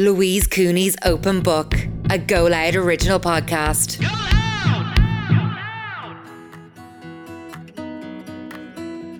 Louise 0.00 0.46
Cooney's 0.46 0.96
Open 1.04 1.42
Book, 1.42 1.74
a 2.08 2.16
Go 2.16 2.46
Loud 2.46 2.74
original 2.74 3.20
podcast. 3.20 4.00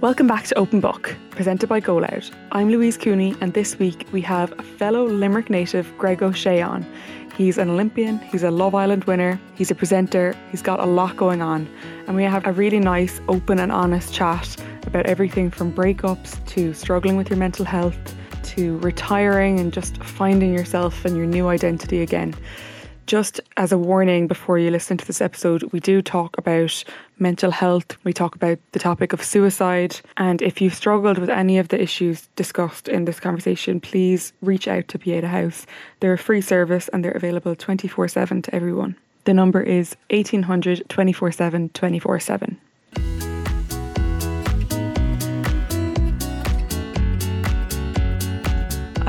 Welcome 0.01 0.27
back 0.27 0.47
to 0.47 0.59
Open 0.59 0.81
Book, 0.81 1.15
presented 1.29 1.69
by 1.69 1.81
Go 1.81 1.97
Loud. 1.97 2.25
I'm 2.53 2.71
Louise 2.71 2.97
Cooney, 2.97 3.37
and 3.43 3.53
this 3.53 3.79
week 3.79 4.07
we 4.11 4.23
have 4.23 4.59
a 4.59 4.63
fellow 4.63 5.05
Limerick 5.05 5.51
native 5.51 5.93
Greg 5.99 6.23
O'Shea 6.23 6.63
on. 6.63 6.87
He's 7.37 7.59
an 7.59 7.69
Olympian, 7.69 8.19
he's 8.19 8.43
a 8.43 8.51
Love 8.51 8.75
Island 8.75 9.05
winner, 9.05 9.39
he's 9.57 9.71
a 9.71 9.75
presenter, 9.75 10.35
he's 10.51 10.63
got 10.63 10.81
a 10.81 10.87
lot 10.87 11.15
going 11.15 11.43
on, 11.43 11.69
and 12.07 12.17
we 12.17 12.23
have 12.23 12.47
a 12.47 12.53
really 12.53 12.81
nice, 12.81 13.21
open, 13.29 13.59
and 13.59 13.71
honest 13.71 14.15
chat 14.15 14.57
about 14.87 15.05
everything 15.05 15.51
from 15.51 15.75
breakups 15.75 16.43
to 16.47 16.73
struggling 16.73 17.19
with 17.19 17.29
your 17.29 17.39
mental 17.39 17.67
health 17.67 18.15
to 18.45 18.79
retiring 18.79 19.61
and 19.61 19.73
just 19.73 20.03
finding 20.03 20.53
yourself 20.53 21.05
and 21.05 21.17
your 21.17 21.27
new 21.27 21.49
identity 21.49 22.03
again. 22.03 22.35
Just 23.07 23.41
as 23.57 23.73
a 23.73 23.79
warning 23.79 24.29
before 24.29 24.59
you 24.59 24.71
listen 24.71 24.97
to 24.97 25.07
this 25.07 25.21
episode, 25.21 25.65
we 25.73 25.81
do 25.81 26.01
talk 26.01 26.39
about 26.39 26.85
mental 27.19 27.51
health, 27.51 27.97
we 28.05 28.13
talk 28.13 28.37
about 28.37 28.59
the 28.73 28.79
topic 28.79 29.13
of 29.13 29.25
suicide, 29.25 30.01
and 30.17 30.41
if 30.43 30.61
you've 30.61 30.75
struggled 30.75 31.19
with 31.19 31.29
any 31.29 31.59
of 31.59 31.69
the 31.69 31.83
issues 31.83 32.29
discussed 32.37 32.87
in 32.87 33.07
this 33.07 33.19
conversation, 33.19 33.81
please 33.81 34.33
reach 34.43 34.69
out 34.69 34.87
to 34.89 34.99
Pieta 34.99 35.27
House. 35.29 35.67
They're 35.99 36.13
a 36.13 36.19
free 36.19 36.41
service 36.41 36.89
and 36.93 37.05
they're 37.05 37.11
available 37.11 37.57
24 37.57 38.09
7 38.09 38.43
to 38.43 38.55
everyone. 38.55 38.97
The 39.25 39.35
number 39.35 39.61
is 39.61 39.97
1800 40.11 40.89
24 40.89 41.33
7 41.33 41.69
24 41.71 42.21
7. 42.21 42.61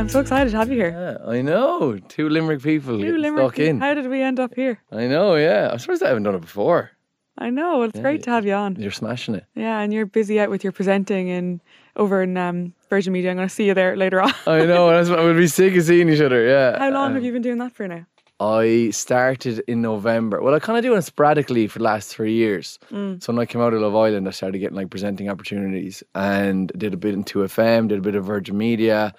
I'm 0.02 0.10
so 0.10 0.20
excited 0.20 0.50
to 0.50 0.58
have 0.58 0.70
you 0.70 0.78
here. 0.78 1.20
Yeah, 1.22 1.30
I 1.30 1.44
know. 1.44 1.96
Two 2.10 2.28
Limerick 2.28 2.64
people 2.64 2.98
getting 2.98 3.18
Limerick. 3.22 3.50
stuck 3.54 3.60
in. 3.60 3.80
How 3.80 3.94
did 3.94 4.08
we 4.08 4.20
end 4.24 4.40
up 4.40 4.56
here? 4.56 4.82
I 4.92 5.06
know, 5.06 5.36
yeah. 5.36 5.70
I'm 5.72 5.78
surprised 5.78 6.02
I 6.02 6.08
haven't 6.08 6.24
done 6.24 6.34
it 6.34 6.42
before. 6.42 6.90
I 7.38 7.52
know. 7.52 7.84
It's 7.84 8.00
great 8.00 8.24
to 8.24 8.32
have 8.32 8.44
you 8.44 8.54
on. 8.54 8.78
You're 8.78 8.90
smashing 8.90 9.36
it. 9.36 9.46
Yeah, 9.54 9.80
and 9.80 9.94
you're 9.94 10.08
busy 10.08 10.40
out 10.40 10.50
with 10.50 10.64
your 10.64 10.74
presenting 10.74 11.28
in 11.28 11.62
over 11.98 12.24
in 12.24 12.36
um, 12.36 12.74
Virgin 12.90 13.14
Media. 13.14 13.30
I'm 13.30 13.38
going 13.38 13.48
to 13.48 13.54
see 13.54 13.68
you 13.68 13.76
there 13.76 13.96
later 13.96 14.20
on. 14.24 14.34
I 14.48 14.66
know. 14.66 14.90
That's 14.90 15.08
what 15.08 15.20
we'll 15.20 15.38
be 15.38 15.46
sick 15.46 15.76
of 15.76 15.84
seeing 15.84 16.10
each 16.10 16.20
other. 16.20 16.48
Yeah. 16.48 16.80
How 16.80 16.90
long 16.90 17.10
Um, 17.10 17.14
have 17.14 17.24
you 17.24 17.32
been 17.32 17.44
doing 17.44 17.60
that 17.60 17.74
for 17.74 17.88
now? 17.88 18.08
I 18.40 18.90
started 18.90 19.60
in 19.68 19.84
November. 19.84 20.42
Well, 20.42 20.56
I 20.56 20.60
kind 20.60 20.80
of 20.80 20.84
doing 20.84 20.98
it 20.98 21.04
sporadically 21.04 21.68
for 21.68 21.78
the 21.78 21.86
last 21.86 22.10
three 22.10 22.34
years. 22.34 22.80
Mm. 22.92 23.22
So 23.22 23.32
when 23.34 23.40
I 23.40 23.46
came 23.46 23.62
out 23.62 23.72
of 23.76 23.82
Love 23.82 23.96
Island, 23.96 24.28
I 24.28 24.32
started 24.32 24.58
getting 24.58 24.78
like 24.78 24.90
presenting 24.90 25.30
opportunities 25.30 26.02
and 26.16 26.72
did 26.76 26.96
a 26.96 26.98
bit 26.98 27.14
in 27.14 27.24
2FM, 27.24 27.90
did 27.90 28.00
a 28.00 28.02
bit 28.02 28.16
of 28.16 28.26
Virgin 28.26 28.58
Media. 28.58 29.14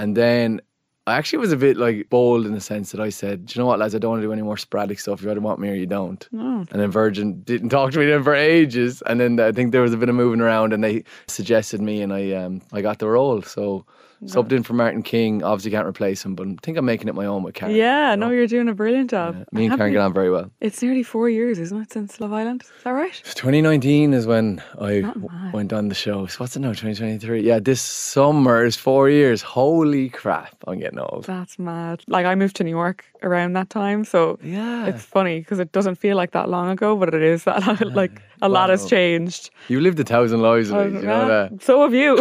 And 0.00 0.16
then 0.16 0.62
I 1.06 1.16
actually 1.18 1.40
was 1.40 1.52
a 1.52 1.58
bit 1.58 1.76
like 1.76 2.08
bold 2.08 2.46
in 2.46 2.54
the 2.54 2.60
sense 2.60 2.90
that 2.92 3.00
I 3.00 3.10
said, 3.10 3.44
Do 3.44 3.52
you 3.54 3.62
know 3.62 3.66
what, 3.66 3.78
lads, 3.78 3.94
I 3.94 3.98
don't 3.98 4.12
want 4.12 4.22
to 4.22 4.26
do 4.26 4.32
any 4.32 4.40
more 4.40 4.56
sporadic 4.56 4.98
stuff. 4.98 5.22
You 5.22 5.30
either 5.30 5.40
want 5.40 5.60
me 5.60 5.68
or 5.68 5.74
you 5.74 5.84
don't. 5.84 6.26
And 6.70 6.80
then 6.80 6.90
Virgin 6.90 7.42
didn't 7.42 7.68
talk 7.76 7.92
to 7.92 7.98
me 7.98 8.06
then 8.06 8.24
for 8.24 8.34
ages. 8.34 9.02
And 9.02 9.20
then 9.20 9.38
I 9.38 9.52
think 9.52 9.72
there 9.72 9.82
was 9.82 9.92
a 9.92 9.98
bit 9.98 10.08
of 10.08 10.14
moving 10.14 10.40
around 10.40 10.72
and 10.72 10.82
they 10.82 11.04
suggested 11.26 11.82
me 11.82 12.00
and 12.00 12.14
I 12.14 12.32
um 12.32 12.62
I 12.72 12.80
got 12.80 12.98
the 12.98 13.08
role. 13.08 13.42
So 13.42 13.84
subbed 14.24 14.52
in 14.52 14.62
for 14.62 14.74
Martin 14.74 15.02
King. 15.02 15.42
Obviously 15.42 15.70
can't 15.70 15.86
replace 15.86 16.24
him, 16.24 16.34
but 16.34 16.46
I 16.46 16.54
think 16.62 16.76
I'm 16.78 16.84
making 16.84 17.08
it 17.08 17.14
my 17.14 17.26
own 17.26 17.42
with 17.42 17.54
Karen. 17.54 17.74
Yeah, 17.74 18.14
no, 18.14 18.30
you're 18.30 18.46
doing 18.46 18.68
a 18.68 18.74
brilliant 18.74 19.10
job. 19.10 19.44
Me 19.52 19.66
and 19.66 19.76
Karen 19.76 19.92
get 19.92 20.00
on 20.00 20.12
very 20.12 20.30
well. 20.30 20.50
It's 20.60 20.82
nearly 20.82 21.02
four 21.02 21.28
years, 21.30 21.58
isn't 21.58 21.80
it, 21.80 21.92
since 21.92 22.20
Love 22.20 22.32
Island? 22.32 22.62
Is 22.62 22.70
that 22.84 22.90
right? 22.90 23.12
2019 23.24 24.12
is 24.14 24.26
when 24.26 24.62
I 24.80 25.00
w- 25.00 25.28
went 25.52 25.72
on 25.72 25.88
the 25.88 25.94
show. 25.94 26.26
So 26.26 26.38
what's 26.38 26.56
it 26.56 26.60
now? 26.60 26.68
2023. 26.68 27.42
Yeah, 27.42 27.58
this 27.60 27.80
summer 27.80 28.64
is 28.64 28.76
four 28.76 29.08
years. 29.08 29.42
Holy 29.42 30.08
crap! 30.10 30.54
I'm 30.66 30.78
getting 30.78 30.98
old. 30.98 31.24
That's 31.24 31.58
mad. 31.58 32.02
Like, 32.06 32.26
I 32.26 32.34
moved 32.34 32.56
to 32.56 32.64
New 32.64 32.70
York 32.70 33.04
around 33.22 33.52
that 33.54 33.68
time, 33.70 34.04
so 34.04 34.38
Yeah, 34.42 34.86
it's 34.86 35.04
funny 35.04 35.40
because 35.40 35.58
it 35.58 35.72
doesn't 35.72 35.96
feel 35.96 36.16
like 36.16 36.32
that 36.32 36.48
long 36.48 36.68
ago, 36.70 36.96
but 36.96 37.12
it 37.14 37.22
is 37.22 37.44
that 37.44 37.66
long. 37.66 37.94
Like, 37.94 38.22
a 38.42 38.48
lot 38.48 38.70
has 38.70 38.86
changed. 38.88 39.50
you 39.68 39.80
lived 39.80 40.00
a 40.00 40.04
thousand 40.04 40.40
lives. 40.40 40.70
Oh, 40.72 40.78
Louise, 40.82 41.02
you 41.02 41.08
know 41.08 41.20
Yeah, 41.28 41.48
that. 41.50 41.62
So 41.62 41.82
have 41.82 41.92
you. 41.94 42.16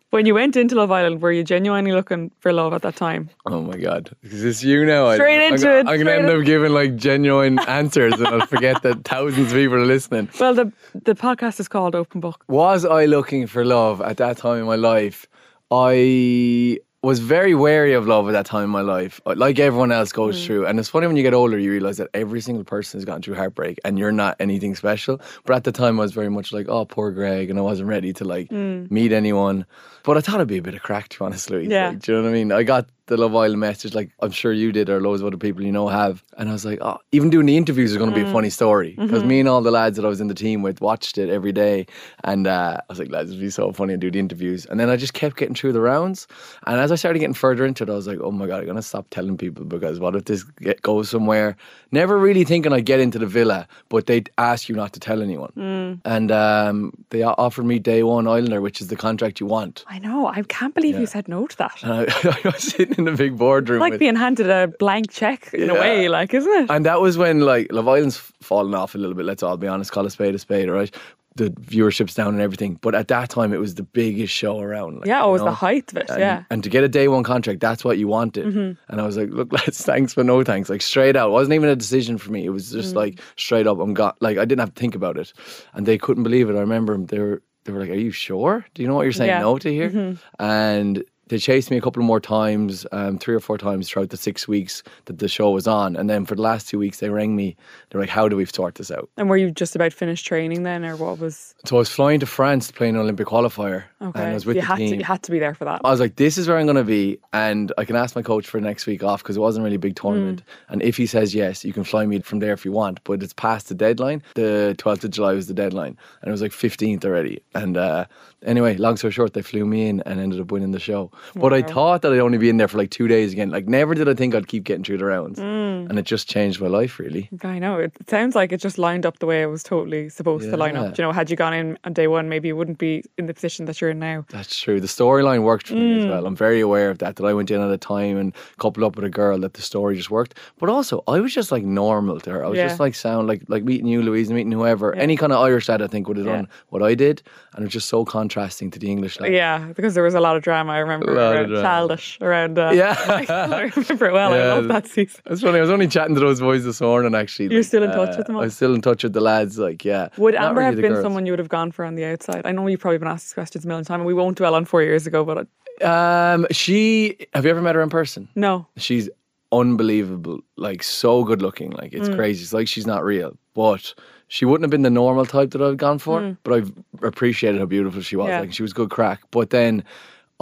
when 0.10 0.24
you 0.26 0.34
went 0.34 0.56
into 0.56 0.74
Love 0.82 0.90
Island, 0.90 1.22
were 1.22 1.30
you 1.30 1.44
genuinely 1.44 1.92
looking 1.92 2.32
for 2.40 2.52
love 2.52 2.72
at 2.72 2.82
that 2.82 2.96
time? 2.96 3.30
Oh 3.46 3.62
my 3.62 3.76
god, 3.76 4.10
is 4.24 4.42
this 4.42 4.64
you 4.64 4.84
now? 4.84 5.06
I- 5.06 5.14
Straight 5.14 5.46
I'm, 5.46 5.54
into 5.54 5.70
it, 5.78 5.86
I'm 5.86 5.96
gonna 5.96 6.10
end 6.10 6.26
up 6.28 6.44
giving 6.44 6.72
like 6.72 6.96
genuine 6.96 7.60
answers, 7.68 8.14
and 8.14 8.26
I'll 8.26 8.46
forget 8.48 8.82
that 8.82 9.04
thousands 9.04 9.52
of 9.52 9.56
people 9.56 9.76
are 9.76 9.86
listening. 9.86 10.28
Well, 10.40 10.54
the 10.54 10.72
the 11.08 11.14
podcast 11.14 11.60
is 11.60 11.68
called 11.68 11.94
Open 11.94 12.20
Book. 12.20 12.44
Was 12.48 12.84
I 12.84 13.04
looking 13.04 13.46
for 13.46 13.64
love 13.64 14.00
at 14.00 14.16
that 14.16 14.38
time 14.38 14.58
in 14.58 14.66
my 14.66 14.74
life? 14.74 15.28
I 15.70 16.80
was 17.02 17.18
very 17.18 17.52
wary 17.52 17.94
of 17.94 18.06
love 18.06 18.28
at 18.28 18.32
that 18.32 18.46
time 18.46 18.62
in 18.64 18.70
my 18.70 18.80
life, 18.80 19.20
like 19.26 19.58
everyone 19.58 19.90
else 19.90 20.12
goes 20.12 20.40
Mm. 20.40 20.46
through. 20.46 20.66
And 20.66 20.78
it's 20.78 20.88
funny 20.88 21.08
when 21.08 21.16
you 21.16 21.24
get 21.24 21.34
older, 21.34 21.58
you 21.58 21.72
realize 21.72 21.96
that 21.96 22.08
every 22.14 22.40
single 22.40 22.62
person 22.64 22.98
has 22.98 23.04
gone 23.04 23.20
through 23.22 23.34
heartbreak, 23.34 23.80
and 23.84 23.98
you're 23.98 24.12
not 24.12 24.36
anything 24.38 24.76
special. 24.76 25.20
But 25.44 25.56
at 25.56 25.64
the 25.64 25.72
time, 25.72 25.98
I 25.98 26.02
was 26.04 26.12
very 26.12 26.28
much 26.30 26.52
like, 26.52 26.68
"Oh, 26.68 26.84
poor 26.84 27.10
Greg," 27.10 27.50
and 27.50 27.58
I 27.58 27.62
wasn't 27.62 27.88
ready 27.88 28.12
to 28.14 28.24
like 28.24 28.52
meet 28.52 29.10
anyone. 29.12 29.66
But 30.04 30.16
I 30.16 30.20
thought 30.20 30.36
it'd 30.36 30.48
be 30.48 30.58
a 30.58 30.62
bit 30.62 30.74
of 30.74 30.82
crack, 30.82 31.08
to 31.10 31.18
be 31.18 31.24
honest, 31.24 31.50
Louise. 31.50 31.68
Mm. 31.68 31.70
Yeah. 31.72 31.88
Like, 31.88 31.98
do 32.00 32.12
you 32.12 32.18
know 32.18 32.24
what 32.24 32.30
I 32.30 32.32
mean? 32.32 32.52
I 32.52 32.62
got 32.62 32.86
the 33.06 33.16
Love 33.16 33.34
Island 33.34 33.58
message, 33.60 33.94
like 33.94 34.10
I'm 34.20 34.30
sure 34.30 34.52
you 34.52 34.70
did, 34.72 34.88
or 34.88 35.00
loads 35.00 35.20
of 35.20 35.26
other 35.26 35.36
people 35.36 35.62
you 35.62 35.72
know 35.72 35.88
have. 35.88 36.22
And 36.38 36.48
I 36.48 36.52
was 36.52 36.64
like, 36.64 36.78
oh, 36.82 36.98
even 37.10 37.30
doing 37.30 37.46
the 37.46 37.56
interviews 37.56 37.90
is 37.90 37.98
going 37.98 38.10
to 38.10 38.14
be 38.14 38.22
Mm. 38.22 38.28
a 38.28 38.32
funny 38.32 38.50
story 38.50 38.94
because 38.96 39.20
Mm-hmm. 39.20 39.28
me 39.28 39.40
and 39.40 39.48
all 39.48 39.60
the 39.60 39.72
lads 39.72 39.96
that 39.96 40.04
I 40.04 40.08
was 40.08 40.20
in 40.20 40.28
the 40.28 40.34
team 40.34 40.62
with 40.62 40.80
watched 40.80 41.18
it 41.18 41.28
every 41.28 41.50
day, 41.52 41.86
and 42.24 42.46
uh, 42.46 42.78
I 42.80 42.84
was 42.88 42.98
like, 43.00 43.10
lads, 43.10 43.30
it'd 43.30 43.40
be 43.40 43.50
so 43.50 43.72
funny 43.72 43.94
to 43.94 43.98
do 43.98 44.10
the 44.10 44.18
interviews. 44.20 44.66
And 44.66 44.78
then 44.78 44.88
I 44.88 44.96
just 44.96 45.14
kept 45.14 45.36
getting 45.36 45.54
through 45.54 45.72
the 45.72 45.80
rounds, 45.80 46.28
and 46.66 46.78
as 46.80 46.92
I 46.92 46.94
started 46.94 47.18
getting 47.18 47.34
further 47.34 47.66
into 47.66 47.82
it, 47.84 47.90
I 47.90 47.94
was 47.94 48.06
like, 48.06 48.20
oh 48.20 48.30
my 48.30 48.46
god, 48.46 48.60
I'm 48.60 48.66
gonna 48.66 48.82
stop 48.82 49.06
telling 49.10 49.36
people 49.36 49.64
because 49.64 49.98
what 49.98 50.14
if 50.14 50.24
this 50.26 50.44
get, 50.44 50.80
goes 50.82 51.10
somewhere? 51.10 51.56
Never 51.90 52.16
really 52.18 52.44
thinking 52.44 52.72
I'd 52.72 52.86
get 52.86 53.00
into 53.00 53.18
the 53.18 53.26
villa, 53.26 53.66
but 53.88 54.06
they'd 54.06 54.30
ask 54.38 54.68
you 54.68 54.76
not 54.76 54.92
to 54.94 55.00
tell 55.00 55.20
anyone. 55.22 55.52
Mm. 55.56 56.00
And 56.04 56.30
um, 56.30 56.92
they 57.10 57.22
offered 57.24 57.64
me 57.66 57.78
day 57.80 58.02
one 58.04 58.26
Islander, 58.28 58.60
which 58.60 58.80
is 58.80 58.86
the 58.88 58.96
contract 58.96 59.40
you 59.40 59.46
want. 59.46 59.84
I 59.88 59.98
know. 59.98 60.28
I 60.28 60.42
can't 60.42 60.74
believe 60.74 60.98
you 60.98 61.06
said 61.06 61.28
no 61.28 61.46
to 61.48 61.56
that. 61.58 61.82
And 62.98 63.08
I, 63.08 63.08
I 63.08 63.08
was 63.08 63.08
sitting 63.08 63.08
in 63.08 63.12
the 63.12 63.16
big 63.16 63.38
boardroom 63.38 63.78
It's 63.78 63.80
like 63.80 63.92
with, 63.92 64.00
being 64.00 64.16
handed 64.16 64.50
a 64.50 64.68
blank 64.78 65.10
check 65.10 65.52
in 65.54 65.70
a 65.70 65.74
way, 65.74 66.08
like, 66.08 66.34
isn't 66.34 66.52
it? 66.52 66.70
And 66.70 66.84
that 66.86 67.00
was 67.00 67.18
when 67.18 67.40
like 67.40 67.72
Love 67.72 67.88
Island's 67.88 68.16
fallen 68.40 68.74
off 68.74 68.94
a 68.94 68.98
little 68.98 69.14
bit. 69.14 69.24
Let's 69.24 69.42
all 69.42 69.56
be 69.56 69.66
honest, 69.66 69.92
call 69.92 70.06
a 70.06 70.10
spade 70.10 70.34
a 70.34 70.38
spade, 70.38 70.68
right? 70.68 70.94
The 71.34 71.48
viewership's 71.50 72.14
down 72.14 72.34
and 72.34 72.42
everything, 72.42 72.78
but 72.82 72.94
at 72.94 73.08
that 73.08 73.30
time 73.30 73.54
it 73.54 73.58
was 73.58 73.76
the 73.76 73.82
biggest 73.82 74.34
show 74.34 74.60
around. 74.60 74.98
Like, 74.98 75.06
yeah, 75.06 75.24
it 75.24 75.30
was 75.30 75.40
know? 75.40 75.46
the 75.46 75.54
height 75.54 75.90
of 75.90 75.96
it. 75.96 76.10
And, 76.10 76.20
yeah. 76.20 76.36
Mm-hmm. 76.36 76.52
and 76.52 76.64
to 76.64 76.68
get 76.68 76.84
a 76.84 76.88
day 76.88 77.08
one 77.08 77.22
contract, 77.22 77.60
that's 77.60 77.84
what 77.86 77.96
you 77.96 78.06
wanted. 78.06 78.54
And 78.54 78.76
I 79.00 79.06
was 79.06 79.16
like, 79.16 79.30
look, 79.30 79.50
lads, 79.66 79.82
thanks, 79.82 80.14
but 80.14 80.26
no 80.26 80.44
thanks. 80.44 80.68
Like 80.68 80.82
straight 80.82 81.16
out, 81.16 81.28
it 81.28 81.32
wasn't 81.32 81.54
even 81.54 81.70
a 81.70 81.76
decision 81.76 82.18
for 82.18 82.30
me. 82.30 82.44
It 82.44 82.50
was 82.50 82.70
just 82.70 82.94
like 82.94 83.18
straight 83.36 83.66
up. 83.66 83.78
I'm 83.78 83.94
got 83.94 84.20
like 84.20 84.36
I 84.36 84.44
didn't 84.44 84.60
have 84.60 84.74
to 84.74 84.78
think 84.80 84.94
about 84.94 85.16
it, 85.16 85.32
and 85.72 85.86
they 85.86 85.96
couldn't 85.96 86.22
believe 86.22 86.50
it. 86.50 86.56
I 86.56 86.60
remember 86.60 86.98
they 86.98 87.18
were 87.18 87.42
they 87.64 87.72
were 87.72 87.80
like, 87.80 87.90
"Are 87.90 87.94
you 87.94 88.10
sure? 88.10 88.66
Do 88.74 88.82
you 88.82 88.88
know 88.88 88.94
what 88.94 89.04
you're 89.04 89.12
saying 89.12 89.30
Yeah. 89.30 89.38
no 89.40 89.56
to 89.56 89.70
here?" 89.72 90.18
And 90.38 91.02
they 91.28 91.38
chased 91.38 91.70
me 91.70 91.76
a 91.76 91.80
couple 91.80 92.02
more 92.02 92.20
times, 92.20 92.84
um, 92.92 93.16
three 93.18 93.34
or 93.34 93.40
four 93.40 93.56
times 93.56 93.88
throughout 93.88 94.10
the 94.10 94.16
six 94.16 94.46
weeks 94.46 94.82
that 95.06 95.18
the 95.18 95.28
show 95.28 95.50
was 95.50 95.66
on. 95.66 95.96
And 95.96 96.10
then 96.10 96.26
for 96.26 96.34
the 96.34 96.42
last 96.42 96.68
two 96.68 96.78
weeks, 96.78 96.98
they 97.00 97.08
rang 97.08 97.36
me. 97.36 97.56
They're 97.90 98.00
like, 98.00 98.10
"How 98.10 98.28
do 98.28 98.36
we 98.36 98.44
sort 98.44 98.74
this 98.74 98.90
out?" 98.90 99.08
And 99.16 99.30
were 99.30 99.36
you 99.36 99.50
just 99.50 99.74
about 99.76 99.92
finished 99.92 100.26
training 100.26 100.64
then, 100.64 100.84
or 100.84 100.96
what 100.96 101.18
was? 101.18 101.54
So 101.64 101.76
I 101.76 101.78
was 101.78 101.88
flying 101.88 102.20
to 102.20 102.26
France 102.26 102.66
to 102.66 102.72
play 102.72 102.88
an 102.88 102.96
Olympic 102.96 103.28
qualifier, 103.28 103.84
Okay, 104.02 104.20
and 104.20 104.30
I 104.30 104.34
was 104.34 104.44
with 104.44 104.56
you 104.56 104.62
the 104.62 104.66
had 104.66 104.76
team. 104.78 104.90
to. 104.90 104.96
You 104.98 105.04
had 105.04 105.22
to 105.22 105.30
be 105.30 105.38
there 105.38 105.54
for 105.54 105.64
that. 105.64 105.80
I 105.84 105.90
was 105.90 106.00
like, 106.00 106.16
this 106.16 106.36
is 106.36 106.48
where 106.48 106.58
I'm 106.58 106.66
going 106.66 106.76
to 106.76 106.84
be. 106.84 107.18
And 107.32 107.72
I 107.78 107.84
can 107.84 107.94
ask 107.96 108.16
my 108.16 108.22
coach 108.22 108.46
for 108.48 108.60
next 108.60 108.86
week 108.86 109.04
off 109.04 109.22
because 109.22 109.36
it 109.36 109.40
wasn't 109.40 109.62
really 109.64 109.76
a 109.76 109.78
big 109.78 109.94
tournament. 109.96 110.42
And 110.68 110.82
if 110.82 110.96
he 110.96 111.06
says 111.06 111.34
yes, 111.34 111.64
you 111.64 111.72
can 111.72 111.84
fly 111.84 112.04
me 112.04 112.18
from 112.20 112.40
there 112.40 112.52
if 112.52 112.64
you 112.64 112.72
want. 112.72 113.02
But 113.04 113.22
it's 113.22 113.32
past 113.32 113.68
the 113.68 113.74
deadline. 113.76 114.22
The 114.34 114.74
12th 114.78 115.04
of 115.04 115.10
July 115.12 115.34
was 115.34 115.46
the 115.46 115.54
deadline. 115.54 115.96
And 116.20 116.28
it 116.28 116.32
was 116.32 116.42
like 116.42 116.50
15th 116.52 117.04
already. 117.04 117.40
And 117.54 117.76
uh, 117.76 118.06
anyway, 118.44 118.76
long 118.76 118.96
story 118.96 119.12
short, 119.12 119.34
they 119.34 119.42
flew 119.42 119.64
me 119.64 119.88
in 119.88 120.02
and 120.04 120.18
ended 120.20 120.40
up 120.40 120.50
winning 120.50 120.72
the 120.72 120.80
show. 120.80 121.11
But 121.34 121.52
I 121.52 121.62
thought 121.62 122.02
that 122.02 122.12
I'd 122.12 122.18
only 122.18 122.38
be 122.38 122.48
in 122.48 122.56
there 122.56 122.68
for 122.68 122.78
like 122.78 122.90
two 122.90 123.08
days 123.08 123.32
again. 123.32 123.50
Like, 123.50 123.66
never 123.66 123.94
did 123.94 124.08
I 124.08 124.14
think 124.14 124.34
I'd 124.34 124.48
keep 124.48 124.64
getting 124.64 124.84
through 124.84 124.98
the 124.98 125.04
rounds. 125.04 125.38
Mm. 125.38 125.88
And 125.88 125.98
it 125.98 126.04
just 126.04 126.28
changed 126.28 126.60
my 126.60 126.68
life, 126.68 126.98
really. 126.98 127.28
I 127.42 127.58
know. 127.58 127.78
It 127.78 127.92
sounds 128.08 128.34
like 128.34 128.52
it 128.52 128.58
just 128.58 128.78
lined 128.78 129.06
up 129.06 129.18
the 129.18 129.26
way 129.26 129.42
it 129.42 129.46
was 129.46 129.62
totally 129.62 130.08
supposed 130.08 130.50
to 130.50 130.56
line 130.56 130.76
up. 130.76 130.94
Do 130.94 131.02
you 131.02 131.08
know, 131.08 131.12
had 131.12 131.30
you 131.30 131.36
gone 131.36 131.54
in 131.54 131.78
on 131.84 131.92
day 131.92 132.06
one, 132.06 132.28
maybe 132.28 132.48
you 132.48 132.56
wouldn't 132.56 132.78
be 132.78 133.04
in 133.18 133.26
the 133.26 133.34
position 133.34 133.66
that 133.66 133.80
you're 133.80 133.90
in 133.90 133.98
now. 133.98 134.24
That's 134.28 134.58
true. 134.58 134.80
The 134.80 134.86
storyline 134.86 135.42
worked 135.42 135.68
for 135.68 135.74
me 135.74 135.98
as 135.98 136.04
mm. 136.04 136.10
well. 136.10 136.26
I'm 136.26 136.36
very 136.36 136.60
aware 136.60 136.90
of 136.90 136.98
that. 136.98 137.16
That 137.16 137.24
I 137.24 137.34
went 137.34 137.50
in 137.50 137.60
at 137.60 137.70
a 137.70 137.78
time 137.78 138.16
and 138.16 138.34
coupled 138.58 138.84
up 138.84 138.96
with 138.96 139.04
a 139.04 139.10
girl 139.10 139.38
that 139.40 139.54
the 139.54 139.62
story 139.62 139.96
just 139.96 140.10
worked. 140.10 140.34
But 140.58 140.68
also, 140.68 141.02
I 141.08 141.20
was 141.20 141.34
just 141.34 141.52
like 141.52 141.64
normal 141.64 142.20
to 142.20 142.30
her. 142.30 142.44
I 142.44 142.48
was 142.48 142.58
Yeah. 142.58 142.68
just 142.68 142.80
like 142.80 142.94
sound 142.94 143.28
like 143.28 143.42
like 143.48 143.64
meeting 143.64 143.86
you, 143.86 144.02
Louise, 144.02 144.28
and 144.28 144.36
meeting 144.36 144.52
whoever. 144.52 144.94
Any 144.94 145.16
kind 145.16 145.32
of 145.32 145.40
Irish 145.40 145.68
lad, 145.68 145.82
I 145.82 145.86
think, 145.86 146.08
would 146.08 146.16
have 146.16 146.26
done 146.26 146.48
what 146.68 146.82
I 146.82 146.94
did, 146.94 147.22
and 147.54 147.62
it 147.62 147.66
was 147.66 147.72
just 147.72 147.88
so 147.88 148.04
contrasting 148.04 148.70
to 148.72 148.78
the 148.78 148.90
English 148.90 149.20
lad. 149.20 149.32
Yeah, 149.32 149.58
because 149.76 149.94
there 149.94 150.04
was 150.04 150.14
a 150.14 150.20
lot 150.20 150.36
of 150.36 150.42
drama. 150.42 150.72
I 150.72 150.78
remember 150.78 151.01
remember 151.06 151.54
around 151.54 151.62
childish 151.62 152.18
around. 152.20 152.58
Uh, 152.58 152.70
Yeah. 152.74 152.94
I 153.28 153.70
remember 153.76 154.06
it 154.06 154.12
well. 154.12 154.32
I 154.32 154.38
love 154.54 154.68
that 154.68 154.86
season. 154.86 155.20
It's 155.26 155.40
funny. 155.42 155.58
I 155.58 155.60
was 155.60 155.70
only 155.70 155.88
chatting 155.88 156.14
to 156.14 156.20
those 156.20 156.40
boys 156.40 156.64
this 156.64 156.80
morning. 156.80 157.14
Actually, 157.14 157.46
You're 157.50 157.60
like, 157.60 157.66
still 157.66 157.82
in 157.82 157.90
touch 157.90 158.16
with 158.16 158.26
them 158.26 158.36
all? 158.36 158.42
I'm 158.42 158.50
still 158.50 158.74
in 158.74 158.80
touch 158.80 159.02
with 159.04 159.12
the 159.12 159.20
lads. 159.20 159.58
Like, 159.58 159.84
yeah. 159.84 160.08
Would 160.16 160.34
Not 160.34 160.44
Amber 160.44 160.60
really 160.60 160.74
have 160.74 160.82
been 160.82 160.92
girls. 160.92 161.02
someone 161.04 161.26
you 161.26 161.32
would 161.32 161.38
have 161.38 161.48
gone 161.48 161.70
for 161.72 161.84
on 161.84 161.94
the 161.94 162.04
outside? 162.04 162.42
I 162.44 162.52
know 162.52 162.66
you've 162.66 162.80
probably 162.80 162.98
been 162.98 163.08
asked 163.08 163.26
these 163.26 163.34
questions 163.34 163.64
a 163.64 163.68
million 163.68 163.84
times, 163.84 164.00
and 164.00 164.06
we 164.06 164.14
won't 164.14 164.36
dwell 164.36 164.54
on 164.54 164.64
four 164.64 164.82
years 164.82 165.06
ago, 165.06 165.24
but 165.24 165.46
uh, 165.82 165.86
Um, 166.34 166.46
she. 166.50 167.16
Have 167.34 167.44
you 167.44 167.50
ever 167.50 167.60
met 167.62 167.74
her 167.74 167.82
in 167.82 167.90
person? 167.90 168.28
no. 168.34 168.66
She's 168.76 169.08
unbelievable. 169.52 170.40
Like, 170.56 170.82
so 170.82 171.24
good 171.24 171.42
looking. 171.42 171.70
Like, 171.72 171.92
Mm. 171.92 171.98
it's 172.00 172.08
crazy. 172.08 172.42
It's 172.42 172.52
like 172.52 172.68
she's 172.68 172.86
not 172.86 173.04
real, 173.04 173.36
but. 173.54 173.94
She 174.28 174.46
wouldn't 174.46 174.64
have 174.64 174.70
been 174.70 174.80
the 174.80 174.88
normal 174.88 175.26
type 175.26 175.50
that 175.50 175.60
I've 175.60 175.76
gone 175.76 175.98
for, 175.98 176.38
but 176.42 176.54
I've 176.54 176.72
appreciated 177.02 177.58
how 177.58 177.66
beautiful 177.66 178.00
she 178.00 178.16
was. 178.16 178.28
Mm. 178.28 178.30
Yeah. 178.30 178.40
Like 178.40 178.52
she 178.54 178.62
was 178.62 178.72
good 178.72 178.88
crack. 178.88 179.20
But 179.30 179.50
then 179.50 179.84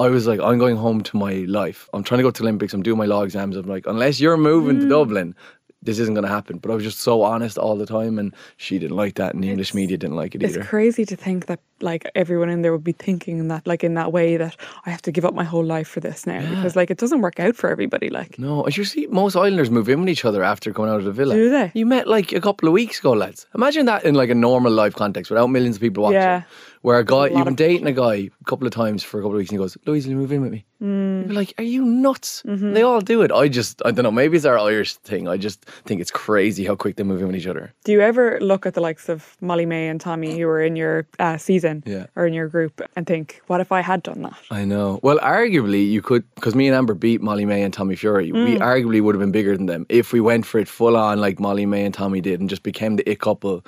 I 0.01 0.09
was 0.09 0.27
like, 0.27 0.41
I'm 0.41 0.59
going 0.59 0.77
home 0.77 1.03
to 1.03 1.17
my 1.17 1.35
life. 1.61 1.89
I'm 1.95 2.03
trying 2.03 2.19
to 2.19 2.23
go 2.23 2.31
to 2.31 2.43
Olympics. 2.43 2.73
I'm 2.75 2.83
doing 2.83 2.99
my 2.99 3.07
law 3.07 3.23
exams. 3.23 3.57
I'm 3.57 3.67
like, 3.77 3.87
unless 3.87 4.21
you're 4.21 4.37
moving 4.37 4.77
Mm. 4.77 4.81
to 4.83 4.89
Dublin, 4.89 5.35
this 5.83 5.99
isn't 5.99 6.13
going 6.15 6.27
to 6.27 6.35
happen. 6.39 6.59
But 6.59 6.71
I 6.71 6.75
was 6.75 6.85
just 6.85 7.01
so 7.01 7.23
honest 7.23 7.57
all 7.57 7.75
the 7.77 7.87
time, 7.87 8.19
and 8.19 8.35
she 8.59 8.79
didn't 8.79 8.97
like 8.97 9.15
that, 9.15 9.33
and 9.35 9.43
the 9.43 9.49
English 9.49 9.73
media 9.73 9.97
didn't 9.97 10.17
like 10.17 10.35
it 10.35 10.43
either. 10.43 10.61
It's 10.61 10.69
crazy 10.69 11.05
to 11.07 11.17
think 11.17 11.47
that 11.47 11.61
like 11.83 12.03
everyone 12.15 12.51
in 12.51 12.61
there 12.61 12.73
would 12.73 12.85
be 12.85 12.93
thinking 12.93 13.39
in 13.39 13.49
that 13.49 13.67
like 13.67 13.83
in 13.83 13.95
that 13.95 14.13
way 14.13 14.37
that 14.37 14.55
I 14.85 14.91
have 14.91 15.01
to 15.03 15.11
give 15.11 15.25
up 15.25 15.33
my 15.33 15.45
whole 15.45 15.65
life 15.65 15.89
for 15.89 16.01
this 16.01 16.27
now 16.27 16.41
because 16.55 16.77
like 16.77 16.91
it 16.91 16.99
doesn't 16.99 17.23
work 17.23 17.41
out 17.41 17.57
for 17.57 17.71
everybody. 17.71 18.11
Like 18.11 18.39
No, 18.39 18.65
as 18.65 18.77
you 18.77 18.85
see 18.85 19.07
most 19.07 19.35
Islanders 19.35 19.71
move 19.71 19.89
in 19.89 20.01
with 20.01 20.11
each 20.11 20.27
other 20.27 20.43
after 20.45 20.75
coming 20.75 20.91
out 20.91 20.99
of 20.99 21.07
the 21.07 21.13
villa. 21.13 21.35
Do 21.35 21.49
they? 21.49 21.73
You 21.75 21.87
met 21.87 22.07
like 22.07 22.33
a 22.35 22.41
couple 22.43 22.69
of 22.69 22.75
weeks 22.75 22.99
ago, 22.99 23.13
lads. 23.13 23.47
Imagine 23.55 23.87
that 23.87 24.05
in 24.05 24.15
like 24.15 24.29
a 24.29 24.35
normal 24.35 24.73
life 24.73 24.95
context 24.95 25.31
without 25.31 25.47
millions 25.47 25.77
of 25.77 25.81
people 25.81 26.03
watching. 26.03 26.21
Yeah. 26.21 26.43
Where 26.83 26.99
a 26.99 27.05
guy, 27.05 27.15
lot 27.29 27.33
you've 27.33 27.45
been 27.45 27.55
dating 27.57 27.87
a 27.87 27.93
guy 27.93 28.15
a 28.15 28.45
couple 28.47 28.67
of 28.67 28.73
times 28.73 29.03
for 29.03 29.19
a 29.19 29.23
couple 29.23 29.33
of 29.33 29.37
weeks 29.39 29.51
and 29.51 29.59
he 29.59 29.63
goes, 29.63 29.77
Louise, 29.85 30.07
will 30.07 30.13
you 30.13 30.17
move 30.19 30.33
in 30.33 30.41
with 30.41 30.51
me? 30.51 30.65
Mm. 30.83 31.19
You'd 31.19 31.29
be 31.29 31.35
like, 31.35 31.53
are 31.59 31.65
you 31.65 31.85
nuts? 31.85 32.43
Mm-hmm. 32.47 32.73
They 32.73 32.81
all 32.81 33.03
do 33.03 33.21
it. 33.21 33.31
I 33.31 33.49
just, 33.49 33.83
I 33.85 33.91
don't 33.91 34.03
know, 34.03 34.11
maybe 34.11 34.39
it's 34.39 34.47
our 34.47 34.59
Irish 34.59 34.95
thing. 34.95 35.29
I 35.29 35.37
just 35.37 35.63
think 35.85 36.01
it's 36.01 36.11
crazy 36.11 36.65
how 36.65 36.75
quick 36.77 36.97
they 36.97 37.03
move 37.03 37.21
in 37.21 37.27
with 37.27 37.37
each 37.37 37.47
other. 37.47 37.75
Do 37.85 37.93
you 37.93 38.01
ever 38.01 38.41
look 38.41 38.65
at 38.65 38.73
the 38.73 38.81
likes 38.81 39.11
of 39.11 39.37
Molly-Mae 39.43 39.89
and 39.89 40.01
Tommy 40.01 40.39
who 40.39 40.47
were 40.47 40.63
in 40.63 40.75
your 40.75 41.07
uh, 41.19 41.37
season 41.37 41.83
Yeah. 41.85 42.07
or 42.17 42.27
in 42.27 42.33
your 42.33 42.49
group 42.49 42.81
and 42.97 43.07
think, 43.07 43.43
what 43.49 43.61
if 43.61 43.73
I 43.73 43.83
had 43.83 44.03
done 44.03 44.23
that? 44.23 44.39
I 44.51 44.65
know. 44.65 45.01
Well, 45.03 45.19
arguably, 45.19 45.87
you 45.87 46.01
could, 46.01 46.25
because 46.35 46.55
me 46.55 46.67
and 46.67 46.75
Amber 46.75 46.95
beat 46.95 47.21
Molly-Mae 47.21 47.61
and 47.63 47.75
Tommy 47.75 47.95
Fury. 47.95 48.33
We 48.33 48.57
Mm. 48.57 48.61
arguably 48.61 49.03
would 49.03 49.15
have 49.15 49.21
been 49.21 49.33
bigger 49.33 49.55
than 49.55 49.67
them 49.67 49.85
if 49.91 50.15
we 50.15 50.21
went 50.23 50.47
for 50.47 50.59
it 50.59 50.67
full 50.67 50.97
on 50.97 51.21
like 51.21 51.39
Molly-Mae 51.39 51.85
and 51.85 51.93
Tommy 51.93 52.23
did 52.23 52.41
and 52.41 52.49
just 52.49 52.63
became 52.63 52.97
the 52.97 53.07
it 53.07 53.21
couple. 53.21 53.63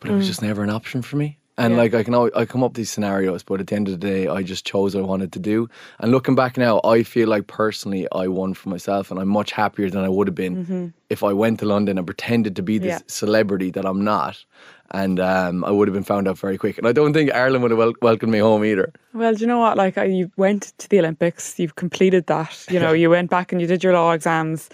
But 0.00 0.10
it 0.10 0.14
was 0.14 0.26
just 0.26 0.42
never 0.42 0.64
an 0.64 0.70
option 0.70 1.00
for 1.02 1.16
me. 1.16 1.38
And. 1.58 1.72
Yeah. 1.72 1.78
like 1.78 1.94
I 1.94 2.02
can, 2.02 2.14
always, 2.14 2.32
I 2.36 2.44
come 2.44 2.62
up 2.62 2.72
with 2.72 2.76
these 2.76 2.90
scenarios, 2.90 3.42
but 3.42 3.60
at 3.60 3.68
the 3.68 3.76
end 3.76 3.88
of 3.88 3.98
the 3.98 4.06
day, 4.06 4.28
I 4.28 4.42
just 4.42 4.66
chose 4.66 4.94
what 4.94 5.02
I 5.04 5.06
wanted 5.06 5.32
to 5.32 5.38
do. 5.38 5.68
And 6.00 6.10
looking 6.12 6.34
back 6.34 6.58
now, 6.58 6.80
I 6.84 7.02
feel 7.02 7.28
like 7.28 7.46
personally, 7.46 8.06
I 8.12 8.28
won 8.28 8.52
for 8.54 8.68
myself, 8.68 9.10
and 9.10 9.18
I'm 9.18 9.28
much 9.28 9.52
happier 9.52 9.88
than 9.88 10.04
I 10.04 10.08
would 10.10 10.26
have 10.28 10.34
been 10.34 10.92
if 11.08 11.22
I 11.24 11.32
went 11.32 11.60
to 11.60 11.64
London 11.66 11.96
and 11.96 12.06
pretended 12.06 12.56
to 12.56 12.62
be 12.62 12.76
this 12.78 12.86
Mm-hmm. 12.96 13.02
Yeah. 13.04 13.06
celebrity 13.06 13.70
that 13.70 13.86
I'm 13.86 14.04
not. 14.04 14.44
And 14.92 15.18
um, 15.18 15.64
I 15.64 15.70
would 15.70 15.88
have 15.88 15.94
been 15.94 16.04
found 16.04 16.28
out 16.28 16.38
very 16.38 16.58
quick. 16.58 16.78
And 16.78 16.86
I 16.86 16.92
don't 16.92 17.12
think 17.12 17.32
Ireland 17.32 17.62
would 17.62 17.70
have 17.72 17.78
wel- 17.78 17.94
welcomed 18.02 18.32
me 18.32 18.38
home 18.38 18.64
either. 18.64 18.92
Well, 19.14 19.34
do 19.34 19.40
you 19.40 19.46
know 19.46 19.58
what? 19.58 19.76
Like, 19.76 19.96
you 19.96 20.30
went 20.36 20.74
to 20.78 20.88
the 20.88 20.98
Olympics, 21.00 21.58
you've 21.58 21.74
completed 21.76 22.26
that. 22.26 22.66
You 22.70 22.78
know, 22.84 22.92
you 22.92 23.08
went 23.10 23.30
back 23.30 23.50
and 23.50 23.60
you 23.60 23.66
did 23.66 23.82
your 23.82 23.94
law 23.94 24.12
exams. 24.12 24.68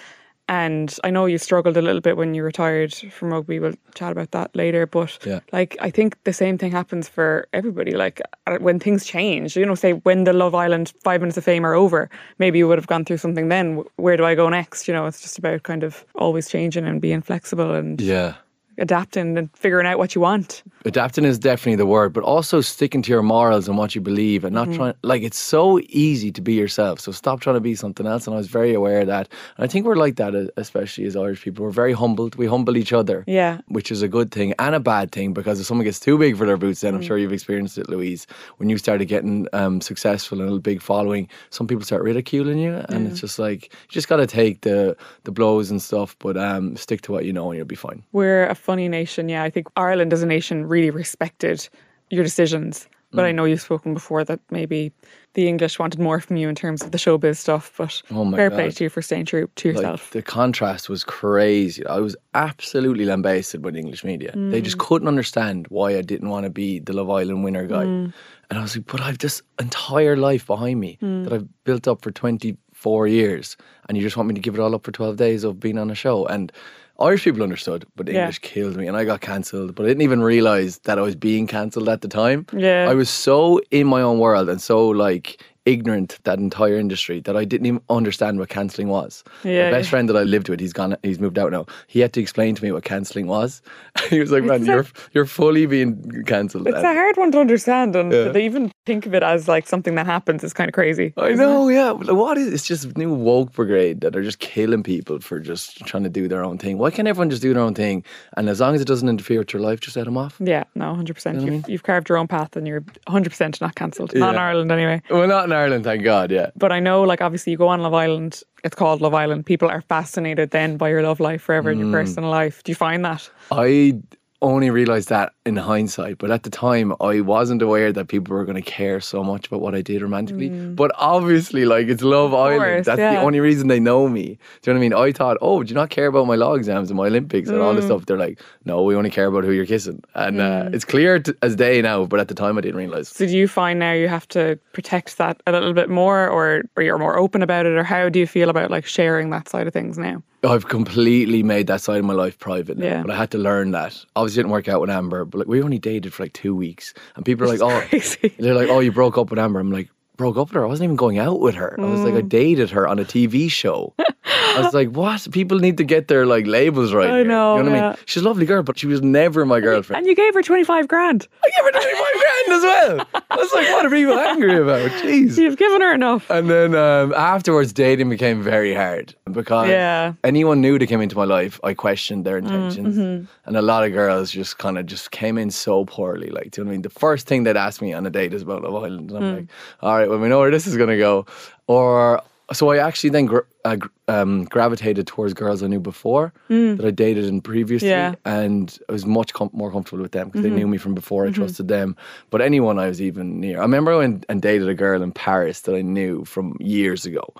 And 0.52 0.94
I 1.02 1.08
know 1.10 1.24
you 1.24 1.38
struggled 1.38 1.78
a 1.78 1.82
little 1.82 2.02
bit 2.02 2.18
when 2.18 2.34
you 2.34 2.42
retired 2.44 2.92
from 2.94 3.32
rugby. 3.32 3.58
We'll 3.58 3.72
chat 3.94 4.12
about 4.12 4.32
that 4.32 4.54
later. 4.54 4.86
But 4.86 5.18
Yeah. 5.24 5.40
like, 5.50 5.78
I 5.80 5.90
think 5.90 6.22
the 6.24 6.32
same 6.34 6.58
thing 6.58 6.72
happens 6.72 7.08
for 7.08 7.46
everybody. 7.54 7.92
Like, 7.92 8.20
uh, 8.46 8.58
when 8.58 8.78
things 8.78 9.06
change, 9.06 9.56
you 9.56 9.64
know, 9.64 9.74
say 9.74 9.92
when 10.08 10.24
the 10.24 10.34
Love 10.34 10.54
Island 10.54 10.92
five 11.04 11.22
minutes 11.22 11.38
of 11.38 11.44
fame 11.44 11.64
are 11.64 11.72
over, 11.74 12.10
maybe 12.38 12.58
you 12.58 12.68
would 12.68 12.76
have 12.76 12.86
gone 12.86 13.04
through 13.06 13.16
something 13.16 13.48
then. 13.48 13.82
Where 13.96 14.18
do 14.18 14.26
I 14.26 14.34
go 14.34 14.50
next? 14.50 14.86
You 14.88 14.92
know, 14.94 15.06
it's 15.06 15.22
just 15.22 15.38
about 15.38 15.62
kind 15.62 15.82
of 15.84 16.04
always 16.16 16.50
changing 16.50 16.84
and 16.86 17.00
being 17.00 17.22
flexible 17.22 17.72
and 17.74 17.98
Yeah. 17.98 18.34
Adapting 18.78 19.36
and 19.38 19.50
figuring 19.56 19.86
out 19.86 19.98
what 19.98 20.14
you 20.14 20.20
want. 20.20 20.62
Adapting 20.84 21.24
is 21.24 21.38
definitely 21.38 21.76
the 21.76 21.86
word, 21.86 22.12
but 22.12 22.24
also 22.24 22.60
sticking 22.60 23.02
to 23.02 23.10
your 23.10 23.22
morals 23.22 23.68
and 23.68 23.76
what 23.78 23.94
you 23.94 24.00
believe 24.00 24.44
and 24.44 24.54
not 24.54 24.68
Mm-hmm. 24.68 24.76
trying, 24.76 24.94
like, 25.02 25.22
it's 25.22 25.38
so 25.38 25.80
easy 25.88 26.30
to 26.32 26.40
be 26.40 26.54
yourself. 26.54 27.00
So 27.00 27.12
stop 27.12 27.40
trying 27.40 27.54
to 27.56 27.60
be 27.60 27.74
something 27.74 28.06
else. 28.06 28.26
And 28.26 28.34
I 28.34 28.38
was 28.38 28.48
very 28.48 28.72
aware 28.74 29.00
of 29.00 29.06
that. 29.08 29.28
And 29.56 29.64
I 29.64 29.66
think 29.66 29.84
we're 29.86 29.96
like 29.96 30.16
that, 30.16 30.34
uh, 30.34 30.46
especially 30.56 31.04
as 31.04 31.16
Irish 31.16 31.42
people. 31.42 31.64
We're 31.64 31.70
very 31.70 31.92
humbled. 31.92 32.36
We 32.36 32.46
humble 32.46 32.76
each 32.76 32.92
other. 32.92 33.24
Yeah. 33.26 33.60
Which 33.68 33.90
is 33.90 34.02
a 34.02 34.08
good 34.08 34.30
thing 34.30 34.54
and 34.58 34.74
a 34.74 34.80
bad 34.80 35.12
thing 35.12 35.32
because 35.32 35.60
if 35.60 35.66
someone 35.66 35.84
gets 35.84 36.00
too 36.00 36.16
big 36.18 36.36
for 36.36 36.46
their 36.46 36.56
boots, 36.56 36.80
then 36.80 36.92
Mm. 36.92 36.96
I'm 36.96 37.02
sure 37.02 37.18
you've 37.18 37.32
experienced 37.32 37.78
it, 37.78 37.88
Louise. 37.88 38.26
When 38.58 38.68
you 38.70 38.78
started 38.78 39.06
getting 39.06 39.48
um, 39.52 39.80
successful 39.80 40.40
and 40.40 40.50
a 40.50 40.58
big 40.58 40.80
following, 40.82 41.28
some 41.50 41.66
people 41.66 41.84
start 41.84 42.02
ridiculing 42.02 42.58
you. 42.58 42.74
And 42.88 43.06
it's 43.06 43.20
just 43.20 43.38
like, 43.38 43.64
you 43.72 43.88
just 43.90 44.08
got 44.08 44.16
to 44.16 44.26
take 44.26 44.60
the, 44.62 44.96
the 45.24 45.32
blows 45.32 45.70
and 45.70 45.80
stuff, 45.82 46.16
but 46.18 46.36
um, 46.36 46.76
stick 46.76 47.00
to 47.02 47.12
what 47.12 47.24
you 47.24 47.32
know 47.32 47.50
and 47.50 47.56
you'll 47.58 47.66
be 47.66 47.74
fine. 47.74 48.02
We're 48.12 48.46
a 48.46 48.54
funny 48.62 48.88
nation, 48.88 49.28
yeah. 49.28 49.42
I 49.42 49.50
think 49.50 49.66
Ireland 49.76 50.12
as 50.12 50.22
a 50.22 50.26
nation 50.26 50.66
really 50.66 50.90
respected 50.90 51.68
your 52.10 52.22
decisions. 52.22 52.88
But 53.14 53.24
Mm. 53.24 53.28
I 53.28 53.32
know 53.32 53.44
you've 53.44 53.60
spoken 53.60 53.92
before 53.92 54.24
that 54.24 54.40
maybe 54.50 54.90
the 55.34 55.46
English 55.46 55.78
wanted 55.78 56.00
more 56.00 56.18
from 56.18 56.36
you 56.36 56.48
in 56.48 56.54
terms 56.54 56.82
of 56.82 56.92
the 56.92 56.98
showbiz 56.98 57.36
stuff. 57.36 57.70
But 57.76 58.02
Oh 58.10 58.30
fair 58.32 58.50
play 58.50 58.70
to 58.70 58.84
you 58.84 58.90
for 58.90 59.02
staying 59.02 59.26
true 59.26 59.50
to 59.54 59.68
like 59.68 59.76
yourself. 59.76 60.10
the 60.12 60.22
contrast 60.22 60.88
was 60.88 61.04
crazy. 61.04 61.84
I 61.86 61.98
was 61.98 62.16
absolutely 62.32 63.04
lambasted 63.04 63.60
by 63.60 63.70
the 63.70 63.80
English 63.80 64.02
media. 64.02 64.32
They 64.34 64.62
just 64.62 64.78
mm. 64.78 64.86
couldn't 64.86 65.08
understand 65.08 65.66
why 65.68 65.96
I 65.98 66.02
didn't 66.02 66.30
want 66.30 66.44
to 66.44 66.50
be 66.50 66.78
the 66.78 66.94
Love 66.94 67.10
Island 67.10 67.44
winner 67.44 67.66
guy. 67.66 67.84
Mm. 67.84 68.14
And 68.48 68.58
I 68.58 68.62
was 68.62 68.76
like, 68.76 68.86
but 68.86 69.02
I've 69.02 69.18
this 69.18 69.42
entire 69.60 70.16
life 70.16 70.46
behind 70.46 70.80
me 70.80 70.98
mm. 71.02 71.24
that 71.24 71.32
I've 71.34 71.64
built 71.64 71.86
up 71.86 72.02
for 72.02 72.12
24 72.12 73.08
years. 73.08 73.56
And 73.88 73.98
you 73.98 74.02
just 74.02 74.16
want 74.16 74.28
me 74.28 74.34
to 74.34 74.40
give 74.40 74.54
it 74.54 74.60
all 74.60 74.74
up 74.74 74.84
for 74.84 74.92
12 74.92 75.16
days 75.16 75.44
of 75.44 75.60
being 75.60 75.78
on 75.78 75.90
a 75.90 75.94
show. 75.94 76.26
And 76.26 76.50
Irish 77.00 77.24
people 77.24 77.42
understood, 77.42 77.84
but 77.96 78.06
Yeah. 78.08 78.20
English 78.20 78.40
killed 78.40 78.76
me 78.76 78.86
and 78.86 78.96
I 78.96 79.04
got 79.04 79.20
cancelled. 79.20 79.74
But 79.74 79.84
I 79.84 79.88
didn't 79.88 80.02
even 80.02 80.22
realize 80.22 80.78
that 80.84 80.98
I 80.98 81.02
was 81.02 81.16
being 81.16 81.46
cancelled 81.46 81.88
at 81.88 82.00
the 82.00 82.08
time. 82.08 82.46
Yeah. 82.56 82.86
I 82.88 82.94
was 82.94 83.10
so 83.10 83.60
in 83.70 83.86
my 83.86 84.02
own 84.02 84.18
world 84.18 84.48
and 84.48 84.60
so 84.60 84.88
like 84.88 85.42
ignorant 85.64 86.18
that 86.24 86.38
entire 86.38 86.76
industry 86.76 87.20
that 87.20 87.36
I 87.36 87.44
didn't 87.44 87.66
even 87.66 87.80
understand 87.88 88.38
what 88.38 88.48
cancelling 88.48 88.88
was. 88.88 89.22
Yeah, 89.44 89.64
My 89.66 89.70
best 89.78 89.86
yeah. 89.86 89.90
friend 89.90 90.08
that 90.08 90.16
I 90.16 90.22
lived 90.22 90.48
with, 90.48 90.60
he's 90.60 90.72
gone, 90.72 90.96
he's 91.02 91.20
moved 91.20 91.38
out 91.38 91.52
now. 91.52 91.66
He 91.86 92.00
had 92.00 92.12
to 92.14 92.20
explain 92.20 92.54
to 92.56 92.64
me 92.64 92.72
what 92.72 92.84
cancelling 92.84 93.26
was. 93.28 93.62
he 94.10 94.18
was 94.20 94.30
like, 94.32 94.44
"Man, 94.44 94.60
It's 94.60 94.66
you're 94.66 94.80
a- 94.80 94.86
you're 95.12 95.26
fully 95.26 95.66
being 95.66 96.24
cancelled." 96.26 96.66
it's 96.66 96.76
a 96.78 96.82
hard 96.94 97.16
one 97.16 97.30
to 97.32 97.38
understand. 97.40 97.94
And 97.96 98.12
Yeah. 98.12 98.32
to 98.32 98.38
even 98.38 98.72
think 98.86 99.06
of 99.06 99.14
it 99.14 99.22
as 99.22 99.46
like 99.48 99.68
something 99.68 99.94
that 99.94 100.06
happens 100.06 100.42
is 100.42 100.52
kind 100.52 100.68
of 100.68 100.74
crazy. 100.74 101.12
I 101.16 101.32
know, 101.34 101.68
yeah. 101.68 101.92
What 101.92 102.38
is 102.38 102.52
it's 102.52 102.66
just 102.66 102.96
new 102.96 103.12
woke 103.14 103.52
brigade 103.52 104.00
that 104.00 104.16
are 104.16 104.22
just 104.22 104.38
killing 104.40 104.82
people 104.82 105.20
for 105.20 105.38
just 105.38 105.78
trying 105.86 106.02
to 106.02 106.08
do 106.08 106.26
their 106.28 106.44
own 106.44 106.58
thing. 106.58 106.78
Why 106.78 106.90
can't 106.90 107.06
everyone 107.06 107.30
just 107.30 107.42
do 107.42 107.54
their 107.54 107.62
own 107.62 107.74
thing? 107.74 108.04
And 108.36 108.48
as 108.48 108.60
long 108.60 108.74
as 108.74 108.80
it 108.80 108.86
doesn't 108.88 109.08
interfere 109.08 109.38
with 109.38 109.52
your 109.52 109.62
life, 109.62 109.80
just 109.80 109.96
let 109.96 110.04
them 110.06 110.16
off. 110.16 110.36
Yeah, 110.40 110.64
no, 110.74 110.86
100%. 110.94 111.34
what 111.34 111.42
I 111.44 111.52
You've, 111.52 111.68
you've 111.68 111.82
carved 111.82 112.08
your 112.08 112.18
own 112.18 112.26
path 112.26 112.56
and 112.56 112.66
you're 112.66 112.80
100% 113.08 113.60
not 113.60 113.74
cancelled. 113.74 114.14
Not 114.14 114.34
in 114.34 114.40
Ireland 114.40 114.72
anyway. 114.72 115.02
Well, 115.10 115.28
not 115.28 115.48
in 115.52 115.58
Ireland, 115.58 115.84
thank 115.84 116.02
God. 116.02 116.30
Yeah. 116.30 116.50
But 116.56 116.72
I 116.72 116.80
know, 116.80 117.02
like, 117.02 117.20
obviously, 117.20 117.52
you 117.52 117.58
go 117.58 117.68
on 117.68 117.80
Love 117.80 117.94
Island, 117.94 118.42
it's 118.64 118.74
called 118.74 119.00
Love 119.00 119.14
Island. 119.14 119.46
People 119.46 119.68
are 119.68 119.82
fascinated 119.82 120.50
then 120.50 120.76
by 120.76 120.88
your 120.88 121.02
love 121.02 121.20
life 121.20 121.42
forever 121.42 121.70
in 121.70 121.78
Mm. 121.78 121.82
your 121.82 121.92
personal 121.92 122.30
life. 122.30 122.62
Do 122.64 122.72
you 122.72 122.76
find 122.76 123.04
that? 123.04 123.30
I 123.50 124.00
only 124.42 124.68
realized 124.70 125.08
that 125.08 125.32
in 125.46 125.56
hindsight, 125.56 126.18
but 126.18 126.30
at 126.30 126.42
the 126.42 126.50
time 126.50 126.92
I 127.00 127.20
wasn't 127.20 127.62
aware 127.62 127.92
that 127.92 128.08
people 128.08 128.34
were 128.36 128.44
going 128.44 128.62
to 128.62 128.70
care 128.70 129.00
so 129.00 129.24
much 129.24 129.46
about 129.46 129.60
what 129.60 129.74
I 129.74 129.80
did 129.82 130.02
romantically. 130.02 130.50
But 130.50 130.90
obviously, 130.96 131.64
like 131.64 131.86
it's 131.88 132.02
Love 132.02 132.34
Island. 132.34 132.60
Mm. 132.60 132.74
course, 132.74 132.86
That's 132.86 132.98
the 132.98 133.20
only 133.20 133.40
reason 133.40 133.68
they 133.68 133.80
know 133.80 134.08
me. 134.08 134.22
Do 134.62 134.70
you 134.70 134.74
know 134.74 134.74
what 134.74 134.76
I 134.76 134.80
mean? 134.80 134.94
I 134.94 135.12
thought, 135.12 135.38
oh, 135.40 135.62
do 135.62 135.68
you 135.70 135.74
not 135.74 135.90
care 135.90 136.06
about 136.08 136.26
my 136.26 136.34
law 136.34 136.54
exams 136.54 136.90
and 136.90 136.96
my 136.98 137.06
Olympics 137.06 137.48
and 137.48 137.58
Mm. 137.58 137.62
all 137.64 137.74
this 137.74 137.86
stuff? 137.86 138.04
They're 138.06 138.18
like, 138.18 138.40
no, 138.64 138.82
we 138.82 138.94
only 138.96 139.10
care 139.10 139.26
about 139.26 139.44
who 139.44 139.52
you're 139.52 139.66
kissing, 139.66 140.02
and 140.14 140.40
uh, 140.40 140.68
it's 140.72 140.84
clear 140.84 141.20
t- 141.20 141.32
as 141.42 141.56
day 141.56 141.80
now. 141.80 142.04
But 142.04 142.20
at 142.20 142.28
the 142.28 142.34
time, 142.34 142.58
I 142.58 142.60
didn't 142.60 142.76
realize. 142.76 143.08
So 143.08 143.26
do 143.26 143.36
you 143.36 143.48
find 143.48 143.78
now 143.78 143.92
you 143.92 144.08
have 144.08 144.26
to 144.28 144.58
protect 144.72 145.18
that 145.18 145.40
a 145.46 145.52
little 145.52 145.72
bit 145.72 145.88
more 145.88 146.28
or, 146.28 146.62
or 146.76 146.82
you're 146.82 146.98
more 146.98 147.16
open 147.16 147.42
about 147.42 147.64
it? 147.66 147.72
Or 147.76 147.84
how 147.84 148.08
do 148.08 148.18
you 148.18 148.26
feel 148.26 148.50
about 148.50 148.70
like 148.70 148.86
sharing 148.86 149.30
that 149.30 149.48
side 149.48 149.66
of 149.66 149.72
things 149.72 149.98
now? 149.98 150.22
I've 150.44 150.66
completely 150.68 151.44
made 151.44 151.68
that 151.68 151.80
side 151.80 151.98
of 152.00 152.04
my 152.04 152.14
life 152.14 152.36
private 152.36 152.76
now, 152.76 152.84
Yeah. 152.86 153.02
but 153.02 153.12
I 153.12 153.16
had 153.16 153.30
to 153.30 153.38
learn 153.38 153.70
that. 153.72 154.04
Obviously, 154.16 154.31
it 154.32 154.36
didn't 154.36 154.50
work 154.52 154.68
out 154.68 154.80
with 154.80 154.90
Amber, 154.90 155.24
but 155.24 155.38
like 155.38 155.48
we 155.48 155.62
only 155.62 155.78
dated 155.78 156.12
for 156.12 156.22
like 156.24 156.32
two 156.32 156.54
weeks, 156.54 156.94
and 157.16 157.24
people 157.24 157.44
are 157.44 157.48
like, 157.48 157.60
"Oh, 157.62 157.98
they're 158.38 158.54
like, 158.54 158.68
oh, 158.68 158.80
you 158.80 158.92
broke 158.92 159.18
up 159.18 159.30
with 159.30 159.38
Amber." 159.38 159.60
I'm 159.60 159.72
like, 159.72 159.90
broke 160.16 160.36
up 160.36 160.48
with 160.48 160.54
her. 160.54 160.64
I 160.64 160.68
wasn't 160.68 160.84
even 160.84 160.96
going 160.96 161.18
out 161.18 161.40
with 161.40 161.54
her. 161.54 161.76
I 161.80 161.84
was 161.84 162.00
like, 162.00 162.14
I 162.14 162.22
Mm. 162.22 162.28
dated 162.28 162.70
her 162.70 162.86
on 162.86 162.98
a 162.98 163.04
TV 163.04 163.50
show. 163.50 163.94
I 164.24 164.60
was 164.62 164.74
like, 164.74 164.90
what? 164.90 165.26
People 165.32 165.58
need 165.58 165.78
to 165.78 165.84
get 165.84 166.08
their 166.08 166.26
like 166.26 166.46
labels 166.46 166.92
right. 166.92 167.10
I 167.10 167.16
here. 167.18 167.24
know, 167.24 167.56
You 167.56 167.62
know 167.64 167.70
what 167.70 167.78
I 167.82 167.88
mean? 167.88 167.96
She's 168.06 168.22
a 168.22 168.26
lovely 168.26 168.44
girl, 168.46 168.62
but 168.62 168.78
she 168.78 168.86
was 168.86 169.00
never 169.02 169.44
my 169.46 169.60
girlfriend. 169.60 169.98
And 169.98 170.06
you 170.06 170.14
gave 170.14 170.34
her 170.34 170.42
25 170.42 170.86
grand. 170.88 171.26
I 171.44 171.50
gave 171.56 171.64
her 171.64 171.80
25 171.80 172.06
grand 172.22 172.46
as 172.58 172.62
well. 172.62 173.22
I 173.30 173.36
was 173.36 173.52
like, 173.54 173.68
what 173.72 173.86
are 173.86 173.90
people 173.90 174.18
angry 174.18 174.56
about? 174.60 174.90
Jeez. 175.02 175.38
You've 175.38 175.56
given 175.56 175.80
her 175.80 175.94
enough. 175.94 176.28
And 176.30 176.50
then 176.50 176.74
um, 176.74 177.14
afterwards, 177.14 177.72
dating 177.72 178.10
became 178.10 178.42
very 178.42 178.74
hard 178.74 179.14
because 179.32 179.68
Yeah. 179.70 180.12
anyone 180.22 180.60
new 180.60 180.78
that 180.78 180.86
came 180.86 181.00
into 181.00 181.16
my 181.16 181.24
life, 181.24 181.58
I 181.64 181.72
questioned 181.74 182.24
their 182.26 182.36
intentions. 182.36 182.96
Mm-hmm. 182.98 183.24
And 183.46 183.56
a 183.56 183.62
lot 183.62 183.84
of 183.84 183.92
girls 183.92 184.30
just 184.30 184.58
kind 184.58 184.76
of 184.78 184.84
just 184.86 185.10
came 185.10 185.38
in 185.38 185.50
so 185.50 185.84
poorly. 185.86 186.28
Like, 186.28 186.50
do 186.50 186.60
you 186.60 186.64
know 186.64 186.68
what 186.68 186.72
I 186.72 186.76
mean? 186.76 186.82
The 186.82 186.90
first 186.90 187.26
thing 187.26 187.44
they'd 187.44 187.56
ask 187.56 187.80
me 187.80 187.92
on 187.94 188.04
a 188.06 188.10
date 188.10 188.34
is 188.34 188.42
about 188.42 188.62
Love 188.62 188.84
Island. 188.84 189.10
And 189.10 189.18
I'm 189.18 189.22
Mm. 189.32 189.36
like, 189.36 189.46
all 189.80 189.96
right, 189.96 190.01
well, 190.08 190.18
we 190.18 190.28
know 190.28 190.38
where 190.40 190.50
this 190.50 190.66
is 190.66 190.76
going 190.76 190.90
to 190.90 190.96
go. 190.98 191.26
Or 191.66 192.22
so 192.52 192.70
I 192.70 192.78
actually 192.78 193.10
then 193.10 193.26
gr- 193.26 193.48
uh, 193.64 193.76
um, 194.08 194.44
gravitated 194.44 195.06
towards 195.06 195.32
girls 195.32 195.62
I 195.62 195.68
knew 195.68 195.80
before 195.80 196.32
that 196.48 196.84
I 196.84 196.90
dated 196.90 197.24
in 197.24 197.40
previously, 197.40 197.88
Mm. 197.88 197.90
Yeah. 197.92 198.10
Mm-hmm. 198.10 198.28
and 198.44 198.78
I 198.88 198.92
was 198.92 199.06
much 199.06 199.32
com- 199.32 199.50
more 199.54 199.70
comfortable 199.72 200.02
with 200.02 200.12
them 200.12 200.28
because 200.28 200.42
they 200.42 200.50
knew 200.50 200.66
me 200.66 200.76
from 200.78 200.94
before. 200.94 201.26
I 201.26 201.30
trusted 201.30 201.68
them, 201.68 201.96
but 202.30 202.42
anyone 202.42 202.78
I 202.78 202.88
was 202.88 203.00
even 203.00 203.40
near. 203.40 203.58
I 203.58 203.62
remember 203.62 203.92
I 203.92 203.96
went 203.98 204.26
and 204.28 204.42
dated 204.42 204.68
a 204.68 204.74
girl 204.74 205.02
in 205.02 205.12
Paris 205.12 205.60
that 205.62 205.74
I 205.74 205.80
knew 205.82 206.24
from 206.26 206.56
years 206.60 207.06
ago, 207.06 207.32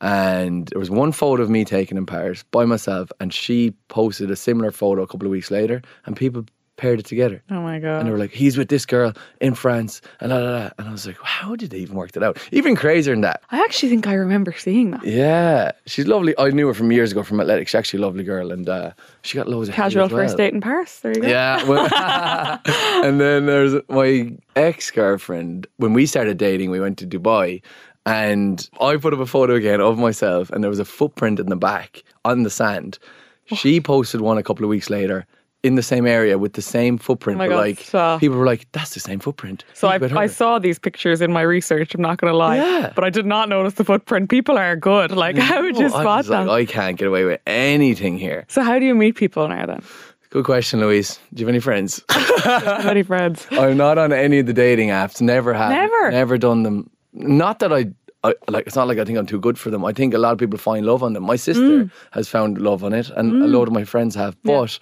and 0.00 0.68
there 0.68 0.78
was 0.78 0.90
one 0.90 1.12
photo 1.12 1.42
of 1.42 1.50
me 1.50 1.64
taken 1.64 1.96
in 1.96 2.06
Paris 2.06 2.44
by 2.50 2.64
myself, 2.64 3.10
and 3.20 3.32
she 3.32 3.72
posted 3.88 4.30
a 4.30 4.36
similar 4.36 4.70
photo 4.70 5.02
a 5.02 5.06
couple 5.06 5.26
of 5.26 5.30
weeks 5.32 5.50
later, 5.50 5.82
and 6.06 6.16
people 6.16 6.44
paired 6.76 6.98
it 6.98 7.06
together. 7.06 7.42
Oh 7.50 7.60
my 7.60 7.78
God. 7.78 7.98
And 7.98 8.06
they 8.06 8.12
were 8.12 8.18
like, 8.18 8.32
he's 8.32 8.56
with 8.56 8.68
this 8.68 8.86
girl 8.86 9.12
in 9.40 9.54
France, 9.54 10.00
and 10.20 10.30
la, 10.30 10.38
la, 10.38 10.50
la. 10.50 10.70
And 10.78 10.88
I 10.88 10.92
was 10.92 11.06
like, 11.06 11.18
how 11.22 11.54
did 11.54 11.70
they 11.70 11.78
even 11.78 11.96
work 11.96 12.12
that 12.12 12.22
out? 12.22 12.38
Even 12.50 12.74
crazier 12.74 13.14
than 13.14 13.20
that. 13.22 13.42
I 13.50 13.60
actually 13.60 13.90
think 13.90 14.06
I 14.06 14.14
remember 14.14 14.52
seeing 14.52 14.90
that. 14.92 15.04
Yeah, 15.04 15.72
she's 15.86 16.06
lovely. 16.06 16.34
I 16.38 16.50
knew 16.50 16.66
her 16.68 16.74
from 16.74 16.90
years 16.90 17.12
ago 17.12 17.22
from 17.22 17.40
athletics. 17.40 17.70
She's 17.70 17.78
actually 17.78 18.02
a 18.02 18.06
lovely 18.06 18.24
girl, 18.24 18.50
and 18.52 18.68
uh, 18.68 18.92
she 19.22 19.36
got 19.36 19.48
loads 19.48 19.68
of 19.68 19.74
Casual 19.74 20.08
well. 20.08 20.08
first 20.08 20.36
date 20.36 20.54
in 20.54 20.60
Paris. 20.60 21.00
There 21.00 21.14
you 21.14 21.22
go. 21.22 21.28
Yeah, 21.28 21.62
well, 21.64 21.88
and 23.04 23.20
then 23.20 23.46
there's 23.46 23.74
my 23.88 24.32
ex 24.56 24.90
girlfriend. 24.90 25.66
When 25.76 25.92
we 25.92 26.06
started 26.06 26.38
dating, 26.38 26.70
we 26.70 26.80
went 26.80 26.98
to 26.98 27.06
Dubai, 27.06 27.62
and 28.06 28.68
I 28.80 28.96
put 28.96 29.12
up 29.12 29.20
a 29.20 29.26
photo 29.26 29.54
again 29.54 29.80
of 29.80 29.98
myself, 29.98 30.50
and 30.50 30.64
there 30.64 30.70
was 30.70 30.80
a 30.80 30.84
footprint 30.84 31.38
in 31.38 31.46
the 31.46 31.56
back 31.56 32.02
on 32.24 32.42
the 32.42 32.50
sand. 32.50 32.98
She 33.46 33.80
posted 33.80 34.22
one 34.22 34.38
a 34.38 34.42
couple 34.42 34.64
of 34.64 34.70
weeks 34.70 34.88
later 34.88 35.26
in 35.62 35.76
the 35.76 35.82
same 35.82 36.06
area 36.06 36.38
with 36.38 36.54
the 36.54 36.62
same 36.62 36.98
footprint. 36.98 37.40
Oh 37.40 37.48
God, 37.48 37.56
like 37.56 37.78
stop. 37.80 38.20
people 38.20 38.36
were 38.36 38.46
like, 38.46 38.66
"That's 38.72 38.94
the 38.94 39.00
same 39.00 39.20
footprint." 39.20 39.64
So 39.74 39.88
I, 39.88 39.98
I 40.16 40.26
saw 40.26 40.58
these 40.58 40.78
pictures 40.78 41.20
in 41.20 41.32
my 41.32 41.42
research. 41.42 41.94
I'm 41.94 42.02
not 42.02 42.18
going 42.18 42.32
to 42.32 42.36
lie. 42.36 42.56
Yeah. 42.56 42.92
But 42.94 43.04
I 43.04 43.10
did 43.10 43.26
not 43.26 43.48
notice 43.48 43.74
the 43.74 43.84
footprint. 43.84 44.28
People 44.28 44.58
are 44.58 44.74
good. 44.76 45.12
Like, 45.22 45.36
how 45.38 45.62
would 45.62 45.76
you 45.78 45.86
I 45.86 45.88
spot 45.88 46.18
was 46.18 46.28
like, 46.30 46.46
that? 46.46 46.52
I 46.52 46.64
can't 46.64 46.96
get 46.98 47.06
away 47.08 47.24
with 47.24 47.40
anything 47.46 48.18
here. 48.18 48.44
so 48.48 48.62
how 48.62 48.78
do 48.78 48.84
you 48.84 48.94
meet 48.94 49.14
people 49.16 49.46
now 49.48 49.66
then? 49.66 49.82
Good 50.30 50.44
question, 50.46 50.80
Louise. 50.80 51.18
Do 51.34 51.40
you 51.42 51.46
have 51.46 51.52
any 51.54 51.60
friends? 51.60 52.02
Many 52.84 53.02
friends? 53.02 53.46
I'm 53.52 53.76
not 53.76 53.98
on 53.98 54.12
any 54.12 54.38
of 54.38 54.46
the 54.46 54.52
dating 54.54 54.88
apps. 54.88 55.20
Never 55.20 55.52
have. 55.54 55.70
Never? 55.70 56.10
Never 56.10 56.38
done 56.38 56.62
them. 56.62 56.90
Not 57.12 57.58
that 57.58 57.72
I, 57.72 57.86
I 58.24 58.34
like. 58.48 58.66
It's 58.66 58.74
not 58.74 58.88
like 58.88 58.98
I 58.98 59.04
think 59.04 59.18
I'm 59.18 59.26
too 59.26 59.38
good 59.38 59.58
for 59.58 59.70
them. 59.70 59.84
I 59.84 59.92
think 59.92 60.14
a 60.14 60.18
lot 60.18 60.32
of 60.32 60.38
people 60.38 60.58
find 60.58 60.86
love 60.86 61.02
on 61.02 61.12
them. 61.12 61.22
My 61.24 61.36
sister 61.36 61.62
Mm. 61.84 61.90
has 62.12 62.28
found 62.28 62.58
love 62.58 62.82
on 62.82 62.92
it, 62.94 63.10
and 63.10 63.42
a 63.42 63.46
lot 63.46 63.68
of 63.68 63.74
my 63.74 63.84
friends 63.84 64.14
have. 64.16 64.34
But 64.42 64.78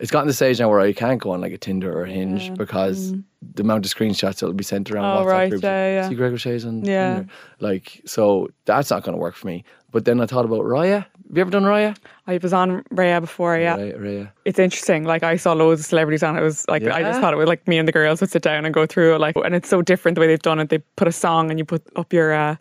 it's 0.00 0.10
gotten 0.10 0.26
to 0.26 0.30
the 0.30 0.34
stage 0.34 0.60
now 0.60 0.68
where 0.70 0.80
I 0.80 0.92
can't 0.92 1.20
go 1.20 1.30
on 1.30 1.40
like 1.40 1.52
a 1.52 1.58
Tinder 1.58 1.92
or 1.96 2.04
a 2.04 2.10
Hinge 2.10 2.54
because 2.56 3.12
the 3.54 3.62
amount 3.62 3.84
of 3.84 3.92
screenshots 3.92 4.40
that'll 4.40 4.52
be 4.52 4.64
sent 4.64 4.90
around 4.90 5.04
Mm. 5.04 5.16
Oh, 5.20 5.24
WhatsApp 5.26 5.30
right, 5.32 5.50
groups. 5.50 5.64
yeah, 5.64 5.94
yeah. 6.02 6.08
See 6.08 6.14
Greg 6.14 6.32
O'Shea's 6.32 6.64
on 6.64 6.84
Yeah. 6.84 7.14
Tinder. 7.16 7.32
Like, 7.60 8.00
so 8.06 8.48
that's 8.64 8.90
not 8.90 9.02
going 9.02 9.14
to 9.16 9.20
work 9.20 9.34
for 9.34 9.46
me. 9.46 9.64
But 9.90 10.04
then 10.04 10.20
I 10.20 10.26
thought 10.26 10.44
about 10.44 10.60
Raya. 10.60 11.04
Have 11.28 11.36
you 11.36 11.40
ever 11.40 11.50
done 11.50 11.64
Raya? 11.64 11.96
I 12.26 12.38
was 12.38 12.52
on 12.52 12.82
Raya 12.92 13.20
before, 13.20 13.56
yeah. 13.58 13.76
Raya, 13.76 13.98
Raya. 13.98 14.30
It's 14.44 14.58
interesting. 14.58 15.04
Like 15.04 15.22
I 15.22 15.36
saw 15.36 15.52
loads 15.52 15.80
of 15.80 15.86
celebrities 15.86 16.22
on 16.22 16.36
it. 16.36 16.40
It 16.40 16.44
was 16.44 16.66
like 16.68 16.82
I 16.84 17.02
just 17.02 17.20
thought 17.20 17.32
it 17.32 17.36
was 17.38 17.48
like 17.48 17.66
me 17.66 17.78
and 17.78 17.86
the 17.88 17.92
girls 17.92 18.20
would 18.20 18.30
sit 18.30 18.42
down 18.42 18.64
and 18.64 18.72
go 18.74 18.86
through 18.86 19.14
it. 19.14 19.18
Like, 19.18 19.36
and 19.36 19.54
it's 19.54 19.68
so 19.68 19.82
different 19.82 20.14
the 20.14 20.20
way 20.20 20.26
they've 20.26 20.40
done 20.42 20.58
it. 20.58 20.68
They 20.68 20.78
put 20.96 21.08
a 21.08 21.12
song 21.12 21.50
and 21.50 21.58
you 21.58 21.64
put 21.64 21.82
up 21.96 22.12
your 22.12 22.32
uh, 22.34 22.56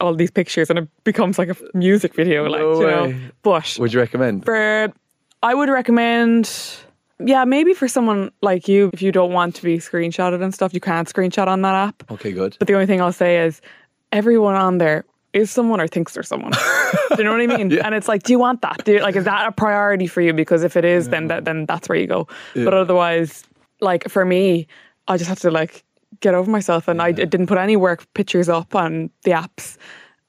all 0.00 0.14
these 0.14 0.30
pictures, 0.30 0.70
and 0.70 0.78
it 0.78 0.88
becomes 1.04 1.36
like 1.38 1.48
a 1.48 1.56
music 1.74 2.14
video. 2.14 2.48
Like 2.48 2.60
No 2.60 2.80
you 2.80 2.86
know, 2.86 3.04
way. 3.06 3.20
but 3.42 3.76
Would 3.80 3.92
you 3.92 3.98
recommend? 4.00 4.44
for 4.44 4.92
I 5.42 5.54
would 5.54 5.68
recommend. 5.68 6.50
Yeah, 7.22 7.44
maybe 7.44 7.74
for 7.74 7.86
someone 7.86 8.30
like 8.40 8.66
you, 8.66 8.90
if 8.94 9.02
you 9.02 9.12
don't 9.12 9.32
want 9.32 9.54
to 9.56 9.62
be 9.62 9.76
screenshotted 9.76 10.42
and 10.42 10.54
stuff, 10.54 10.72
you 10.72 10.80
can't 10.80 11.06
screenshot 11.12 11.48
on 11.48 11.60
that 11.62 11.74
app. 11.74 12.10
Okay, 12.10 12.32
good. 12.32 12.56
But 12.58 12.66
the 12.66 12.72
only 12.74 12.86
thing 12.86 13.02
I'll 13.02 13.12
say 13.12 13.44
is 13.44 13.60
everyone 14.10 14.54
on 14.54 14.78
there 14.78 15.04
is 15.34 15.50
someone 15.50 15.80
or 15.80 15.86
thinks 15.86 16.14
they're 16.14 16.22
someone. 16.22 16.52
do 17.10 17.16
you 17.18 17.24
know 17.24 17.32
what 17.32 17.42
I 17.42 17.46
mean? 17.46 17.78
And 17.78 17.94
it's 17.94 18.08
like, 18.08 18.22
do 18.22 18.32
you 18.32 18.38
want 18.38 18.62
that? 18.62 18.84
Do 18.84 18.92
you, 18.92 19.00
like, 19.00 19.16
is 19.16 19.24
that 19.24 19.46
a 19.46 19.52
priority 19.52 20.06
for 20.06 20.22
you? 20.22 20.32
Because 20.32 20.64
if 20.64 20.76
it 20.76 20.84
is, 20.84 21.10
then 21.10 21.28
that, 21.28 21.44
then 21.44 21.66
that's 21.66 21.88
where 21.90 21.98
you 21.98 22.06
go. 22.06 22.26
But 22.54 22.72
otherwise, 22.72 23.44
like 23.80 24.08
for 24.08 24.24
me, 24.24 24.66
I 25.08 25.16
just 25.16 25.28
have 25.28 25.40
to 25.40 25.50
like 25.50 25.84
get 26.20 26.34
over 26.34 26.50
myself, 26.50 26.88
and 26.88 27.00
I 27.00 27.12
didn't 27.12 27.46
put 27.46 27.58
any 27.58 27.76
work 27.76 28.06
pictures 28.14 28.48
up 28.48 28.74
on 28.74 29.10
the 29.24 29.32
apps, 29.32 29.76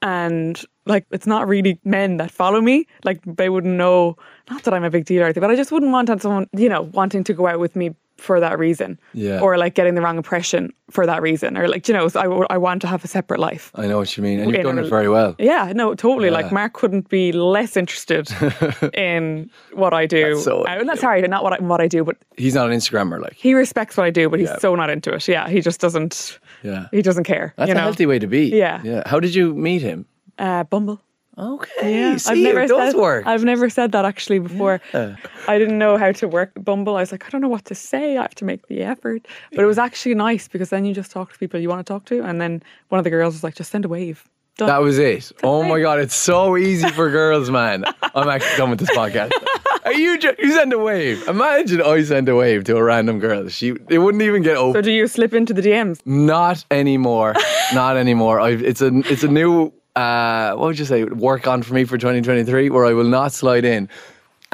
and 0.00 0.62
like 0.86 1.06
it's 1.10 1.26
not 1.26 1.48
really 1.48 1.78
men 1.84 2.16
that 2.18 2.30
follow 2.30 2.60
me. 2.60 2.86
Like 3.04 3.20
they 3.24 3.48
wouldn't 3.48 3.76
know. 3.76 4.16
Not 4.50 4.64
that 4.64 4.74
I'm 4.74 4.84
a 4.84 4.90
big 4.90 5.04
deal 5.04 5.22
or 5.22 5.24
anything, 5.26 5.40
but 5.40 5.50
I 5.50 5.56
just 5.56 5.72
wouldn't 5.72 5.92
want 5.92 6.10
on 6.10 6.18
someone, 6.20 6.48
you 6.56 6.68
know, 6.68 6.82
wanting 6.82 7.24
to 7.24 7.32
go 7.32 7.46
out 7.46 7.60
with 7.60 7.76
me 7.76 7.94
for 8.18 8.40
that 8.40 8.58
reason. 8.58 8.98
Yeah. 9.14 9.40
Or 9.40 9.58
like 9.58 9.74
getting 9.74 9.94
the 9.94 10.00
wrong 10.00 10.16
impression 10.16 10.72
for 10.90 11.06
that 11.06 11.22
reason, 11.22 11.56
or 11.56 11.68
like 11.68 11.88
you 11.88 11.94
know, 11.94 12.08
I, 12.14 12.26
I, 12.54 12.58
want 12.58 12.82
to 12.82 12.86
have 12.88 13.04
a 13.04 13.08
separate 13.08 13.40
life. 13.40 13.72
I 13.74 13.86
know 13.86 13.98
what 13.98 14.16
you 14.16 14.22
mean, 14.22 14.38
and 14.40 14.50
you've 14.52 14.62
done 14.62 14.78
it 14.78 14.88
very 14.88 15.08
well. 15.08 15.34
Yeah, 15.38 15.72
no, 15.74 15.94
totally. 15.94 16.28
Yeah. 16.28 16.34
Like 16.34 16.52
Mark 16.52 16.74
couldn't 16.74 17.08
be 17.08 17.32
less 17.32 17.76
interested 17.76 18.28
in 18.94 19.50
what 19.72 19.92
I 19.92 20.06
do. 20.06 20.34
That's 20.34 20.44
so 20.44 20.64
Uh, 20.64 20.82
not 20.82 20.98
sorry, 20.98 21.22
not 21.22 21.42
what 21.42 21.54
I, 21.54 21.62
what 21.64 21.80
I 21.80 21.88
do, 21.88 22.04
but 22.04 22.16
He's 22.36 22.54
not 22.54 22.70
an 22.70 22.76
Instagrammer, 22.76 23.20
like. 23.20 23.34
he 23.34 23.54
respects 23.54 23.96
what 23.96 24.04
I 24.06 24.10
do, 24.10 24.28
but 24.28 24.38
he's 24.40 24.48
Yeah. 24.50 24.58
so 24.58 24.74
not 24.74 24.90
into 24.90 25.12
it. 25.14 25.26
Yeah, 25.26 25.48
he 25.48 25.60
just 25.60 25.80
doesn't. 25.80 26.38
Yeah. 26.62 26.86
He 26.92 27.02
doesn't 27.02 27.24
care. 27.24 27.54
That's 27.56 27.70
you 27.70 27.74
a 27.76 27.80
healthy 27.80 28.06
way 28.06 28.18
to 28.18 28.26
be. 28.26 28.48
Yeah. 28.48 28.80
Yeah. 28.84 29.02
How 29.06 29.18
did 29.20 29.34
you 29.34 29.54
meet 29.54 29.82
him? 29.82 30.06
Uh, 30.38 30.64
Bumble. 30.64 31.00
Okay. 31.38 32.00
Yeah, 32.00 32.16
See, 32.18 32.46
it 32.46 32.68
does 32.68 32.92
said, 32.92 33.00
work. 33.00 33.26
I've 33.26 33.44
never 33.44 33.70
said 33.70 33.92
that 33.92 34.04
actually 34.04 34.38
before. 34.38 34.80
I 34.92 35.58
didn't 35.58 35.78
know 35.78 35.96
how 35.96 36.12
to 36.12 36.28
work 36.28 36.52
Bumble. 36.62 36.96
I 36.96 37.00
was 37.00 37.10
like, 37.10 37.24
I 37.26 37.30
don't 37.30 37.40
know 37.40 37.48
what 37.48 37.64
to 37.66 37.74
say. 37.74 38.18
I 38.18 38.22
have 38.22 38.34
to 38.36 38.44
make 38.44 38.66
the 38.68 38.82
effort. 38.82 39.26
But 39.50 39.62
it 39.62 39.66
was 39.66 39.78
actually 39.78 40.14
nice 40.14 40.46
because 40.46 40.68
then 40.70 40.84
you 40.84 40.92
just 40.92 41.10
talk 41.10 41.32
to 41.32 41.38
people 41.38 41.58
you 41.58 41.70
want 41.70 41.84
to 41.86 41.90
talk 41.90 42.04
to, 42.06 42.22
and 42.22 42.40
then 42.40 42.62
one 42.90 42.98
of 42.98 43.04
the 43.04 43.10
girls 43.10 43.34
was 43.34 43.42
like, 43.42 43.54
just 43.54 43.70
send 43.70 43.84
a 43.84 43.88
wave. 43.88 44.28
Done. 44.58 44.68
that 44.68 44.82
was 44.82 44.98
it. 44.98 45.32
Oh 45.42 45.62
my 45.62 45.80
god, 45.80 45.98
it's 45.98 46.14
so 46.14 46.58
easy 46.58 46.86
for 46.90 47.10
girls, 47.10 47.48
man. 47.50 47.86
I'm 48.14 48.28
actually 48.28 48.58
done 48.58 48.68
with 48.68 48.80
this 48.80 48.90
podcast. 48.90 49.32
Are 49.86 49.94
you 49.94 50.18
ju- 50.18 50.34
you 50.38 50.52
send 50.52 50.74
a 50.74 50.78
wave? 50.78 51.26
Imagine 51.26 51.80
I 51.80 52.02
send 52.02 52.28
a 52.28 52.36
wave 52.36 52.64
to 52.64 52.76
a 52.76 52.82
random 52.82 53.18
girl. 53.18 53.48
She 53.48 53.68
it 53.88 53.96
wouldn't 53.98 54.22
even 54.22 54.42
get 54.42 54.58
open. 54.58 54.74
so 54.74 54.82
do 54.82 54.92
you 54.92 55.06
slip 55.08 55.32
into 55.32 55.54
the 55.54 55.62
DMs? 55.62 56.00
Not 56.04 56.66
anymore. 56.70 57.34
Not 57.72 57.96
anymore. 57.96 58.40
i 58.40 58.50
it's 58.50 58.82
a 58.82 58.90
it's 59.10 59.22
a 59.22 59.28
new 59.28 59.72
uh 59.96 60.52
what 60.54 60.66
would 60.68 60.78
you 60.78 60.84
say 60.84 61.04
work 61.04 61.46
on 61.46 61.62
for 61.62 61.74
me 61.74 61.84
for 61.84 61.98
2023 61.98 62.70
where 62.70 62.86
I 62.86 62.92
will 62.92 63.04
not 63.08 63.32
slide 63.32 63.64
in. 63.64 63.88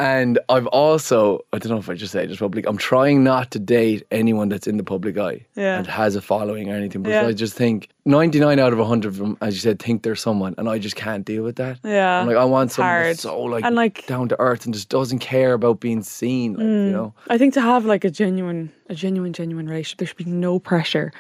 And 0.01 0.39
I've 0.49 0.69
also 0.69 1.41
I 1.53 1.59
don't 1.59 1.71
know 1.73 1.79
if 1.79 1.89
I 1.91 1.95
just 1.95 2.13
say 2.13 2.25
just 2.29 2.39
public. 2.39 2.67
I'm 2.69 2.77
trying 2.77 3.25
not 3.25 3.51
to 3.51 3.59
date 3.59 4.05
anyone 4.13 4.49
that's 4.49 4.69
in 4.69 4.77
the 4.77 4.85
public 4.85 5.19
eye 5.19 5.45
Yeah. 5.57 5.79
and 5.79 5.87
has 5.89 6.15
a 6.15 6.21
following 6.21 6.71
or 6.71 6.77
anything 6.77 7.03
because 7.03 7.23
Yeah. 7.23 7.29
I 7.29 7.33
just 7.33 7.55
think 7.55 7.89
99 8.05 8.61
out 8.61 8.73
of 8.73 8.79
100 8.79 9.09
of 9.09 9.17
them, 9.19 9.37
as 9.41 9.55
you 9.55 9.61
said, 9.61 9.81
think 9.81 10.03
they're 10.05 10.15
someone, 10.15 10.55
and 10.57 10.69
I 10.69 10.79
just 10.79 10.95
can't 10.95 11.25
deal 11.25 11.43
with 11.43 11.57
that. 11.57 11.79
Yeah, 11.85 12.21
I'm 12.21 12.29
like 12.29 12.37
I 12.37 12.45
want 12.45 12.71
someone 12.71 12.93
hard. 12.93 13.07
that's 13.07 13.23
so 13.23 13.41
like, 13.43 13.65
And, 13.65 13.75
like- 13.75 14.07
down 14.07 14.29
to 14.29 14.39
earth 14.41 14.65
and 14.67 14.73
just 14.75 14.89
doesn't 14.89 15.19
care 15.19 15.53
about 15.53 15.81
being 15.81 16.03
seen. 16.05 16.55
Like 16.55 16.63
you 16.65 16.93
know, 16.93 17.13
I 17.29 17.37
think 17.37 17.55
to 17.55 17.61
have 17.61 17.85
like 17.85 18.05
a 18.05 18.11
genuine, 18.11 18.71
a 18.89 18.95
genuine, 18.95 19.33
genuine 19.33 19.67
relationship, 19.69 19.99
there 19.99 20.07
should 20.09 20.17
be 20.17 20.25
no 20.27 20.61
pressure 20.61 21.13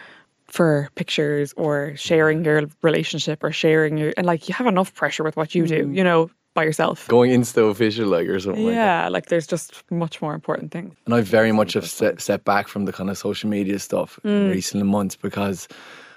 for 0.49 0.88
pictures 0.95 1.52
or 1.57 1.95
sharing 1.97 2.45
your 2.45 2.62
relationship 2.83 3.45
or 3.45 3.52
sharing 3.52 3.99
your, 3.99 4.12
and 4.17 4.26
like 4.26 4.49
you 4.49 4.55
have 4.55 4.67
enough 4.67 4.95
pressure 4.95 5.23
with 5.25 5.37
what 5.37 5.55
you 5.55 5.67
do, 5.67 5.90
you 5.93 6.02
know, 6.02 6.31
by 6.55 6.64
yourself. 6.64 7.07
going 7.09 7.31
insta 7.31 7.71
official 7.71 8.09
like 8.09 8.26
or 8.26 8.40
something. 8.40 8.64
like 8.64 8.75
yeah, 8.75 9.09
like 9.09 9.26
there's 9.26 9.47
just 9.47 9.85
much 9.90 10.21
more 10.23 10.35
important 10.35 10.73
things. 10.73 10.95
And 11.07 11.14
I 11.14 11.21
very 11.21 11.52
much 11.52 11.75
have 11.75 11.87
set, 11.87 12.21
set 12.21 12.45
back 12.45 12.67
from 12.69 12.85
the 12.87 12.93
kind 12.93 13.11
of 13.11 13.19
social 13.19 13.49
media 13.50 13.78
stuff 13.78 14.19
Mm. 14.25 14.31
in 14.47 14.50
recent 14.50 14.85
months 14.87 15.17
because 15.17 15.69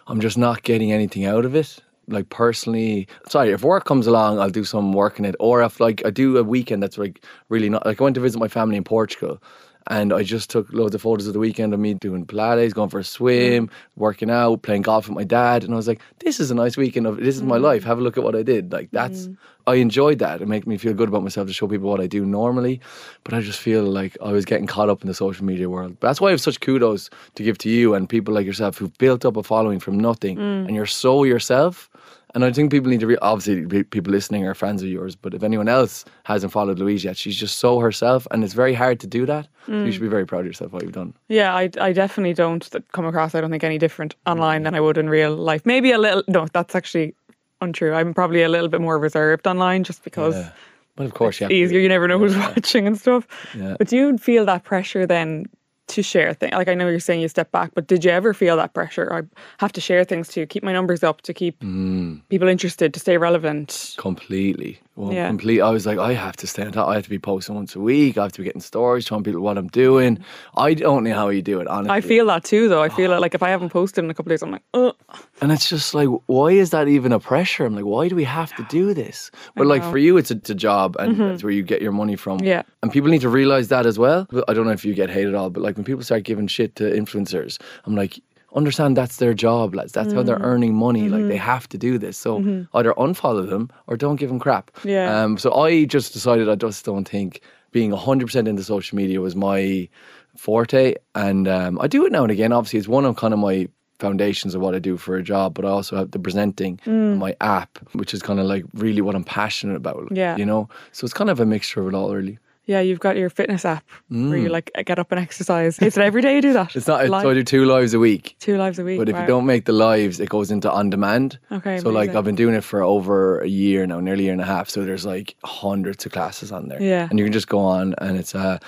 I'm 0.08 0.20
just 0.22 0.38
not 0.38 0.64
getting 0.64 0.92
anything 0.92 1.26
out 1.26 1.46
of 1.46 1.54
it. 1.56 1.78
Like 2.08 2.30
personally, 2.30 3.08
sorry, 3.30 3.52
if 3.52 3.64
work 3.64 3.86
comes 3.86 4.08
along, 4.08 4.40
I'll 4.40 4.50
do 4.50 4.64
some 4.64 4.94
work 4.94 5.20
in 5.20 5.26
it. 5.26 5.36
Or 5.40 5.62
if 5.62 5.80
like 5.80 6.02
I 6.06 6.10
do 6.10 6.38
a 6.38 6.44
weekend 6.44 6.82
that's 6.82 6.98
like 6.98 7.24
really 7.50 7.70
not 7.70 7.86
like 7.86 8.02
I 8.02 8.04
went 8.04 8.16
to 8.16 8.22
visit 8.22 8.40
my 8.40 8.48
family 8.48 8.78
in 8.78 8.84
Portugal 8.84 9.42
and 9.88 10.14
I 10.14 10.24
just 10.24 10.50
took 10.50 10.72
loads 10.72 10.94
of 10.94 11.02
photos 11.02 11.28
of 11.28 11.34
the 11.34 11.40
weekend 11.40 11.74
of 11.74 11.80
me 11.80 11.94
doing 11.94 12.26
Pilates, 12.26 12.74
going 12.74 12.90
for 12.90 13.00
a 13.00 13.04
swim, 13.04 13.70
working 13.96 14.30
out, 14.30 14.62
playing 14.62 14.84
golf 14.84 15.08
with 15.08 15.16
my 15.16 15.24
dad. 15.24 15.64
And 15.64 15.74
I 15.74 15.76
was 15.76 15.88
like, 15.88 16.02
this 16.20 16.40
is 16.40 16.52
a 16.52 16.56
nice 16.56 16.78
weekend 16.78 17.08
of 17.08 17.18
this 17.18 17.36
is 17.36 17.44
my 17.44 17.58
mm. 17.58 17.64
life. 17.64 17.84
Have 17.84 17.98
a 17.98 18.02
look 18.02 18.18
at 18.18 18.24
what 18.24 18.36
I 18.36 18.44
did. 18.44 18.72
Like 18.72 18.90
that's 18.92 19.28
mm. 19.28 19.38
I 19.68 19.76
enjoyed 19.76 20.20
that. 20.20 20.42
It 20.42 20.48
made 20.48 20.68
me 20.68 20.78
feel 20.78 20.94
good 20.94 21.10
about 21.10 21.24
myself 21.24 21.48
to 21.48 21.54
show 21.54 21.68
people 21.68 21.90
what 21.90 22.02
I 22.02 22.08
do 22.08 22.26
normally. 22.26 22.80
But 23.24 23.34
I 23.34 23.42
just 23.42 23.60
feel 23.60 23.84
like 23.84 24.18
I 24.24 24.32
was 24.32 24.46
getting 24.46 24.68
caught 24.68 24.90
up 24.90 25.02
in 25.02 25.08
the 25.08 25.14
social 25.14 25.46
media 25.46 25.70
world. 25.70 25.98
But 26.00 26.08
that's 26.08 26.22
why 26.22 26.30
I 26.30 26.32
have 26.32 26.42
such 26.42 26.60
kudos 26.60 27.10
to 27.36 27.44
give 27.44 27.58
to 27.60 27.70
you 27.70 27.94
and 27.94 28.08
people 28.08 28.34
like 28.34 28.46
yourself 28.46 28.78
who've 28.78 28.96
built 28.98 29.26
up 29.26 29.38
a 29.38 29.44
following 29.44 29.80
from 29.80 30.00
nothing 30.00 30.38
mm. 30.38 30.68
and 30.68 30.76
you're 30.76 30.86
so 30.86 31.24
yourself. 31.24 31.90
And 32.34 32.46
I 32.46 32.52
think 32.52 32.72
people 32.72 32.90
need 32.90 33.02
to 33.02 33.08
re- 33.08 33.18
obviously 33.22 33.66
pe- 33.66 33.84
people 33.84 34.12
listening 34.12 34.46
are 34.48 34.54
fans 34.56 34.82
of 34.82 34.88
yours, 34.90 35.16
but 35.16 35.34
if 35.34 35.44
anyone 35.44 35.68
else 35.68 36.06
hasn't 36.24 36.52
followed 36.54 36.80
Louise 36.80 37.04
yet, 37.04 37.18
she's 37.18 37.36
just 37.36 37.58
so 37.58 37.80
herself, 37.80 38.26
and 38.32 38.44
it's 38.44 38.54
very 38.54 38.74
hard 38.74 39.00
to 39.02 39.08
do 39.08 39.26
that. 39.26 39.48
So 39.66 39.72
Mm. 39.74 39.86
you 39.86 39.92
should 39.92 40.02
be 40.02 40.08
very 40.08 40.26
proud 40.26 40.40
of 40.42 40.46
yourself 40.46 40.72
what 40.72 40.84
you've 40.84 40.94
done. 40.94 41.14
Yeah, 41.28 41.54
I, 41.54 41.70
I 41.80 41.92
definitely 41.94 42.34
don't 42.34 42.68
come 42.94 43.06
across, 43.06 43.36
I 43.36 43.42
don't 43.42 43.52
think, 43.52 43.64
any 43.66 43.78
different 43.78 44.16
online 44.26 44.64
than 44.64 44.76
I 44.76 44.80
would 44.80 44.98
in 44.98 45.10
real 45.10 45.36
life. 45.36 45.66
Maybe 45.66 45.92
a 45.92 45.98
little, 45.98 46.24
no, 46.28 46.48
that's 46.54 46.74
actually 46.74 47.14
untrue. 47.60 47.94
I'm 47.94 48.14
probably 48.14 48.44
a 48.44 48.50
little 48.50 48.70
bit 48.70 48.82
more 48.82 48.98
reserved 48.98 49.46
online 49.46 49.84
just 49.84 50.04
because 50.04 50.36
Yeah. 50.36 50.52
But 50.98 51.06
of 51.06 51.14
course, 51.14 51.40
you 51.40 51.46
have 51.46 51.52
it's 51.52 51.58
to- 51.58 51.64
easier. 51.64 51.80
You 51.80 51.90
never 51.90 52.08
know 52.08 52.20
who's 52.20 52.36
watching 52.48 52.86
and 52.88 52.98
stuff. 53.00 53.26
Yeah. 53.56 53.76
But 53.78 53.88
do 53.88 53.96
you 53.98 54.18
feel 54.18 54.46
that 54.46 54.64
pressure 54.64 55.06
then 55.06 55.46
to 55.88 56.02
share 56.04 56.34
things? 56.34 56.54
Like 56.54 56.68
I 56.70 56.74
know 56.74 56.88
you're 56.88 57.00
saying 57.00 57.22
you 57.22 57.28
step 57.28 57.52
back, 57.52 57.72
but 57.76 57.88
did 57.88 58.06
you 58.06 58.12
ever 58.12 58.34
feel 58.34 58.56
that 58.58 58.74
pressure? 58.74 59.12
I 59.14 59.22
have 59.60 59.72
to 59.74 59.82
share 59.82 60.04
things 60.04 60.28
to 60.30 60.46
keep 60.46 60.64
my 60.64 60.72
numbers 60.74 61.04
up, 61.04 61.22
to 61.24 61.34
keep 61.34 61.60
Mm. 61.62 62.22
people 62.30 62.48
interested, 62.48 62.94
to 62.94 63.00
stay 63.00 63.18
relevant. 63.18 63.96
completely. 63.98 64.80
Well, 64.98 65.14
Yeah. 65.14 65.28
complete. 65.28 65.62
I 65.62 65.70
was 65.70 65.86
like, 65.86 65.98
I 65.98 66.14
have 66.14 66.36
to 66.38 66.48
stay 66.48 66.64
on 66.64 66.74
top. 66.74 66.90
I 66.90 66.96
have 66.96 67.06
to 67.06 67.10
be 67.10 67.18
posting 67.18 67.56
once 67.56 67.76
a 67.76 67.80
week. 67.80 68.18
I 68.18 68.24
have 68.24 68.34
to 68.34 68.40
be 68.40 68.44
getting 68.46 68.62
stories, 68.62 69.06
telling 69.06 69.24
people 69.24 69.40
what 69.42 69.58
I'm 69.58 69.70
doing. 69.70 70.20
I 70.58 70.74
don't 70.74 71.06
know 71.06 71.14
how 71.14 71.30
you 71.30 71.42
do 71.42 71.62
it, 71.62 71.68
honestly. 71.68 71.96
I 71.96 72.02
feel 72.02 72.26
that 72.28 72.44
too, 72.44 72.68
though. 72.68 72.82
I 72.84 72.90
feel 72.90 73.18
like 73.22 73.34
if 73.34 73.42
I 73.42 73.50
haven't 73.50 73.70
posted 73.70 74.04
in 74.04 74.10
a 74.12 74.14
couple 74.14 74.30
of 74.32 74.34
days, 74.34 74.44
I'm 74.44 74.52
like, 74.52 74.64
oh, 74.74 74.94
And 75.42 75.52
it's 75.52 75.70
just 75.70 75.94
like, 75.94 76.10
why 76.26 76.50
is 76.50 76.72
that 76.72 76.88
even 76.90 77.14
a 77.14 77.20
pressure? 77.20 77.66
I'm 77.66 77.74
like, 77.76 77.86
why 77.86 78.10
do 78.10 78.16
we 78.16 78.26
have 78.26 78.54
to 78.58 78.64
do 78.70 78.94
this? 78.94 79.32
But 79.56 79.66
like 79.68 79.84
for 79.84 79.98
you, 79.98 80.18
it's 80.18 80.30
a, 80.30 80.36
it's 80.36 80.50
a 80.50 80.56
job 80.56 80.98
and 81.00 81.18
that's 81.18 81.44
where 81.44 81.54
you 81.54 81.64
get 81.64 81.82
your 81.82 81.94
money 81.94 82.16
from. 82.18 82.38
Mm-hmm. 82.40 82.48
Yeah. 82.48 82.64
And 82.84 82.92
people 82.92 83.10
need 83.10 83.22
to 83.22 83.30
realize 83.30 83.70
that 83.70 83.86
as 83.86 83.98
well. 83.98 84.28
I 84.48 84.54
don't 84.54 84.66
know 84.66 84.72
if 84.74 84.84
you 84.84 84.94
get 84.94 85.10
hate 85.10 85.28
at 85.28 85.36
all, 85.36 85.50
but 85.50 85.64
like 85.64 85.78
when 85.78 85.86
people 85.86 86.04
start 86.04 86.24
giving 86.24 86.48
shit 86.48 86.76
to 86.76 86.84
influencers, 86.84 87.60
I'm 87.86 87.96
like, 87.96 88.20
understand 88.56 88.98
that's 88.98 89.18
their 89.18 89.34
job, 89.34 89.74
lads. 89.76 89.92
That's 89.94 90.14
how 90.14 90.24
they're 90.24 90.36
Mm-hmm. 90.36 90.46
earning 90.46 90.74
money. 90.76 91.10
Like 91.10 91.28
they 91.28 91.38
have 91.38 91.68
to 91.70 91.78
do 91.78 91.98
this. 91.98 92.18
So 92.18 92.38
either 92.74 92.94
unfollow 92.94 93.50
them 93.50 93.70
or 93.88 93.96
don't 93.98 94.18
give 94.18 94.30
them 94.30 94.40
crap. 94.40 94.72
Yeah. 94.84 95.24
Um, 95.24 95.38
so 95.38 95.54
I 95.54 95.86
just 95.86 96.14
decided 96.14 96.50
I 96.50 96.56
just 96.56 96.84
don't 96.86 97.08
think 97.08 97.42
being 97.72 97.92
100% 97.92 98.48
into 98.48 98.64
social 98.64 98.96
media 98.98 99.22
was 99.22 99.36
my 99.36 99.88
forte. 100.36 100.96
And 101.16 101.48
um, 101.48 101.80
I 101.80 101.88
do 101.88 102.06
it 102.06 102.12
now 102.12 102.24
and 102.24 102.32
again. 102.32 102.52
Obviously, 102.52 102.80
it's 102.80 102.88
one 102.88 103.06
of 103.06 103.16
kind 103.16 103.34
of 103.34 103.40
my 103.40 103.68
foundations 104.00 104.56
of 104.56 104.62
what 104.62 104.74
I 104.74 104.80
do 104.80 104.98
for 104.98 105.16
a 105.16 105.22
job, 105.24 105.54
but 105.54 105.64
I 105.64 105.70
also 105.70 105.96
have 105.96 106.12
the 106.12 106.20
presenting, 106.20 106.80
Mm. 106.86 107.18
my 107.20 107.36
app, 107.40 107.78
which 107.94 108.14
is 108.16 108.22
kind 108.24 108.40
of 108.40 108.48
like 108.48 108.66
really 108.74 109.02
what 109.02 109.16
I'm 109.16 109.24
passionate 109.24 109.76
about. 109.76 110.08
Yeah. 110.12 110.36
You 110.38 110.46
know? 110.46 110.70
So 110.92 111.06
it's 111.06 111.14
kind 111.14 111.30
of 111.30 111.40
a 111.40 111.46
mixture 111.46 111.82
of 111.82 111.88
it 111.88 111.94
all, 111.94 112.14
really. 112.14 112.40
Yeah, 112.66 112.80
you've 112.80 113.00
got 113.00 113.18
your 113.18 113.30
fitness 113.30 113.66
app 113.66 113.84
where 114.10 114.38
you 114.38 114.50
like 114.50 114.72
get 114.86 115.00
up 115.00 115.12
and 115.12 115.20
exercise. 115.20 115.80
Is 115.80 115.98
it 115.98 116.04
every 116.04 116.22
day 116.22 116.36
you 116.36 116.42
do 116.42 116.54
that? 116.54 116.70
Mm. 116.70 116.76
It's 116.76 116.88
not, 116.88 117.10
Live? 117.10 117.24
so 117.24 117.30
I 117.32 117.34
do 117.34 117.44
two 117.44 117.66
lives 117.66 117.94
a 117.94 118.00
week. 118.00 118.36
two 118.40 118.58
lives 118.58 118.78
a 118.78 118.84
week. 118.84 119.00
But 119.00 119.10
if 119.10 119.16
wow. 119.16 119.22
you 119.22 119.28
don't 119.28 119.46
make 119.46 119.66
the 119.66 119.74
lives, 119.74 120.20
it 120.20 120.30
goes 120.30 120.52
into 120.52 120.72
on 120.72 120.90
demand. 120.90 121.40
Okay, 121.52 121.80
So 121.80 121.90
like. 121.90 122.12
I've 122.12 122.26
been 122.26 122.36
doing 122.36 122.56
it 122.56 122.64
for 122.64 122.84
over 122.84 123.40
a 123.40 123.48
year 123.48 123.88
now, 123.88 124.00
nearly 124.00 124.24
a 124.24 124.26
year 124.26 124.34
and 124.34 124.42
a 124.42 124.46
half. 124.46 124.70
So 124.70 124.86
there's 124.86 125.06
like 125.06 125.36
hundreds 125.44 126.06
of 126.06 126.12
classes 126.12 126.52
on 126.52 126.68
there. 126.68 126.82
Yeah. 126.82 127.08
And 127.10 127.18
you 127.18 127.26
can 127.26 127.34
just 127.34 127.48
go 127.48 127.60
on 127.60 127.96
and 128.00 128.18
it's 128.18 128.36
uh 128.36 128.60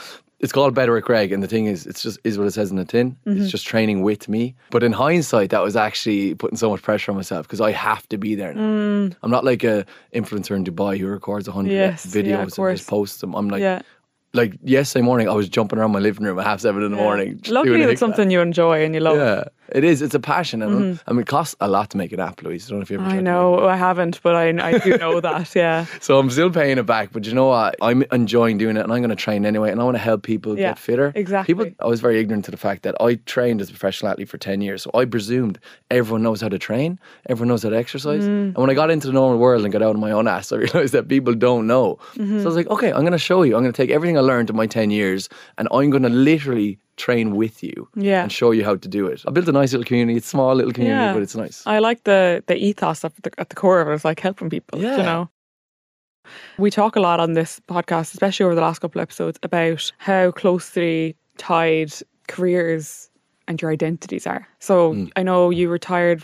it's 0.43 0.51
called 0.51 0.75
Better 0.75 0.93
with 0.93 1.05
Greg. 1.05 1.31
And 1.31 1.41
the 1.41 1.47
thing 1.47 1.65
is, 1.65 1.88
it's 1.88 2.03
just 2.03 2.19
is 2.25 2.38
what 2.38 2.45
it 2.45 2.51
says 2.51 2.69
in 2.69 2.77
the 2.77 2.85
tin. 2.85 3.12
Mm-hmm. 3.25 3.41
It's 3.41 3.50
just 3.50 3.65
training 3.65 4.01
with 4.01 4.27
me. 4.27 4.55
But 4.71 4.83
in 4.83 4.91
hindsight, 4.91 5.51
that 5.51 5.63
was 5.63 5.75
actually 5.77 6.35
putting 6.35 6.57
so 6.57 6.69
much 6.69 6.81
pressure 6.81 7.12
on 7.12 7.15
myself 7.15 7.47
because 7.47 7.62
I 7.62 7.71
have 7.71 8.07
to 8.09 8.17
be 8.17 8.35
there 8.35 8.53
now. 8.53 9.15
I'm 9.23 9.31
not 9.31 9.45
like 9.45 9.63
a 9.63 9.85
influencer 10.13 10.55
in 10.55 10.65
Dubai 10.65 11.00
who 11.00 11.07
records 11.07 11.47
hundred 11.47 11.63
Mm. 11.63 11.71
Yes, 11.71 12.05
videos 12.05 12.57
yeah, 12.57 12.67
and 12.67 12.77
just 12.77 12.89
posts 12.89 13.21
them. 13.21 13.33
I'm 13.35 13.47
like 13.50 13.62
yeah. 13.62 13.81
like 14.33 14.59
yesterday 14.63 15.01
morning 15.01 15.29
I 15.29 15.33
was 15.33 15.47
jumping 15.47 15.79
around 15.79 15.93
my 15.93 16.00
living 16.00 16.25
room 16.25 16.38
at 16.39 16.45
half 16.45 16.59
seven 16.59 16.83
in 16.83 16.91
the 16.91 16.97
yeah. 16.97 17.03
morning. 17.03 17.41
Luckily, 17.47 17.81
it's 17.83 18.01
something 18.01 18.29
you 18.29 18.41
enjoy 18.41 18.83
and 18.83 18.93
you 18.93 19.00
love. 19.00 19.17
Yeah, 19.17 19.45
it 19.73 19.83
is. 19.83 20.01
It's 20.01 20.13
a 20.15 20.19
passion. 20.19 20.61
And 20.61 20.99
I 21.07 21.11
mean, 21.11 21.21
it 21.21 21.27
costs 21.27 21.55
a 21.59 21.67
lot 21.67 21.89
to 21.91 21.97
make 21.97 22.11
an 22.11 22.19
app, 22.19 22.41
Louise. 22.43 22.67
I 22.67 22.69
don't 22.69 22.79
know 22.79 22.83
if 22.83 22.89
you 22.91 22.97
ever 22.97 23.05
tried 23.05 23.13
Mm-hmm. 23.13 23.27
I 23.27 23.31
know 23.31 23.67
I 23.67 23.75
haven't, 23.75 24.21
but 24.23 24.35
I, 24.35 24.47
I 24.69 24.77
do 24.79 24.97
know 24.97 25.19
that. 25.27 25.53
Yeah. 25.55 25.85
So 26.01 26.19
I'm 26.19 26.29
still 26.29 26.49
paying 26.51 26.77
it 26.77 26.85
back, 26.85 27.11
but 27.11 27.25
you 27.25 27.33
know 27.33 27.47
what? 27.47 27.75
I'm 27.81 28.03
enjoying 28.11 28.57
doing 28.57 28.77
it, 28.77 28.81
and 28.81 28.91
I'm 28.93 28.99
going 28.99 29.09
to 29.09 29.15
train 29.15 29.45
anyway, 29.45 29.71
and 29.71 29.81
I 29.81 29.83
want 29.83 29.95
to 29.95 30.01
help 30.03 30.23
people 30.23 30.57
Yeah, 30.57 30.69
get 30.69 30.79
fitter. 30.79 31.11
exactly. 31.15 31.53
People, 31.53 31.71
I 31.79 31.87
was 31.87 32.01
very 32.01 32.19
ignorant 32.19 32.45
to 32.45 32.51
the 32.51 32.57
fact 32.57 32.83
that 32.83 32.95
I 33.01 33.15
trained 33.25 33.61
as 33.61 33.69
a 33.69 33.71
professional 33.71 34.11
athlete 34.11 34.29
for 34.29 34.37
ten 34.37 34.61
years, 34.61 34.83
so 34.83 34.91
I 34.93 35.05
presumed 35.05 35.59
everyone 35.91 36.23
knows 36.23 36.41
how 36.41 36.49
to 36.49 36.59
train, 36.59 36.99
everyone 37.27 37.49
knows 37.49 37.63
how 37.63 37.69
to 37.69 37.77
exercise. 37.77 38.23
Mm. 38.23 38.47
And 38.47 38.57
when 38.57 38.69
I 38.69 38.73
got 38.73 38.89
into 38.91 39.07
the 39.07 39.13
normal 39.13 39.37
world 39.39 39.63
and 39.63 39.71
got 39.71 39.81
out 39.81 39.95
of 39.95 39.99
my 39.99 40.11
own 40.11 40.27
ass, 40.27 40.51
I 40.51 40.55
realized 40.67 40.93
that 40.93 41.07
people 41.07 41.33
don't 41.33 41.67
know. 41.67 41.97
Mm-hmm. 42.15 42.37
So 42.39 42.43
I 42.43 42.47
was 42.47 42.55
like, 42.55 42.67
okay, 42.69 42.91
I'm 42.91 43.01
going 43.01 43.11
to 43.13 43.17
show 43.17 43.43
you. 43.43 43.55
I'm 43.55 43.63
going 43.63 43.73
to 43.73 43.77
take 43.81 43.89
everything 43.91 44.17
I 44.17 44.21
learned 44.21 44.49
in 44.49 44.55
my 44.55 44.67
ten 44.67 44.91
years, 44.91 45.29
and 45.57 45.67
I'm 45.71 45.89
going 45.89 46.03
to 46.03 46.09
literally 46.09 46.77
train 46.97 47.35
with 47.35 47.63
you 47.63 47.88
Yeah. 47.95 48.23
and 48.23 48.31
show 48.31 48.51
you 48.51 48.63
how 48.65 48.75
to 48.75 48.88
do 48.88 49.07
it. 49.07 49.23
I 49.27 49.31
built 49.31 49.47
a 49.47 49.51
nice 49.51 49.71
little 49.73 49.85
community. 49.85 50.17
It's 50.17 50.27
a 50.27 50.29
small 50.29 50.53
little 50.55 50.71
community, 50.73 51.01
Yeah. 51.05 51.13
but 51.13 51.21
it's 51.23 51.35
nice. 51.35 51.63
I 51.65 51.79
like 51.79 52.03
the 52.03 52.43
the 52.47 52.55
ethos 52.55 53.03
at 53.05 53.13
the, 53.23 53.31
at 53.38 53.50
the 53.50 53.55
core 53.55 53.81
of 53.81 53.88
it. 53.88 53.93
It's 53.95 54.05
like 54.05 54.19
helping 54.19 54.50
people. 54.50 54.79
Yeah. 54.81 54.97
You 54.97 55.03
know. 55.03 55.29
We 56.57 56.69
talk 56.71 56.95
a 56.95 57.00
lot 57.01 57.19
on 57.19 57.33
this 57.33 57.59
podcast, 57.67 58.13
especially 58.13 58.45
over 58.45 58.55
the 58.55 58.62
last 58.62 58.79
couple 58.79 59.00
of 59.01 59.03
episodes, 59.03 59.39
about 59.43 59.91
how 59.97 60.31
closely 60.31 61.15
tied 61.38 61.91
careers 62.27 63.09
and 63.47 63.62
your 63.62 63.71
identities 63.71 64.25
are. 64.27 64.47
So 64.59 64.93
Mm. 64.93 65.12
I 65.17 65.23
know 65.23 65.50
you 65.50 65.69
retired. 65.69 66.23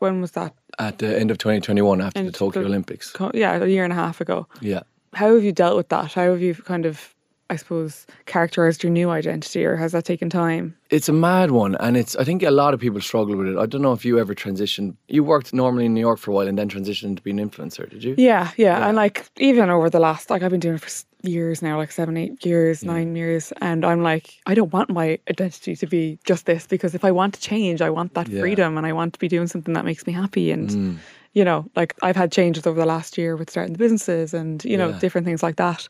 When 0.00 0.20
was 0.20 0.32
that? 0.32 0.52
At 0.78 0.98
the 0.98 1.18
end 1.18 1.30
of 1.30 1.38
2021, 1.38 2.00
after 2.00 2.22
the 2.22 2.32
Tokyo 2.32 2.62
the- 2.62 2.68
Olympics. 2.68 3.14
Yeah, 3.32 3.62
a 3.62 3.66
year 3.66 3.84
and 3.84 3.92
a 3.92 3.96
half 3.96 4.20
ago. 4.20 4.46
Yeah. 4.60 4.82
How 5.14 5.34
have 5.34 5.42
you 5.44 5.52
dealt 5.52 5.76
with 5.76 5.88
that? 5.88 6.12
How 6.12 6.30
have 6.30 6.42
you 6.42 6.54
kind 6.54 6.84
of, 6.86 7.14
I 7.50 7.56
suppose, 7.56 8.06
characterized 8.26 8.82
your 8.82 8.92
new 8.92 9.10
identity, 9.10 9.64
or 9.66 9.76
has 9.76 9.92
that 9.92 10.04
taken 10.04 10.30
time? 10.30 10.74
It's 10.88 11.08
a 11.08 11.12
mad 11.12 11.50
one, 11.50 11.74
and 11.76 11.96
it's. 11.96 12.14
I 12.16 12.24
think 12.24 12.42
a 12.42 12.50
lot 12.50 12.74
of 12.74 12.80
people 12.80 13.00
struggle 13.00 13.36
with 13.36 13.48
it. 13.48 13.56
I 13.58 13.66
don't 13.66 13.82
know 13.82 13.92
if 13.92 14.04
you 14.04 14.18
ever 14.18 14.34
transitioned. 14.34 14.94
You 15.08 15.22
worked 15.24 15.52
normally 15.52 15.86
in 15.86 15.94
New 15.94 16.00
York 16.00 16.18
for 16.20 16.30
a 16.30 16.34
while, 16.34 16.48
and 16.48 16.56
then 16.58 16.68
transitioned 16.68 17.16
to 17.16 17.22
being 17.22 17.38
an 17.40 17.50
influencer. 17.50 17.88
Did 17.90 18.02
you? 18.04 18.14
Yeah, 18.16 18.50
yeah, 18.56 18.86
and 18.86 18.96
like 18.96 19.26
even 19.38 19.68
over 19.68 19.90
the 19.90 20.00
last, 20.00 20.30
like 20.30 20.42
I've 20.42 20.50
been 20.50 20.60
doing 20.60 20.76
it 20.76 20.80
for 20.80 20.90
years 21.22 21.60
now, 21.60 21.76
like 21.76 21.92
seven, 21.92 22.16
eight 22.16 22.44
years, 22.46 22.84
nine 22.84 23.14
years, 23.16 23.52
and 23.60 23.84
I'm 23.84 24.02
like, 24.02 24.34
I 24.46 24.54
don't 24.54 24.72
want 24.72 24.90
my 24.90 25.18
identity 25.28 25.76
to 25.76 25.86
be 25.86 26.18
just 26.24 26.46
this 26.46 26.66
because 26.66 26.94
if 26.94 27.04
I 27.04 27.10
want 27.10 27.34
to 27.34 27.40
change, 27.40 27.82
I 27.82 27.90
want 27.90 28.14
that 28.14 28.28
Yeah. 28.28 28.40
freedom, 28.40 28.78
and 28.78 28.86
I 28.86 28.92
want 28.92 29.12
to 29.14 29.18
be 29.18 29.28
doing 29.28 29.48
something 29.48 29.74
that 29.74 29.84
makes 29.84 30.06
me 30.06 30.12
happy, 30.12 30.50
and 30.52 30.70
Mm. 30.70 30.96
you 31.34 31.44
know, 31.44 31.66
like 31.76 31.94
I've 32.02 32.16
had 32.16 32.32
changes 32.32 32.66
over 32.66 32.80
the 32.80 32.86
last 32.86 33.16
year 33.18 33.36
with 33.36 33.50
starting 33.50 33.74
the 33.74 33.78
businesses 33.78 34.34
and 34.34 34.64
you 34.64 34.76
know 34.76 34.88
Yeah. 34.90 34.98
different 34.98 35.26
things 35.26 35.42
like 35.42 35.56
that, 35.56 35.86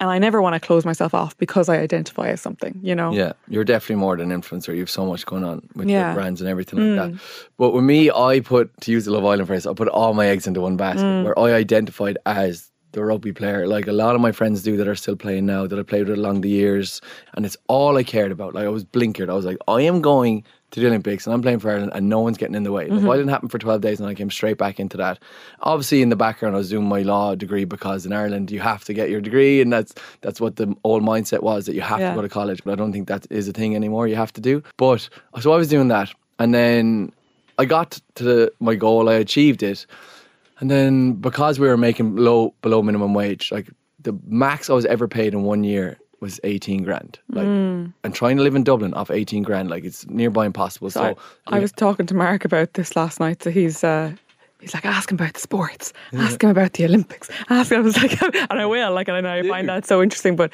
and 0.00 0.10
I 0.10 0.18
never 0.18 0.42
want 0.42 0.54
to 0.54 0.60
close 0.60 0.84
myself 0.84 1.14
off 1.14 1.36
because 1.38 1.68
I 1.68 1.78
identify 1.78 2.28
as 2.28 2.40
something, 2.40 2.78
you 2.82 2.94
know. 2.94 3.12
Yeah, 3.12 3.32
you're 3.48 3.64
definitely 3.64 3.96
more 3.96 4.16
than 4.16 4.30
an 4.30 4.40
influencer. 4.42 4.74
You 4.74 4.80
have 4.80 4.90
so 4.90 5.06
much 5.06 5.24
going 5.26 5.44
on 5.44 5.68
with 5.74 5.88
Yeah. 5.88 6.02
Mm. 6.02 6.06
your 6.06 6.14
brands 6.14 6.40
and 6.40 6.50
everything 6.50 6.78
like 6.96 7.12
that. 7.12 7.20
But 7.56 7.70
with 7.70 7.84
me, 7.84 8.10
I 8.10 8.40
put 8.40 8.70
to 8.82 8.92
use 8.92 9.04
the 9.06 9.12
Love 9.12 9.24
Island 9.24 9.46
phrase, 9.48 9.66
I 9.66 9.72
put 9.74 9.88
all 9.88 10.12
my 10.14 10.26
eggs 10.26 10.46
into 10.46 10.60
one 10.60 10.76
basket, 10.76 11.04
Mm. 11.04 11.24
where 11.24 11.38
I 11.38 11.52
identified 11.54 12.18
as 12.26 12.70
the 12.92 13.04
rugby 13.04 13.32
player, 13.32 13.66
like 13.66 13.86
a 13.86 13.92
lot 13.92 14.14
of 14.14 14.20
my 14.22 14.32
friends 14.32 14.62
do 14.62 14.76
that 14.78 14.88
are 14.88 14.94
still 14.94 15.16
playing 15.16 15.44
now, 15.44 15.66
that 15.66 15.78
I 15.78 15.82
played 15.82 16.08
with 16.08 16.16
along 16.18 16.40
the 16.40 16.48
years, 16.48 17.00
and 17.34 17.44
it's 17.44 17.56
all 17.68 17.96
I 17.98 18.02
cared 18.04 18.32
about. 18.32 18.54
Like 18.54 18.64
I 18.64 18.68
was 18.70 18.84
blinkered. 18.86 19.28
I 19.28 19.34
was 19.34 19.44
like, 19.44 19.58
I 19.68 19.82
am 19.82 20.00
going 20.00 20.44
to 20.72 20.80
the 20.80 20.86
Olympics 20.86 21.26
and 21.26 21.32
I'm 21.34 21.42
playing 21.42 21.60
for 21.60 21.70
Ireland, 21.70 21.92
and 21.94 22.08
no 22.08 22.20
one's 22.20 22.36
getting 22.36 22.54
in 22.54 22.64
the 22.64 22.72
way. 22.72 22.84
Like, 22.84 22.98
mm-hmm. 22.98 23.06
why 23.06 23.16
didn't 23.16 23.30
happen 23.30 23.48
for 23.48 23.58
twelve 23.58 23.80
days, 23.80 24.00
and 24.00 24.08
I 24.08 24.14
came 24.14 24.30
straight 24.30 24.58
back 24.58 24.80
into 24.80 24.96
that. 24.96 25.18
Obviously, 25.60 26.02
in 26.02 26.08
the 26.08 26.16
background, 26.16 26.54
I 26.54 26.58
was 26.58 26.70
doing 26.70 26.86
my 26.86 27.02
law 27.02 27.34
degree 27.34 27.64
because 27.64 28.04
in 28.04 28.12
Ireland 28.12 28.50
you 28.50 28.60
have 28.60 28.84
to 28.84 28.92
get 28.92 29.10
your 29.10 29.20
degree, 29.20 29.60
and 29.60 29.72
that's 29.72 29.94
that's 30.22 30.40
what 30.40 30.56
the 30.56 30.74
old 30.84 31.02
mindset 31.02 31.42
was 31.42 31.66
that 31.66 31.74
you 31.74 31.82
have 31.82 32.00
Yeah. 32.00 32.10
to 32.10 32.16
go 32.16 32.22
to 32.22 32.28
college. 32.28 32.62
But 32.64 32.72
I 32.72 32.74
don't 32.76 32.92
think 32.92 33.08
that 33.08 33.26
is 33.30 33.48
a 33.48 33.52
thing 33.52 33.74
anymore. 33.76 34.08
You 34.08 34.16
have 34.16 34.32
to 34.34 34.40
do. 34.40 34.62
But 34.76 35.08
so 35.40 35.52
I 35.52 35.56
was 35.56 35.68
doing 35.68 35.88
that, 35.88 36.12
and 36.38 36.52
then 36.54 37.12
I 37.58 37.64
got 37.64 38.00
to 38.16 38.24
the, 38.24 38.52
my 38.60 38.74
goal. 38.74 39.08
I 39.08 39.14
achieved 39.14 39.62
it. 39.62 39.86
And 40.58 40.70
then 40.70 41.12
because 41.14 41.58
we 41.58 41.68
were 41.68 41.76
making 41.76 42.16
low 42.16 42.54
below 42.62 42.82
minimum 42.82 43.14
wage, 43.14 43.52
like 43.52 43.70
the 44.00 44.18
max 44.26 44.70
I 44.70 44.72
was 44.72 44.86
ever 44.86 45.06
paid 45.06 45.34
in 45.34 45.42
one 45.42 45.64
year 45.64 45.98
was 46.20 46.40
eighteen 46.44 46.82
grand. 46.82 47.18
Like 47.30 47.46
Mm. 47.46 47.92
and 48.04 48.14
trying 48.14 48.36
to 48.38 48.42
live 48.42 48.54
in 48.54 48.64
Dublin 48.64 48.94
off 48.94 49.10
eighteen 49.10 49.42
grand, 49.42 49.70
like 49.70 49.84
it's 49.84 50.06
nearby 50.08 50.46
impossible. 50.46 50.90
So, 50.90 51.16
I, 51.46 51.56
I 51.56 51.58
was 51.58 51.72
talking 51.72 52.06
to 52.06 52.14
Mark 52.14 52.44
about 52.44 52.74
this 52.74 52.96
last 52.96 53.20
night. 53.20 53.42
So 53.42 53.50
he's 53.50 53.84
uh, 53.84 54.12
he's 54.60 54.74
like, 54.74 54.86
ask 54.86 55.10
him 55.10 55.16
about 55.16 55.34
the 55.34 55.40
sports, 55.40 55.92
ask 56.14 56.42
him 56.42 56.50
about 56.50 56.72
the 56.74 56.84
Olympics, 56.84 57.30
ask 57.50 57.70
him. 57.70 57.78
I 57.78 57.80
was 57.82 57.96
like, 57.96 58.20
and 58.22 58.36
I 58.60 58.66
will. 58.66 58.92
Like, 58.92 59.08
and 59.08 59.16
I 59.16 59.20
know 59.20 59.34
you 59.42 59.48
find 59.50 59.68
that 59.68 59.86
so 59.86 60.02
interesting. 60.02 60.36
But 60.36 60.52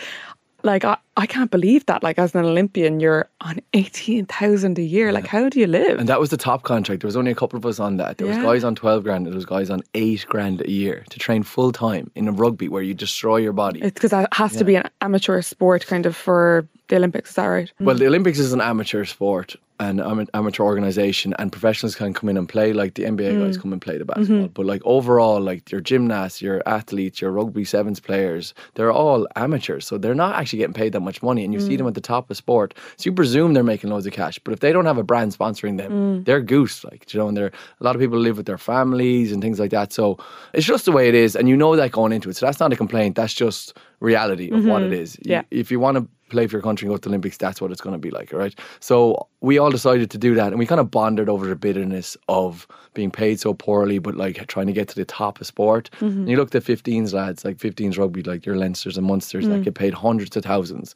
like, 0.64 0.84
I, 0.84 0.96
I 1.16 1.26
can't 1.26 1.50
believe 1.50 1.84
that. 1.86 2.02
Like, 2.02 2.18
as 2.18 2.34
an 2.34 2.44
Olympian, 2.44 2.98
you're 2.98 3.28
on 3.42 3.60
eighteen 3.74 4.24
thousand 4.26 4.78
a 4.78 4.82
year. 4.82 5.12
Like, 5.12 5.26
how 5.26 5.48
do 5.48 5.60
you 5.60 5.66
live? 5.66 5.98
and 5.98 6.08
that 6.08 6.18
was 6.20 6.30
the 6.30 6.36
top 6.38 6.62
contract. 6.62 7.02
There 7.02 7.08
was 7.08 7.16
only 7.16 7.30
a 7.30 7.34
couple 7.34 7.56
of 7.58 7.66
us 7.66 7.78
on 7.78 7.98
that. 7.98 8.16
There 8.18 8.26
Yeah. 8.26 8.38
was 8.38 8.44
guys 8.44 8.64
on 8.64 8.74
twelve 8.74 9.02
grand, 9.04 9.26
there 9.26 9.34
was 9.34 9.44
guys 9.44 9.68
on 9.68 9.82
eight 9.94 10.24
grand 10.28 10.62
a 10.62 10.70
year 10.70 11.04
to 11.10 11.18
train 11.18 11.42
full 11.42 11.70
time 11.72 12.10
in 12.14 12.28
a 12.28 12.32
rugby 12.32 12.68
where 12.68 12.82
you 12.82 12.94
destroy 12.94 13.36
your 13.36 13.52
body. 13.52 13.80
it's 13.82 13.94
because 13.94 14.10
that 14.10 14.32
has 14.32 14.56
to 14.56 14.64
be 14.64 14.76
an 14.76 14.88
amateur 15.02 15.42
sport, 15.42 15.86
kind 15.86 16.06
of 16.06 16.16
for 16.16 16.66
the 16.88 16.96
Olympics. 16.96 17.30
Is 17.30 17.36
that 17.36 17.46
right? 17.46 17.72
Well, 17.80 17.96
the 17.96 18.06
Olympics 18.06 18.38
is 18.38 18.52
an 18.54 18.60
amateur 18.62 19.04
sport 19.04 19.56
and 19.80 20.00
am- 20.00 20.28
amateur 20.34 20.62
organization, 20.62 21.34
and 21.40 21.50
professionals 21.50 21.96
can 21.96 22.12
come 22.14 22.28
in 22.28 22.36
and 22.36 22.48
play. 22.48 22.72
Like 22.72 22.94
the 22.94 23.04
NBA 23.04 23.32
Mm. 23.32 23.44
guys 23.46 23.58
come 23.58 23.72
and 23.72 23.82
play 23.82 23.98
the 23.98 24.04
basketball, 24.04 24.36
Mm-hmm. 24.44 24.52
but 24.54 24.64
like 24.66 24.80
overall, 24.84 25.40
like 25.40 25.72
your 25.72 25.80
gymnasts, 25.80 26.40
your 26.40 26.62
athletes, 26.66 27.20
your 27.20 27.32
rugby 27.32 27.64
sevens 27.64 27.98
players, 27.98 28.54
they're 28.74 28.92
all 28.92 29.26
amateurs, 29.34 29.84
so 29.86 29.98
they're 29.98 30.14
not 30.14 30.36
actually 30.36 30.60
getting 30.60 30.74
paid 30.74 30.92
that 30.92 31.00
much 31.02 31.22
money, 31.22 31.44
and 31.44 31.52
you 31.52 31.60
see 31.60 31.76
them 31.76 31.86
mm. 31.86 31.90
at 31.90 31.94
the 31.94 32.00
top 32.00 32.30
of 32.30 32.36
sport, 32.36 32.74
so 32.96 33.08
you 33.08 33.12
presume 33.12 33.54
they're 33.54 33.62
making 33.62 33.90
loads 33.90 34.06
of 34.06 34.12
cash. 34.12 34.38
But 34.38 34.52
if 34.52 34.60
they 34.60 34.72
don't 34.72 34.86
have 34.86 34.98
a 34.98 35.02
brand 35.02 35.36
sponsoring 35.36 35.76
them, 35.76 35.92
mm. 35.92 36.24
they're 36.24 36.40
goose. 36.40 36.84
Like 36.84 37.12
you 37.12 37.18
know, 37.18 37.28
and 37.28 37.36
they're 37.36 37.52
a 37.80 37.84
lot 37.84 37.94
of 37.94 38.00
people 38.00 38.18
live 38.18 38.36
with 38.36 38.46
their 38.46 38.58
families 38.58 39.32
and 39.32 39.42
things 39.42 39.60
like 39.60 39.70
that. 39.70 39.92
So 39.92 40.18
it's 40.52 40.66
just 40.66 40.84
the 40.84 40.92
way 40.92 41.08
it 41.08 41.14
is, 41.14 41.36
and 41.36 41.48
you 41.48 41.56
know 41.56 41.76
that 41.76 41.92
going 41.92 42.12
into 42.12 42.30
it. 42.30 42.36
So 42.36 42.46
that's 42.46 42.60
not 42.60 42.72
a 42.72 42.76
complaint. 42.76 43.16
That's 43.16 43.34
just 43.34 43.76
reality 44.02 44.50
of 44.50 44.64
what 44.64 44.82
it 44.82 44.86
mm-hmm. 44.86 44.94
is. 44.94 45.18
Yeah. 45.22 45.42
If 45.50 45.70
you 45.70 45.80
want 45.80 45.96
to 45.96 46.08
play 46.28 46.46
for 46.46 46.56
your 46.56 46.62
country 46.62 46.86
and 46.86 46.92
go 46.92 46.96
to 46.96 47.02
the 47.02 47.08
Olympics, 47.08 47.36
that's 47.36 47.60
what 47.60 47.70
it's 47.70 47.80
going 47.80 47.92
to 47.92 47.98
be 47.98 48.10
like, 48.10 48.32
all 48.32 48.38
right? 48.38 48.58
So 48.80 49.28
we 49.40 49.58
all 49.58 49.70
decided 49.70 50.10
to 50.10 50.18
do 50.18 50.34
that, 50.34 50.48
and 50.48 50.58
we 50.58 50.66
kind 50.66 50.80
of 50.80 50.90
bonded 50.90 51.28
over 51.28 51.46
the 51.46 51.56
bitterness 51.56 52.16
of 52.28 52.66
being 52.94 53.10
paid 53.10 53.38
so 53.38 53.54
poorly, 53.54 53.98
but 53.98 54.16
like 54.16 54.46
trying 54.48 54.66
to 54.66 54.72
get 54.72 54.88
to 54.88 54.94
the 54.96 55.04
top 55.04 55.40
of 55.40 55.46
sport. 55.46 55.90
And 56.00 56.28
you 56.28 56.36
looked 56.36 56.54
at 56.54 56.64
15s 56.64 57.12
lads, 57.12 57.44
like 57.44 57.58
15s 57.58 57.98
rugby, 57.98 58.22
like 58.22 58.44
your 58.44 58.56
Leinsters 58.56 58.96
and 58.96 59.06
Munsters, 59.06 59.46
that 59.46 59.60
mm. 59.60 59.64
get 59.64 59.74
paid 59.74 59.94
hundreds 59.94 60.36
of 60.36 60.44
thousands. 60.44 60.94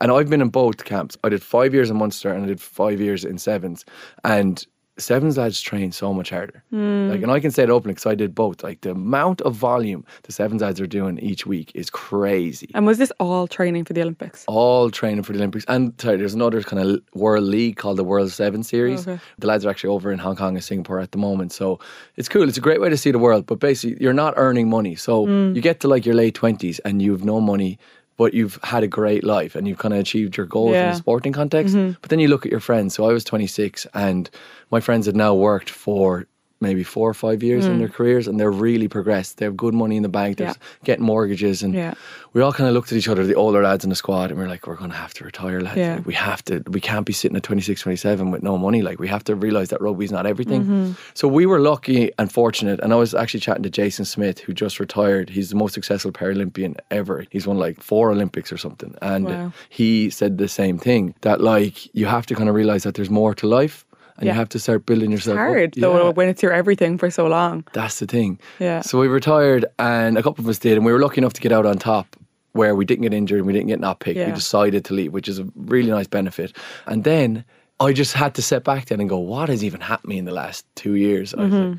And 0.00 0.10
I've 0.12 0.28
been 0.28 0.40
in 0.40 0.48
both 0.48 0.84
camps. 0.84 1.16
I 1.24 1.28
did 1.28 1.42
five 1.42 1.72
years 1.72 1.90
in 1.90 1.96
Munster 1.96 2.32
and 2.32 2.44
I 2.44 2.48
did 2.48 2.60
five 2.60 3.00
years 3.00 3.24
in 3.24 3.38
sevens. 3.38 3.84
And 4.24 4.64
sevens 4.96 5.36
lads 5.36 5.60
train 5.60 5.90
so 5.92 6.14
much 6.14 6.30
harder. 6.30 6.62
Like, 6.70 7.22
and 7.22 7.30
I 7.30 7.40
can 7.40 7.50
say 7.50 7.64
it 7.64 7.70
openly 7.70 7.94
because 7.94 8.06
I 8.06 8.14
did 8.14 8.34
both. 8.34 8.62
Like 8.62 8.80
the 8.82 8.92
amount 8.92 9.40
of 9.42 9.54
volume 9.54 10.04
the 10.22 10.32
sevens 10.32 10.62
lads 10.62 10.80
are 10.80 10.86
doing 10.86 11.18
each 11.18 11.46
week 11.46 11.72
is 11.74 11.90
crazy 11.90 12.70
And 12.74 12.86
was 12.86 12.98
this 12.98 13.12
all 13.18 13.46
training 13.48 13.84
for 13.84 13.92
the 13.92 14.02
Olympics? 14.02 14.44
all 14.46 14.90
training 14.90 15.22
for 15.24 15.32
the 15.32 15.38
Olympics. 15.38 15.64
And 15.68 15.92
sorry, 16.00 16.16
there's 16.16 16.34
another 16.34 16.62
kind 16.62 16.80
of 16.82 17.00
world 17.14 17.44
league 17.44 17.76
called 17.76 17.96
the 17.96 18.04
World 18.04 18.30
Seven 18.30 18.62
Series. 18.62 19.06
Okay. 19.08 19.20
The 19.38 19.46
lads 19.46 19.64
are 19.66 19.70
actually 19.70 19.90
over 19.90 20.12
in 20.12 20.18
Hong 20.20 20.36
Kong 20.36 20.54
and 20.54 20.62
Singapore 20.64 21.00
at 21.00 21.10
the 21.12 21.18
moment. 21.18 21.52
So 21.52 21.80
it's 22.16 22.28
cool. 22.28 22.48
It's 22.48 22.58
a 22.58 22.60
great 22.68 22.80
way 22.80 22.88
to 22.88 22.96
see 22.96 23.10
the 23.10 23.18
world. 23.18 23.46
But 23.46 23.58
basically, 23.60 23.96
you're 24.02 24.12
not 24.24 24.34
earning 24.36 24.68
money. 24.70 24.94
So 24.94 25.26
Mm. 25.26 25.54
you 25.56 25.60
get 25.62 25.80
to 25.80 25.88
like 25.88 26.04
your 26.06 26.14
late 26.14 26.34
20s 26.34 26.78
and 26.84 27.02
you've 27.02 27.24
no 27.24 27.40
money. 27.40 27.78
But 28.16 28.32
you've 28.34 28.58
had 28.62 28.82
a 28.84 28.86
great 28.86 29.24
life 29.24 29.56
and 29.56 29.66
you've 29.66 29.78
kind 29.78 29.92
of 29.94 30.00
achieved 30.00 30.36
your 30.36 30.46
goals 30.46 30.68
in 30.70 30.74
Yeah. 30.74 30.82
Mm-hmm. 30.90 30.92
a 30.92 30.96
sporting 30.98 31.32
context. 31.32 31.74
But 32.00 32.10
then 32.10 32.20
you 32.20 32.28
look 32.28 32.46
at 32.46 32.52
your 32.52 32.60
friends. 32.60 32.94
So 32.94 33.08
I 33.08 33.12
was 33.12 33.24
26 33.24 33.86
and 33.94 34.30
my 34.70 34.80
friends 34.80 35.06
had 35.06 35.16
now 35.16 35.34
worked 35.34 35.68
for 35.70 36.26
maybe 36.64 36.82
four 36.82 37.08
or 37.08 37.14
five 37.14 37.42
years 37.42 37.64
in 37.66 37.78
their 37.78 37.88
careers 37.88 38.26
and 38.28 38.40
they're 38.40 38.50
really 38.68 38.88
progressed. 38.88 39.36
They 39.38 39.44
have 39.44 39.56
good 39.56 39.74
money 39.74 39.96
in 39.96 40.02
the 40.02 40.08
bank. 40.20 40.38
They're 40.38 40.48
Mm. 40.48 40.56
Yeah. 40.56 40.84
getting 40.88 41.04
mortgages 41.04 41.62
and 41.62 41.72
Yeah. 41.74 41.94
we 42.32 42.42
all 42.42 42.52
kind 42.52 42.66
of 42.68 42.74
looked 42.74 42.90
at 42.92 42.98
each 42.98 43.08
other, 43.08 43.24
the 43.24 43.34
older 43.44 43.62
lads 43.62 43.84
in 43.84 43.90
the 43.90 43.96
squad, 43.96 44.30
and 44.30 44.38
we 44.38 44.44
are 44.44 44.48
like, 44.48 44.66
we're 44.66 44.74
going 44.76 44.90
to 44.90 44.96
have 44.96 45.14
to 45.14 45.24
retire, 45.24 45.60
lads. 45.60 45.76
Yeah. 45.76 45.94
Like, 45.96 46.06
we 46.06 46.14
have 46.14 46.44
to, 46.46 46.62
we 46.76 46.80
can't 46.80 47.06
be 47.06 47.12
sitting 47.12 47.36
at 47.36 47.42
26, 47.44 47.80
27 47.82 48.30
with 48.32 48.42
no 48.42 48.58
money. 48.58 48.82
Like, 48.82 48.98
we 48.98 49.08
have 49.08 49.24
to 49.24 49.34
realize 49.36 49.68
that 49.68 49.80
rugby's 49.80 50.10
not 50.12 50.26
everything. 50.26 50.62
Mm-hmm. 50.62 50.92
So 51.14 51.28
we 51.28 51.46
were 51.46 51.60
lucky 51.60 52.10
and 52.18 52.30
fortunate. 52.32 52.80
And 52.82 52.92
I 52.92 52.96
was 52.96 53.14
actually 53.14 53.40
chatting 53.40 53.62
to 53.64 53.70
Jason 53.70 54.04
Smith, 54.04 54.38
who 54.40 54.52
just 54.52 54.80
retired. 54.80 55.30
He's 55.30 55.50
the 55.50 55.56
most 55.56 55.74
successful 55.74 56.10
Paralympian 56.12 56.74
ever. 56.90 57.24
He's 57.30 57.46
won 57.46 57.58
like 57.58 57.80
four 57.82 58.10
Olympics 58.10 58.52
or 58.52 58.56
something. 58.58 58.94
And 59.02 59.24
Wow. 59.26 59.52
he 59.68 60.10
said 60.10 60.38
the 60.38 60.48
same 60.48 60.78
thing 60.78 61.14
that, 61.22 61.40
like, 61.40 61.94
you 61.94 62.06
have 62.06 62.26
to 62.26 62.34
kind 62.34 62.48
of 62.48 62.54
realize 62.54 62.82
that 62.84 62.94
there's 62.94 63.10
more 63.10 63.34
to 63.36 63.46
life. 63.46 63.84
And 64.16 64.26
Yeah. 64.26 64.32
you 64.32 64.38
have 64.38 64.48
to 64.50 64.58
start 64.58 64.86
building 64.86 65.12
It's 65.12 65.26
yourself. 65.26 65.38
up. 65.38 65.46
hard 65.48 65.76
Yeah. 65.76 65.80
though 65.82 66.10
when 66.12 66.28
it's 66.28 66.42
your 66.42 66.52
everything 66.52 66.98
for 66.98 67.10
so 67.10 67.26
long. 67.26 67.64
That's 67.72 67.98
the 67.98 68.06
thing. 68.06 68.38
Yeah. 68.60 68.80
So 68.82 69.00
we 69.00 69.08
retired, 69.08 69.64
and 69.78 70.16
a 70.16 70.22
couple 70.22 70.44
of 70.44 70.48
us 70.48 70.58
did, 70.58 70.76
and 70.76 70.84
we 70.86 70.92
were 70.92 71.00
lucky 71.00 71.18
enough 71.18 71.32
to 71.34 71.40
get 71.40 71.52
out 71.52 71.66
on 71.66 71.78
top. 71.78 72.16
Where 72.52 72.76
we 72.76 72.84
didn't 72.84 73.02
get 73.02 73.12
injured 73.12 73.38
and 73.38 73.46
we 73.48 73.52
didn't 73.52 73.66
get 73.66 73.80
not 73.80 73.98
picked. 73.98 74.16
Yeah. 74.16 74.26
We 74.26 74.32
decided 74.32 74.84
to 74.84 74.94
leave, 74.94 75.12
which 75.12 75.26
is 75.28 75.40
a 75.40 75.46
really 75.56 75.90
nice 75.90 76.06
benefit. 76.06 76.56
And 76.86 77.02
then 77.02 77.44
I 77.80 77.92
just 77.92 78.12
had 78.12 78.34
to 78.34 78.42
step 78.42 78.62
back 78.62 78.86
then 78.86 79.00
and 79.00 79.08
go, 79.10 79.18
what 79.18 79.48
has 79.48 79.64
even 79.64 79.80
happened 79.80 80.02
to 80.04 80.08
me 80.10 80.18
in 80.18 80.24
the 80.24 80.30
last 80.32 80.64
two 80.76 80.94
years? 80.94 81.34
I 81.34 81.38
Mm-hmm. 81.38 81.68
like, 81.70 81.78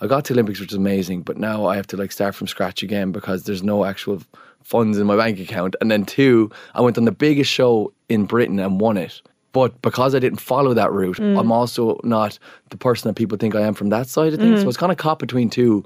I 0.00 0.06
got 0.06 0.24
to 0.24 0.32
Olympics, 0.32 0.60
which 0.60 0.70
is 0.72 0.78
amazing, 0.78 1.24
but 1.24 1.36
now 1.36 1.66
I 1.66 1.76
have 1.76 1.86
to 1.88 1.98
like 1.98 2.10
start 2.10 2.34
from 2.34 2.46
scratch 2.46 2.82
again 2.82 3.12
because 3.12 3.42
there's 3.44 3.62
no 3.62 3.84
actual 3.84 4.22
funds 4.62 4.96
in 4.96 5.06
my 5.06 5.14
bank 5.14 5.38
account. 5.40 5.76
And 5.82 5.90
then 5.90 6.06
two, 6.06 6.50
I 6.74 6.80
went 6.80 6.96
on 6.96 7.04
the 7.04 7.12
biggest 7.12 7.50
show 7.50 7.92
in 8.08 8.24
Britain 8.24 8.58
and 8.58 8.80
won 8.80 8.96
it. 8.96 9.20
But 9.54 9.80
because 9.80 10.14
I 10.14 10.18
didn't 10.18 10.40
follow 10.40 10.74
that 10.74 10.90
route, 10.92 11.16
Mm. 11.18 11.38
I'm 11.40 11.50
also 11.52 11.98
not 12.04 12.38
the 12.70 12.76
person 12.76 13.08
that 13.08 13.14
people 13.14 13.38
think 13.38 13.54
I 13.54 13.62
am 13.62 13.72
from 13.74 13.88
that 13.90 14.06
side 14.08 14.34
of 14.34 14.40
things. 14.40 14.58
Mm. 14.58 14.62
So 14.64 14.68
it's 14.68 14.76
kind 14.76 14.92
of 14.92 14.98
caught 14.98 15.18
between 15.18 15.48
two. 15.48 15.82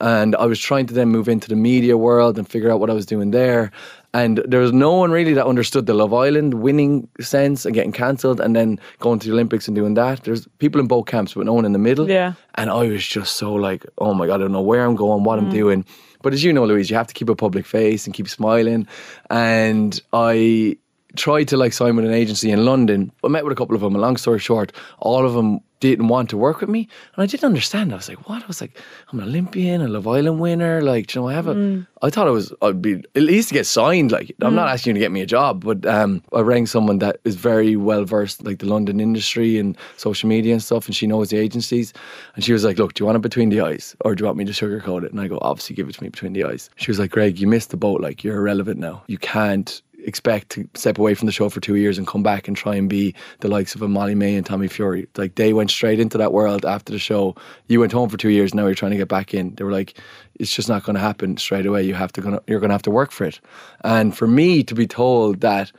And 0.00 0.34
I 0.34 0.46
was 0.46 0.58
trying 0.58 0.86
to 0.86 0.94
then 0.94 1.08
move 1.08 1.28
into 1.28 1.48
the 1.48 1.54
media 1.56 1.96
world 1.96 2.36
and 2.38 2.48
figure 2.48 2.70
out 2.72 2.80
what 2.80 2.90
I 2.90 2.94
was 2.94 3.06
doing 3.06 3.30
there. 3.30 3.70
And 4.12 4.38
there 4.46 4.60
was 4.60 4.72
no 4.72 4.92
one 5.02 5.10
really 5.12 5.34
that 5.34 5.46
understood 5.46 5.86
the 5.86 5.94
Love 5.94 6.12
Island 6.12 6.54
winning 6.54 7.06
sense 7.20 7.64
and 7.66 7.74
getting 7.74 7.92
cancelled 7.92 8.40
and 8.40 8.54
then 8.56 8.78
going 8.98 9.18
to 9.20 9.26
the 9.28 9.32
Olympics 9.32 9.68
and 9.68 9.74
doing 9.76 9.94
that. 9.94 10.24
There's 10.24 10.46
people 10.58 10.80
in 10.80 10.88
both 10.88 11.06
camps, 11.06 11.34
but 11.34 11.46
no 11.46 11.52
one 11.54 11.64
in 11.64 11.72
the 11.72 11.78
middle. 11.88 12.08
Yeah. 12.10 12.32
And 12.56 12.70
I 12.70 12.82
was 12.88 13.06
just 13.06 13.36
so 13.36 13.52
like, 13.68 13.86
oh 13.98 14.14
my 14.14 14.26
God, 14.26 14.36
I 14.36 14.38
don't 14.44 14.52
know 14.52 14.68
where 14.70 14.84
I'm 14.84 14.96
going, 14.96 15.20
Mm. 15.22 15.26
what 15.26 15.38
I'm 15.38 15.50
doing. 15.50 15.84
But 16.22 16.32
as 16.32 16.42
you 16.42 16.52
know, 16.52 16.64
Louise, 16.64 16.90
you 16.90 16.96
have 16.96 17.06
to 17.08 17.14
keep 17.14 17.28
a 17.28 17.36
public 17.36 17.66
face 17.66 18.06
and 18.06 18.14
keep 18.14 18.28
smiling. 18.28 18.86
And 19.30 20.00
I 20.12 20.76
tried 21.16 21.48
to 21.48 21.56
like 21.56 21.72
sign 21.72 21.96
with 21.96 22.04
an 22.04 22.12
agency 22.12 22.50
in 22.50 22.64
London. 22.64 23.12
I 23.24 23.28
met 23.28 23.44
with 23.44 23.52
a 23.52 23.56
couple 23.56 23.74
of 23.74 23.82
them. 23.82 23.94
Long 23.94 24.16
story 24.16 24.38
short, 24.38 24.72
all 24.98 25.26
of 25.26 25.34
them 25.34 25.60
didn't 25.80 26.08
want 26.08 26.30
to 26.30 26.38
work 26.38 26.60
with 26.60 26.70
me, 26.70 26.88
and 27.14 27.22
I 27.22 27.26
didn't 27.26 27.44
understand. 27.44 27.92
I 27.92 27.96
was 27.96 28.08
like, 28.08 28.26
"What?" 28.26 28.42
I 28.42 28.46
was 28.46 28.60
like, 28.60 28.78
"I'm 29.10 29.18
an 29.18 29.28
Olympian, 29.28 29.82
a 29.82 29.88
Love 29.88 30.06
Island 30.06 30.40
winner. 30.40 30.80
Like, 30.80 31.14
you 31.14 31.20
know, 31.20 31.28
I 31.28 31.34
have 31.34 31.46
a." 31.46 31.54
Mm. 31.54 31.86
I 32.00 32.08
thought 32.10 32.26
I 32.26 32.30
was. 32.30 32.52
I'd 32.62 32.80
be 32.80 32.94
at 33.14 33.22
least 33.22 33.48
to 33.48 33.54
get 33.54 33.66
signed. 33.66 34.10
Like, 34.10 34.34
I'm 34.40 34.54
not 34.54 34.68
asking 34.68 34.90
you 34.90 34.94
to 34.94 35.04
get 35.04 35.12
me 35.12 35.20
a 35.20 35.26
job, 35.26 35.62
but 35.62 35.84
um, 35.84 36.22
I 36.32 36.40
rang 36.40 36.66
someone 36.66 36.98
that 37.00 37.20
is 37.24 37.36
very 37.36 37.76
well 37.76 38.04
versed, 38.04 38.44
like 38.44 38.60
the 38.60 38.66
London 38.66 38.98
industry 38.98 39.58
and 39.58 39.76
social 39.98 40.28
media 40.28 40.52
and 40.52 40.62
stuff, 40.62 40.86
and 40.86 40.96
she 40.96 41.06
knows 41.06 41.28
the 41.28 41.36
agencies. 41.36 41.92
And 42.34 42.42
she 42.42 42.54
was 42.54 42.64
like, 42.64 42.78
"Look, 42.78 42.94
do 42.94 43.02
you 43.02 43.06
want 43.06 43.16
it 43.16 43.22
between 43.22 43.50
the 43.50 43.60
eyes, 43.60 43.94
or 44.00 44.14
do 44.14 44.22
you 44.22 44.26
want 44.26 44.38
me 44.38 44.46
to 44.46 44.52
sugarcoat 44.52 45.04
it?" 45.04 45.12
And 45.12 45.20
I 45.20 45.28
go, 45.28 45.38
"Obviously, 45.42 45.76
give 45.76 45.88
it 45.88 45.94
to 45.96 46.02
me 46.02 46.08
between 46.08 46.32
the 46.32 46.44
eyes." 46.44 46.70
She 46.76 46.90
was 46.90 46.98
like, 46.98 47.10
"Greg, 47.10 47.38
you 47.38 47.46
missed 47.46 47.70
the 47.70 47.76
boat. 47.76 48.00
Like, 48.00 48.24
you're 48.24 48.36
irrelevant 48.36 48.80
now. 48.80 49.02
You 49.06 49.18
can't." 49.18 49.82
Expect 50.06 50.50
to 50.50 50.68
step 50.74 50.98
away 50.98 51.14
from 51.14 51.26
the 51.26 51.32
show 51.32 51.48
for 51.48 51.60
two 51.60 51.76
years 51.76 51.96
and 51.96 52.06
come 52.06 52.22
back 52.22 52.46
and 52.46 52.56
try 52.56 52.74
and 52.74 52.88
be 52.88 53.14
the 53.40 53.48
likes 53.48 53.74
of 53.74 53.82
a 53.82 53.88
Molly-Mae 53.88 54.36
and 54.36 54.44
Tommy 54.44 54.68
Fury. 54.68 55.08
Like 55.16 55.36
they 55.36 55.52
went 55.52 55.70
straight 55.70 55.98
into 55.98 56.18
that 56.18 56.32
world 56.32 56.64
after 56.64 56.92
the 56.92 56.98
show. 56.98 57.34
You 57.68 57.80
went 57.80 57.92
home 57.92 58.08
for 58.10 58.18
two 58.18 58.28
years. 58.28 58.54
Now 58.54 58.66
you're 58.66 58.74
trying 58.74 58.92
to 58.92 58.98
get 58.98 59.08
back 59.08 59.32
in. 59.32 59.54
They 59.54 59.64
were 59.64 59.72
like, 59.72 59.98
it's 60.34 60.54
just 60.54 60.68
not 60.68 60.84
going 60.84 60.94
to 60.94 61.00
happen 61.00 61.36
straight 61.38 61.66
away. 61.66 61.82
You 61.82 61.94
have 61.94 62.12
to 62.12 62.20
gonna, 62.20 62.42
you're 62.46 62.60
going 62.60 62.68
to 62.68 62.74
have 62.74 62.82
to 62.82 62.90
work 62.90 63.10
for 63.12 63.24
it. 63.24 63.40
And 63.82 64.16
for 64.16 64.26
me 64.26 64.62
to 64.64 64.74
be 64.74 64.86
told 64.86 65.40
that 65.40 65.72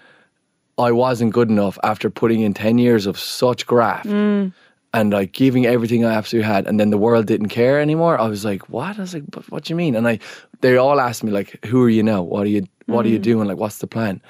I 0.77 0.91
wasn't 0.91 1.31
good 1.31 1.49
enough 1.49 1.77
after 1.83 2.09
putting 2.09 2.41
in 2.41 2.53
ten 2.53 2.77
years 2.77 3.05
of 3.05 3.17
such 3.17 3.65
graft. 3.65 4.07
Mm. 4.07 4.53
And 4.99 5.11
like 5.11 5.31
giving 5.33 5.65
everything 5.65 6.05
I 6.05 6.13
absolutely 6.13 6.47
had, 6.47 6.67
and 6.67 6.79
then 6.79 6.89
the 6.89 6.97
world 6.97 7.25
didn't 7.27 7.49
care 7.49 7.79
anymore. 7.81 8.19
I 8.19 8.27
was 8.27 8.43
like, 8.45 8.69
"What?" 8.69 8.97
I 8.97 9.01
was 9.01 9.13
like, 9.13 9.29
"But 9.29 9.43
what 9.51 9.63
do 9.65 9.71
you 9.73 9.75
mean?" 9.75 9.95
And 9.95 10.07
I, 10.07 10.19
they 10.61 10.77
all 10.77 10.99
asked 10.99 11.23
me 11.23 11.31
like, 11.31 11.63
"Who 11.65 11.83
are 11.83 11.89
you 11.89 12.03
now? 12.03 12.21
What 12.21 12.43
are 12.45 12.49
you? 12.49 12.65
What 12.85 13.05
are 13.05 13.09
you 13.09 13.19
doing? 13.19 13.47
Like, 13.47 13.57
what's 13.57 13.79
the 13.79 13.87
plan?" 13.87 14.21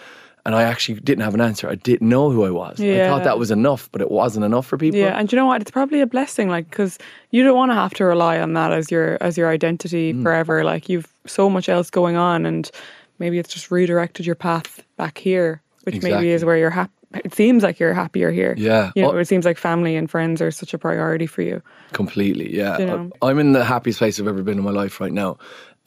And 0.48 0.54
I 0.54 0.62
actually 0.62 1.00
didn't 1.00 1.24
have 1.24 1.34
an 1.34 1.42
answer. 1.42 1.68
I 1.68 1.74
didn't 1.76 2.08
know 2.08 2.30
who 2.30 2.46
I 2.46 2.52
was. 2.52 2.80
I 2.80 3.08
thought 3.08 3.24
that 3.24 3.40
was 3.40 3.50
enough, 3.50 3.90
but 3.92 4.00
it 4.02 4.12
wasn't 4.12 4.46
enough 4.46 4.68
for 4.68 4.78
people. 4.78 5.00
Yeah, 5.00 5.18
and 5.20 5.32
you 5.32 5.36
know 5.38 5.48
what? 5.48 5.60
It's 5.62 5.72
probably 5.72 6.02
a 6.02 6.06
blessing, 6.08 6.50
like 6.50 6.70
because 6.70 7.00
you 7.32 7.44
don't 7.44 7.58
want 7.58 7.72
to 7.72 7.76
have 7.76 7.94
to 7.96 8.06
rely 8.06 8.40
on 8.40 8.54
that 8.54 8.72
as 8.72 8.92
your 8.92 9.18
as 9.22 9.38
your 9.38 9.50
identity 9.50 10.14
Mm. 10.14 10.22
forever. 10.24 10.64
Like 10.64 10.88
you've 10.90 11.08
so 11.26 11.50
much 11.50 11.68
else 11.70 11.90
going 11.90 12.16
on, 12.16 12.46
and 12.46 12.70
maybe 13.18 13.40
it's 13.40 13.52
just 13.54 13.72
redirected 13.72 14.26
your 14.26 14.36
path 14.36 14.84
back 14.98 15.18
here, 15.18 15.62
which 15.84 16.02
maybe 16.04 16.30
is 16.30 16.44
where 16.46 16.58
you're 16.58 16.70
happy. 16.70 16.92
It 17.24 17.34
seems 17.34 17.64
like 17.64 17.80
you're 17.80 17.94
happier 17.94 18.32
here. 18.32 18.56
Yeah. 18.58 18.92
you 18.96 19.04
know, 19.04 19.16
it 19.18 19.26
seems 19.26 19.46
like 19.46 19.58
family 19.58 19.96
and 19.96 20.10
friends 20.10 20.42
are 20.42 20.52
such 20.52 20.74
a 20.74 20.78
priority 20.78 21.28
for 21.28 21.42
you. 21.42 21.62
Completely, 21.94 22.56
yeah. 22.56 22.78
You 22.78 22.86
know? 22.86 23.12
I'm 23.22 23.40
in 23.40 23.54
the 23.54 23.64
happiest 23.64 24.00
place 24.00 24.20
I've 24.20 24.28
ever 24.28 24.44
been 24.44 24.58
in 24.58 24.64
my 24.64 24.72
life 24.72 25.00
right 25.00 25.14
now. 25.14 25.38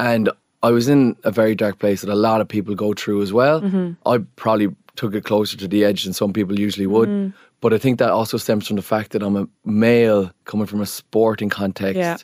And 0.01 0.31
I 0.63 0.71
was 0.71 0.89
in 0.89 1.17
a 1.25 1.31
very 1.31 1.55
dark 1.55 1.79
place 1.79 2.01
that 2.01 2.11
a 2.11 2.17
lot 2.17 2.41
of 2.41 2.49
people 2.49 2.75
go 2.75 2.93
through 2.95 3.23
as 3.23 3.33
well. 3.33 3.61
Mm-hmm. 3.61 3.93
I 4.09 4.19
probably 4.37 4.69
took 4.97 5.15
it 5.15 5.25
closer 5.25 5.57
to 5.57 5.69
the 5.69 5.85
edge 5.85 6.05
than 6.05 6.13
some 6.13 6.33
people 6.33 6.59
usually 6.59 6.87
would. 6.87 7.09
Mm-hmm. 7.09 7.37
But 7.61 7.73
I 7.73 7.79
think 7.79 7.99
that 7.99 8.11
also 8.11 8.37
stems 8.37 8.67
from 8.67 8.77
the 8.77 8.83
fact 8.83 9.13
that 9.13 9.23
I'm 9.23 9.37
a 9.37 9.49
male 9.65 10.31
coming 10.45 10.67
from 10.67 10.81
a 10.81 10.87
sporting 10.87 11.49
context. 11.49 11.97
Yeah. 11.97 12.17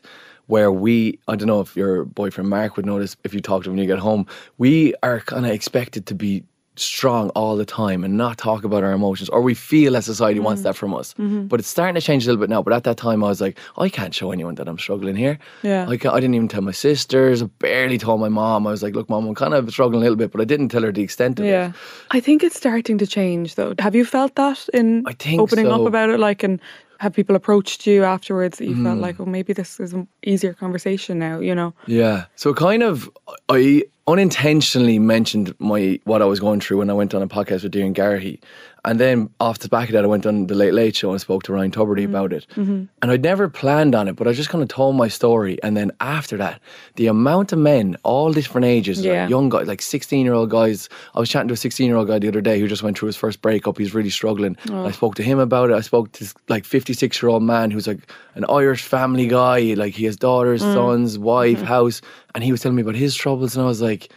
Where 0.47 0.71
we, 0.71 1.19
I 1.27 1.37
don't 1.37 1.49
know 1.49 1.61
if 1.61 1.75
your 1.75 2.05
boyfriend 2.05 2.51
Mark 2.51 2.77
would 2.77 2.85
notice 2.85 3.17
if 3.25 3.33
you 3.33 3.41
talk 3.41 3.65
to 3.65 3.71
him 3.71 3.77
when 3.77 3.83
you 3.83 3.89
get 3.89 3.99
home, 3.99 4.27
we 4.59 4.95
are 5.03 5.21
kind 5.21 5.47
of 5.47 5.53
expected 5.53 6.05
to 6.07 6.15
be 6.15 6.45
strong 6.77 7.31
all 7.31 7.57
the 7.57 7.65
time 7.65 8.03
and 8.05 8.17
not 8.17 8.37
talk 8.39 8.65
about 8.65 8.83
our 8.83 8.93
emotions, 8.93 9.29
or 9.29 9.41
we 9.43 9.55
feel 9.55 9.93
that 9.93 10.05
society 10.05 10.41
wants 10.41 10.61
Mm. 10.61 10.65
that 10.65 10.77
from 10.77 10.93
us. 10.95 11.15
Mm-hmm. 11.15 11.47
But 11.47 11.61
it's 11.61 11.69
starting 11.69 11.95
to 11.95 12.01
change 12.01 12.25
a 12.25 12.29
little 12.31 12.41
bit 12.41 12.51
now. 12.51 12.63
But 12.63 12.73
at 12.73 12.85
that 12.85 12.97
time, 12.97 13.23
I 13.23 13.29
was 13.29 13.41
like, 13.41 13.59
I 13.79 13.89
can't 13.89 14.15
show 14.15 14.33
anyone 14.33 14.57
that 14.57 14.69
I'm 14.69 14.79
struggling 14.79 15.15
here. 15.17 15.39
Yeah. 15.63 15.87
I, 15.89 15.93
I 15.93 15.97
didn't 16.21 16.35
even 16.35 16.49
tell 16.49 16.63
my 16.63 16.73
sisters. 16.73 17.43
I 17.43 17.47
barely 17.61 17.99
told 17.99 18.21
my 18.21 18.29
mom. 18.29 18.67
I 18.67 18.71
was 18.71 18.83
like, 18.83 18.95
look, 18.95 19.09
mom, 19.09 19.27
I'm 19.27 19.35
kind 19.35 19.55
of 19.55 19.71
struggling 19.71 19.99
a 20.01 20.05
little 20.05 20.17
bit, 20.17 20.31
but 20.33 20.41
I 20.41 20.45
didn't 20.45 20.69
tell 20.71 20.83
her 20.83 20.93
the 20.93 21.03
extent 21.03 21.39
of 21.39 21.45
it. 21.47 21.51
Yeah, 21.51 21.69
it. 21.69 21.75
I 22.11 22.21
think 22.21 22.43
it's 22.43 22.57
starting 22.57 22.99
to 22.99 23.07
change 23.07 23.55
though. 23.55 23.75
Have 23.79 23.95
you 23.95 24.05
felt 24.05 24.35
that 24.35 24.69
in 24.75 25.05
opening 25.39 25.69
up 25.69 25.83
about 25.87 26.11
it? 26.11 26.19
Like, 26.19 26.43
and 26.43 26.61
have 27.01 27.13
people 27.13 27.37
approached 27.37 27.87
you 27.87 28.05
afterwards 28.05 28.59
that 28.59 28.67
you 28.67 28.75
Mm. 28.77 28.85
felt 28.85 28.99
like, 28.99 29.21
oh, 29.21 29.27
maybe 29.27 29.53
this 29.53 29.79
is 29.81 29.93
an 29.93 30.07
easier 30.25 30.55
conversation 30.55 31.19
now? 31.19 31.39
You 31.41 31.55
know? 31.55 31.75
Yeah. 31.87 32.25
So 32.37 32.55
kind 32.55 32.83
of, 32.83 33.11
I 33.49 33.85
unintentionally 34.07 34.99
mentioned 34.99 35.55
my 35.59 35.99
what 36.05 36.23
I 36.23 36.27
was 36.27 36.41
going 36.41 36.61
through 36.61 36.79
when 36.79 36.91
I 36.91 36.93
went 36.93 37.15
on 37.15 37.23
a 37.23 37.29
podcast 37.29 37.63
with 37.63 37.73
Doireann 37.73 37.95
Garrihy, 37.95 38.41
And 38.87 39.01
then 39.01 39.31
off 39.41 39.61
the 39.61 39.69
back 39.69 39.89
of 39.89 39.95
that, 39.95 40.05
I 40.05 40.07
went 40.07 40.27
on 40.27 40.47
the 40.47 40.55
Late 40.55 40.75
Late 40.75 40.95
Show 40.95 41.11
and 41.13 41.21
spoke 41.21 41.43
to 41.45 41.53
Ryan 41.55 41.71
Tubridy 41.71 42.05
about 42.05 42.33
it. 42.35 42.47
Mm-hmm. 42.55 42.85
And 43.01 43.11
I'd 43.11 43.23
never 43.23 43.49
planned 43.49 43.95
on 43.95 44.09
it, 44.09 44.17
but 44.17 44.29
I 44.29 44.33
just 44.35 44.51
kind 44.51 44.63
of 44.63 44.69
told 44.69 44.95
my 44.97 45.09
story. 45.09 45.59
And 45.63 45.75
then 45.75 45.91
after 46.01 46.37
that, 46.37 46.61
the 46.97 47.07
amount 47.07 47.53
of 47.53 47.59
men, 47.59 47.97
all 48.03 48.31
different 48.33 48.67
ages, 48.67 49.01
Yeah. 49.01 49.23
like 49.23 49.31
young 49.31 49.49
guys, 49.49 49.67
like 49.67 49.81
16 49.81 50.25
year 50.27 50.35
old 50.35 50.51
guys. 50.51 50.89
I 51.15 51.21
was 51.21 51.31
chatting 51.31 51.49
to 51.49 51.55
a 51.55 51.57
16 51.57 51.87
year 51.87 51.97
old 51.97 52.09
guy 52.09 52.19
the 52.19 52.29
other 52.29 52.43
day 52.43 52.61
who 52.61 52.69
just 52.69 52.83
went 52.83 52.99
through 52.99 53.07
his 53.07 53.17
first 53.17 53.41
breakup. 53.41 53.79
He's 53.79 53.95
really 53.95 54.11
struggling. 54.11 54.57
Oh. 54.71 54.85
I 54.85 54.91
spoke 54.91 55.15
to 55.15 55.23
him 55.23 55.39
about 55.39 55.71
it. 55.71 55.77
I 55.77 55.81
spoke 55.81 56.13
to 56.13 56.21
this 56.21 56.35
like 56.49 56.67
56 56.67 57.23
year 57.23 57.31
old 57.31 57.43
man 57.43 57.71
who's 57.71 57.87
like 57.87 58.01
an 58.35 58.45
Irish 58.51 58.83
family 58.83 59.27
guy. 59.27 59.75
Like 59.75 59.95
he 59.95 60.05
has 60.05 60.17
daughters, 60.17 60.63
Mm. 60.63 60.75
sons, 60.75 61.19
wife, 61.19 61.57
Mm-hmm. 61.59 61.67
house. 61.67 62.03
And 62.35 62.45
he 62.45 62.53
was 62.53 62.61
telling 62.61 62.77
me 62.77 62.83
about 62.83 62.97
his 62.97 63.15
troubles. 63.15 63.57
And 63.57 63.65
I 63.65 63.67
was 63.69 63.81
like, 63.81 64.11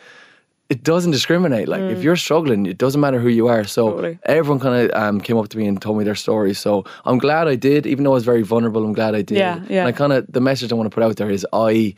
it 0.69 0.84
doesn't 0.84 1.12
discriminate. 1.12 1.67
Like 1.67 1.82
if 1.82 2.03
you're 2.03 2.17
struggling, 2.17 2.65
it 2.65 2.77
doesn't 2.77 2.99
matter 2.99 3.19
who 3.19 3.30
you 3.30 3.47
are. 3.47 3.63
So 3.63 3.88
Mm. 3.88 3.91
Totally. 3.91 4.19
everyone 4.25 4.60
kind 4.60 4.75
of 4.91 5.01
um, 5.01 5.21
came 5.21 5.38
up 5.38 5.47
to 5.49 5.58
me 5.58 5.65
and 5.67 5.82
told 5.82 5.97
me 5.97 6.03
their 6.03 6.15
stories. 6.15 6.60
So 6.60 6.84
I'm 7.06 7.17
glad 7.19 7.47
I 7.47 7.56
did, 7.56 7.86
even 7.88 8.03
though 8.03 8.12
I 8.12 8.15
was 8.15 8.25
very 8.25 8.43
vulnerable. 8.43 8.84
I'm 8.84 8.93
glad 8.93 9.15
I 9.15 9.21
did. 9.21 9.38
Yeah, 9.38 9.62
yeah. 9.69 9.80
And 9.82 9.88
I 9.88 9.91
kind 9.93 10.12
of 10.13 10.25
the 10.32 10.41
message 10.41 10.71
I 10.71 10.75
want 10.75 10.89
to 10.91 10.93
put 10.93 11.03
out 11.03 11.15
there 11.15 11.30
is 11.30 11.45
I 11.53 11.95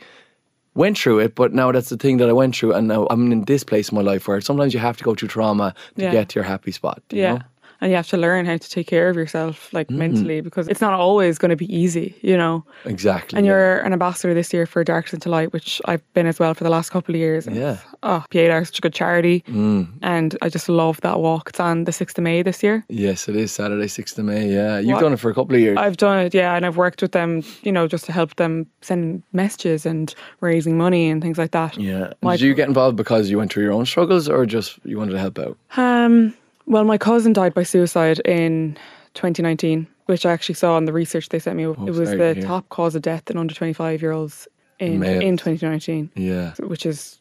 went 0.74 0.96
through 0.98 1.18
it, 1.18 1.34
but 1.34 1.52
now 1.52 1.72
that's 1.72 1.88
the 1.88 1.96
thing 1.96 2.18
that 2.18 2.28
I 2.28 2.32
went 2.32 2.54
through, 2.56 2.74
and 2.74 2.86
now 2.86 3.06
I'm 3.10 3.32
in 3.32 3.44
this 3.44 3.64
place 3.64 3.88
in 3.90 3.96
my 3.96 4.02
life 4.02 4.28
where 4.28 4.40
sometimes 4.40 4.72
you 4.72 4.78
have 4.80 4.96
to 4.98 5.04
go 5.04 5.14
through 5.16 5.28
trauma 5.28 5.74
to 5.96 6.02
Yeah. 6.02 6.12
get 6.12 6.28
to 6.30 6.34
your 6.36 6.44
happy 6.44 6.70
spot. 6.70 7.02
you 7.10 7.22
Yeah. 7.22 7.32
know? 7.34 7.40
And 7.80 7.90
you 7.90 7.96
have 7.96 8.08
to 8.08 8.16
learn 8.18 8.44
how 8.44 8.56
to 8.58 8.68
take 8.70 8.86
care 8.86 9.08
of 9.08 9.16
yourself, 9.16 9.72
like 9.72 9.90
mentally, 9.90 10.40
because 10.42 10.68
it's 10.68 10.82
not 10.82 10.92
always 10.92 11.38
going 11.38 11.48
to 11.50 11.56
be 11.56 11.74
easy, 11.74 12.14
you 12.20 12.36
know. 12.36 12.64
exactly. 12.84 13.36
And 13.38 13.46
yeah. 13.46 13.52
you're 13.52 13.78
an 13.78 13.92
ambassador 13.94 14.34
this 14.34 14.52
year 14.52 14.66
for 14.66 14.84
Darkness 14.84 15.14
into 15.14 15.30
Light, 15.30 15.52
which 15.52 15.80
I've 15.86 16.02
been 16.12 16.26
as 16.26 16.38
well 16.38 16.52
for 16.54 16.62
the 16.64 16.70
last 16.70 16.90
couple 16.90 17.14
of 17.14 17.18
years. 17.18 17.46
And 17.46 17.56
Yeah. 17.56 17.78
Oh, 18.02 18.24
Pieta 18.30 18.56
is 18.58 18.68
such 18.68 18.78
a 18.78 18.82
good 18.82 18.92
charity. 18.94 19.42
Mm. 19.48 19.88
And 20.02 20.36
I 20.42 20.48
just 20.50 20.68
love 20.68 21.00
that 21.02 21.20
walk. 21.20 21.48
It's 21.50 21.60
on 21.60 21.84
the 21.84 21.92
6th 21.92 22.18
of 22.18 22.24
May 22.24 22.42
this 22.42 22.62
year. 22.62 22.84
Yes, 22.88 23.28
it 23.28 23.36
is 23.36 23.50
Saturday, 23.52 23.86
6th 23.86 24.18
of 24.18 24.24
May. 24.26 24.48
Yeah, 24.52 24.78
you've 24.78 24.92
What- 24.94 25.00
done 25.00 25.12
it 25.14 25.18
for 25.20 25.30
a 25.30 25.34
couple 25.34 25.54
of 25.54 25.60
years. 25.60 25.78
I've 25.78 25.96
done 25.96 26.18
it, 26.26 26.34
yeah, 26.34 26.54
and 26.56 26.66
I've 26.66 26.76
worked 26.76 27.00
with 27.02 27.12
them, 27.12 27.42
you 27.62 27.72
know, 27.72 27.86
just 27.86 28.04
to 28.06 28.12
help 28.12 28.36
them 28.36 28.66
send 28.82 29.22
messages 29.32 29.86
and 29.86 30.14
raising 30.40 30.76
money 30.76 31.08
and 31.10 31.22
things 31.22 31.38
like 31.38 31.52
that. 31.52 31.78
yeah. 31.78 32.12
My- 32.22 32.36
Did 32.36 32.42
you 32.46 32.54
get 32.54 32.68
involved 32.68 32.96
because 32.96 33.30
you 33.30 33.38
went 33.38 33.52
through 33.52 33.64
your 33.64 33.72
own 33.72 33.86
struggles, 33.86 34.28
or 34.28 34.44
just 34.44 34.78
you 34.84 34.98
wanted 34.98 35.12
to 35.12 35.18
help 35.18 35.38
out? 35.38 35.56
Um, 35.76 36.34
well, 36.70 36.84
my 36.84 36.96
cousin 36.98 37.32
died 37.32 37.52
by 37.54 37.62
suicide 37.64 38.20
in 38.20 38.76
2019, 39.14 39.86
which 40.06 40.24
I 40.24 40.32
actually 40.32 40.54
saw 40.54 40.78
in 40.78 40.84
the 40.86 40.92
research 40.92 41.28
they 41.28 41.38
sent 41.38 41.56
me. 41.56 41.64
it 41.64 41.68
was 41.78 42.00
Oh, 42.00 42.04
sorry 42.04 42.16
to 42.18 42.24
the 42.24 42.34
hear. 42.34 42.42
top 42.44 42.68
cause 42.68 42.94
of 42.94 43.02
death 43.02 43.30
in 43.30 43.36
under 43.36 43.52
25 43.54 44.00
year 44.02 44.12
olds 44.12 44.46
in 44.78 44.98
Males. 45.00 45.22
in 45.22 45.36
2019, 45.36 46.10
Yeah. 46.14 46.54
which 46.60 46.86
is 46.86 47.20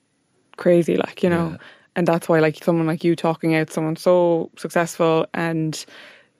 crazy, 0.57 0.95
like 0.95 1.23
you 1.23 1.29
know. 1.29 1.49
Yeah. 1.51 1.57
And 1.95 2.07
that's 2.07 2.29
why, 2.29 2.39
like 2.39 2.63
someone 2.63 2.87
like 2.87 3.03
you 3.03 3.15
talking 3.15 3.55
out, 3.55 3.71
someone 3.71 3.95
so 3.97 4.49
successful 4.57 5.25
and 5.33 5.83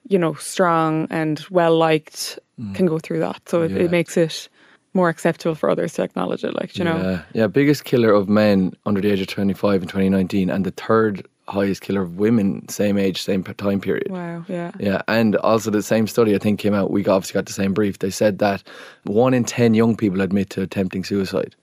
you 0.08 0.18
know 0.18 0.32
strong 0.34 1.06
and 1.10 1.44
well 1.50 1.76
liked 1.76 2.38
can 2.74 2.86
go 2.86 2.98
through 2.98 3.20
that. 3.20 3.40
So 3.48 3.62
it, 3.62 3.70
Mm. 3.72 3.76
Yeah. 3.76 3.82
it 3.84 3.90
makes 3.90 4.16
it 4.16 4.48
more 4.94 5.08
acceptable 5.08 5.54
for 5.54 5.68
others 5.70 5.92
to 5.94 6.02
acknowledge 6.02 6.44
it. 6.44 6.54
Like 6.54 6.78
you 6.78 6.84
know, 6.84 6.96
Yeah, 6.96 7.22
yeah. 7.34 7.46
Biggest 7.48 7.84
killer 7.84 8.12
of 8.12 8.28
men 8.28 8.72
under 8.86 9.00
the 9.00 9.10
age 9.10 9.20
of 9.20 9.26
25 9.26 9.82
in 9.82 9.88
2019, 9.88 10.48
and 10.50 10.64
the 10.64 10.70
third 10.72 11.26
highest 11.50 11.82
killer 11.82 12.02
of 12.02 12.16
women, 12.16 12.68
same 12.68 12.96
age, 12.96 13.22
same 13.22 13.42
time 13.44 13.80
period. 13.80 14.10
wow, 14.10 14.44
yeah, 14.48 14.70
Yeah, 14.78 15.02
and 15.08 15.36
also 15.36 15.70
the 15.70 15.82
same 15.82 16.06
study 16.06 16.34
I 16.34 16.38
think 16.38 16.60
came 16.60 16.74
out. 16.74 16.90
We 16.90 17.04
obviously 17.06 17.34
got 17.34 17.46
the 17.46 17.52
same 17.52 17.74
brief. 17.74 17.98
They 17.98 18.10
said 18.10 18.38
that 18.38 18.62
one 19.04 19.34
in 19.34 19.44
ten 19.44 19.74
young 19.74 19.96
people 19.96 20.20
admit 20.20 20.50
to 20.50 20.62
attempting 20.62 21.04
suicide, 21.04 21.54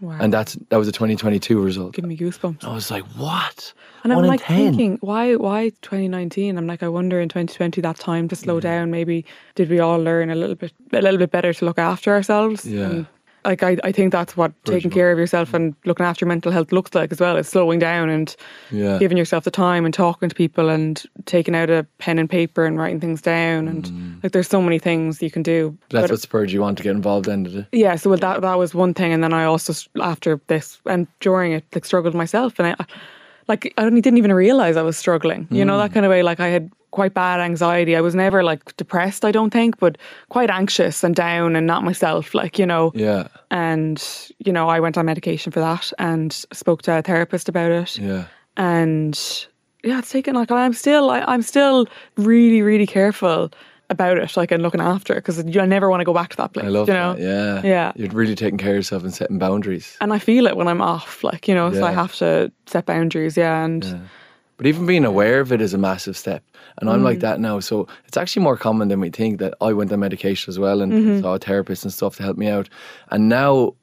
wow. 0.00 0.16
and 0.20 0.32
that's 0.32 0.54
that 0.70 0.76
was 0.76 0.88
a 0.88 0.92
2022 0.92 1.60
result. 1.60 1.94
give 1.94 2.04
me 2.04 2.16
goosebumps. 2.16 2.64
I 2.64 2.72
was 2.72 2.90
like, 2.90 3.04
what? 3.16 3.72
And 4.04 4.12
I'm 4.12 4.24
like 4.24 4.40
in 4.40 4.46
ten? 4.46 4.56
thinking, 4.56 4.98
why, 5.00 5.36
why 5.36 5.70
2019? 5.82 6.58
I'm 6.58 6.66
like, 6.66 6.82
I 6.82 6.88
wonder 6.88 7.20
in 7.20 7.28
2020 7.28 7.80
that 7.82 7.96
time 7.96 8.28
to 8.28 8.36
slow 8.36 8.58
down. 8.60 8.90
Maybe 8.90 9.24
did 9.54 9.70
we 9.70 9.78
all 9.78 9.98
learn 9.98 10.30
a 10.30 10.34
little 10.34 10.56
bit, 10.56 10.72
a 10.92 11.02
little 11.02 11.18
bit 11.18 11.30
better 11.30 11.52
to 11.52 11.64
look 11.64 11.78
after 11.78 12.12
ourselves? 12.12 12.66
Yeah. 12.66 12.90
And, 12.90 13.06
like 13.44 13.62
I, 13.62 13.76
I 13.82 13.92
think 13.92 14.12
that's 14.12 14.36
what 14.36 14.52
taking 14.64 14.90
care 14.90 15.10
of 15.12 15.18
yourself 15.18 15.52
and 15.54 15.74
looking 15.84 16.06
after 16.06 16.24
your 16.24 16.28
mental 16.28 16.52
health 16.52 16.70
looks 16.72 16.94
like 16.94 17.10
as 17.12 17.20
well. 17.20 17.36
It's 17.36 17.48
slowing 17.48 17.78
down 17.78 18.08
and 18.08 18.34
Yeah. 18.70 18.98
giving 18.98 19.16
yourself 19.18 19.44
the 19.44 19.50
time 19.50 19.84
and 19.84 19.92
talking 19.92 20.28
to 20.28 20.34
people 20.34 20.68
and 20.68 21.02
taking 21.26 21.54
out 21.56 21.68
a 21.70 21.84
pen 21.98 22.18
and 22.18 22.30
paper 22.30 22.64
and 22.64 22.78
writing 22.78 23.00
things 23.00 23.20
down 23.20 23.68
and 23.68 24.20
like 24.22 24.32
there's 24.32 24.48
so 24.48 24.62
many 24.62 24.78
things 24.78 25.20
you 25.22 25.30
can 25.30 25.42
do. 25.42 25.70
Mm. 25.70 25.78
That's 25.90 26.02
But- 26.04 26.10
what 26.12 26.20
spurred 26.20 26.50
you 26.52 26.62
on 26.64 26.76
to 26.76 26.82
get 26.82 26.90
involved 26.94 27.26
did 27.26 27.54
it? 27.56 27.66
yeah, 27.72 27.96
so 27.96 28.10
well, 28.10 28.18
that 28.20 28.42
that 28.42 28.58
was 28.58 28.74
one 28.74 28.94
thing, 28.94 29.12
and 29.12 29.22
then 29.24 29.32
I 29.32 29.44
also 29.44 29.72
after 30.00 30.40
this 30.46 30.78
and 30.86 31.06
during 31.20 31.52
it 31.52 31.64
like 31.74 31.84
struggled 31.84 32.14
myself, 32.14 32.58
and 32.58 32.68
I 32.68 32.76
I- 32.78 32.86
like 33.48 33.74
I 33.76 33.90
didn't 33.90 34.18
even 34.18 34.32
realize 34.32 34.76
I 34.76 34.82
was 34.82 34.96
struggling. 34.96 35.48
You 35.50 35.64
know 35.64 35.76
that 35.78 35.92
kind 35.92 36.06
of 36.06 36.10
way. 36.10 36.22
Like 36.22 36.38
I 36.40 36.46
had 36.48 36.70
quite 36.92 37.14
bad 37.14 37.40
anxiety. 37.40 37.96
I 37.96 38.00
was 38.00 38.14
never 38.14 38.44
like 38.44 38.76
depressed, 38.76 39.24
I 39.24 39.32
don't 39.32 39.50
think, 39.50 39.78
but 39.78 39.98
quite 40.28 40.50
anxious 40.50 41.02
and 41.02 41.16
down 41.16 41.56
and 41.56 41.66
not 41.66 41.82
myself. 41.82 42.34
Like 42.34 42.58
you 42.58 42.66
know, 42.66 42.92
Yeah, 42.94 43.26
and 43.50 44.00
you 44.38 44.52
know 44.52 44.68
I 44.68 44.78
went 44.78 44.96
on 44.96 45.06
medication 45.06 45.50
for 45.50 45.60
that 45.60 45.92
and 45.98 46.32
spoke 46.52 46.82
to 46.82 46.98
a 46.98 47.02
therapist 47.02 47.48
about 47.48 47.72
it, 47.72 47.98
yeah. 47.98 48.26
and 48.56 49.18
yeah, 49.82 49.98
it's 49.98 50.10
taken 50.10 50.36
like 50.36 50.52
I'm 50.52 50.72
still 50.72 51.10
I, 51.10 51.20
I'm 51.22 51.42
still 51.42 51.88
really 52.16 52.62
really 52.62 52.86
careful 52.86 53.50
about 53.90 54.16
it, 54.18 54.36
like 54.36 54.50
and 54.50 54.62
looking 54.62 54.80
after 54.80 55.12
it 55.12 55.16
because 55.16 55.38
I 55.38 55.66
never 55.66 55.90
want 55.90 56.00
to 56.00 56.04
go 56.04 56.14
back 56.14 56.30
to 56.30 56.36
that 56.38 56.52
place. 56.54 56.64
I 56.64 56.70
love 56.70 56.88
you 56.88 56.94
know? 56.94 57.14
that. 57.14 57.22
Yeah, 57.22 57.62
Yeah. 57.62 57.92
You're 57.94 58.08
really 58.10 58.34
taking 58.34 58.56
care 58.56 58.70
of 58.70 58.76
yourself 58.76 59.02
and 59.02 59.12
setting 59.12 59.38
boundaries. 59.38 59.96
and 60.00 60.12
I 60.12 60.18
feel 60.18 60.46
it 60.46 60.56
when 60.56 60.66
I'm 60.68 60.80
off, 60.80 61.22
like 61.22 61.48
you 61.48 61.54
know, 61.54 61.72
so 61.72 61.84
I 61.84 61.92
have 61.92 62.14
to 62.16 62.50
set 62.66 62.86
boundaries, 62.86 63.36
yeah, 63.36 63.64
and 63.64 63.84
Yeah. 63.84 63.98
But 64.62 64.68
even 64.68 64.86
being 64.86 65.04
aware 65.04 65.40
of 65.40 65.50
it 65.50 65.60
is 65.60 65.74
a 65.74 65.78
massive 65.78 66.16
step. 66.16 66.44
And 66.78 66.88
I'm 66.88 67.00
Mm. 67.00 67.04
like 67.10 67.18
that 67.18 67.40
now. 67.40 67.58
So 67.58 67.88
it's 68.06 68.16
actually 68.16 68.44
more 68.44 68.56
common 68.56 68.86
than 68.86 69.00
we 69.00 69.10
think 69.10 69.40
that 69.40 69.54
I 69.60 69.72
went 69.72 69.90
on 69.92 69.98
medication 69.98 70.52
as 70.52 70.56
well 70.56 70.80
and 70.80 70.92
Mm-hmm. 70.92 71.20
saw 71.20 71.34
a 71.34 71.38
therapist 71.40 71.82
and 71.82 71.92
stuff 71.92 72.14
to 72.18 72.22
help 72.22 72.36
me 72.38 72.46
out. 72.46 72.68
And 73.10 73.28
now 73.28 73.74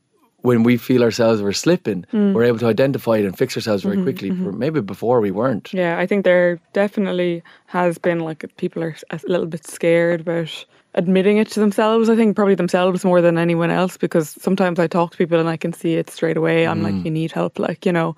when 0.43 0.63
we 0.63 0.77
feel 0.77 1.03
ourselves 1.03 1.41
we're 1.41 1.51
slipping, 1.51 2.05
Mm. 2.13 2.33
we're 2.33 2.45
able 2.45 2.59
to 2.59 2.67
identify 2.67 3.17
it 3.17 3.25
and 3.25 3.37
fix 3.37 3.57
ourselves 3.57 3.83
Mm-hmm, 3.83 4.03
very 4.03 4.03
quickly. 4.05 4.29
Maybe 4.31 4.79
before 4.79 5.19
we 5.19 5.31
weren't. 5.31 5.73
yeah, 5.73 5.99
I 5.99 6.05
think 6.07 6.23
there 6.23 6.59
definitely 6.71 7.43
has 7.65 7.97
been 7.97 8.19
like 8.21 8.45
people 8.55 8.81
are 8.81 8.95
a 9.11 9.19
little 9.27 9.47
bit 9.47 9.67
scared 9.67 10.21
about 10.21 10.65
admitting 10.95 11.39
it 11.39 11.49
to 11.51 11.59
themselves. 11.59 12.07
I 12.09 12.15
think 12.15 12.37
probably 12.37 12.55
themselves 12.55 13.03
more 13.03 13.21
than 13.21 13.37
anyone 13.37 13.69
else 13.69 13.97
because 13.97 14.29
sometimes 14.41 14.79
I 14.79 14.87
talk 14.87 15.11
to 15.11 15.17
people 15.17 15.41
and 15.41 15.49
I 15.49 15.57
can 15.57 15.73
see 15.73 15.95
it 15.99 16.09
straight 16.09 16.37
away. 16.37 16.65
I'm 16.65 16.79
Mm. 16.79 16.83
like, 16.87 17.03
you 17.05 17.11
need 17.11 17.33
help, 17.33 17.59
like 17.59 17.85
you 17.85 17.91
know, 17.91 18.15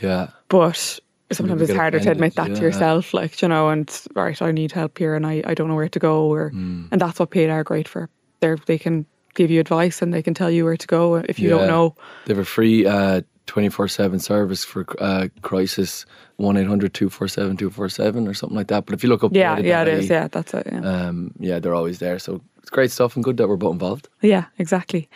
Yeah. 0.00 0.28
but. 0.48 0.98
Sometimes 1.32 1.62
it's 1.62 1.72
harder 1.72 2.00
to 2.00 2.10
admit 2.10 2.34
that 2.36 2.54
to 2.56 2.60
yourself, 2.62 3.14
like 3.14 3.40
you 3.42 3.48
know, 3.48 3.68
and 3.68 3.88
right, 4.14 4.40
I 4.42 4.50
need 4.52 4.72
help 4.72 4.98
here, 4.98 5.14
and 5.14 5.24
I, 5.26 5.42
I 5.46 5.54
don't 5.54 5.68
know 5.68 5.76
where 5.76 5.88
to 5.88 5.98
go, 5.98 6.24
or 6.32 6.50
Mm. 6.50 6.88
and 6.90 7.00
that's 7.00 7.18
what 7.20 7.30
Pieta 7.30 7.62
great 7.64 7.86
for. 7.88 8.08
They 8.40 8.56
they 8.66 8.78
can 8.78 9.06
give 9.34 9.50
you 9.50 9.60
advice 9.60 10.02
and 10.02 10.12
they 10.12 10.22
can 10.22 10.34
tell 10.34 10.50
you 10.50 10.64
where 10.64 10.76
to 10.76 10.86
go 10.88 11.14
if 11.14 11.38
you 11.38 11.50
Yeah. 11.50 11.58
don't 11.58 11.68
know. 11.68 11.94
They 12.26 12.32
have 12.34 12.42
a 12.42 12.44
free 12.44 12.84
uh, 12.84 13.22
24 13.46 13.86
7 13.88 14.18
service 14.18 14.64
for 14.64 14.84
uh, 14.98 15.28
crisis 15.42 16.04
1 16.36 16.56
800 16.56 16.92
247 16.94 17.56
247 17.56 18.26
or 18.26 18.34
something 18.34 18.56
like 18.56 18.66
that. 18.68 18.86
But 18.86 18.94
if 18.94 19.04
you 19.04 19.08
look 19.08 19.22
up 19.22 19.30
Yeah, 19.32 19.58
yeah, 19.60 19.82
it 19.82 19.88
is. 19.88 20.10
Yeah, 20.10 20.26
that's 20.28 20.52
it. 20.54 20.66
Yeah. 20.66 20.80
Um, 20.80 21.32
yeah, 21.38 21.60
they're 21.60 21.74
always 21.76 21.98
there. 22.00 22.18
So 22.18 22.40
it's 22.58 22.70
great 22.70 22.90
stuff 22.90 23.14
and 23.14 23.22
good 23.24 23.36
that 23.36 23.48
we're 23.48 23.56
both 23.56 23.72
involved. 23.74 24.08
Yeah, 24.20 24.46
exactly. 24.58 25.08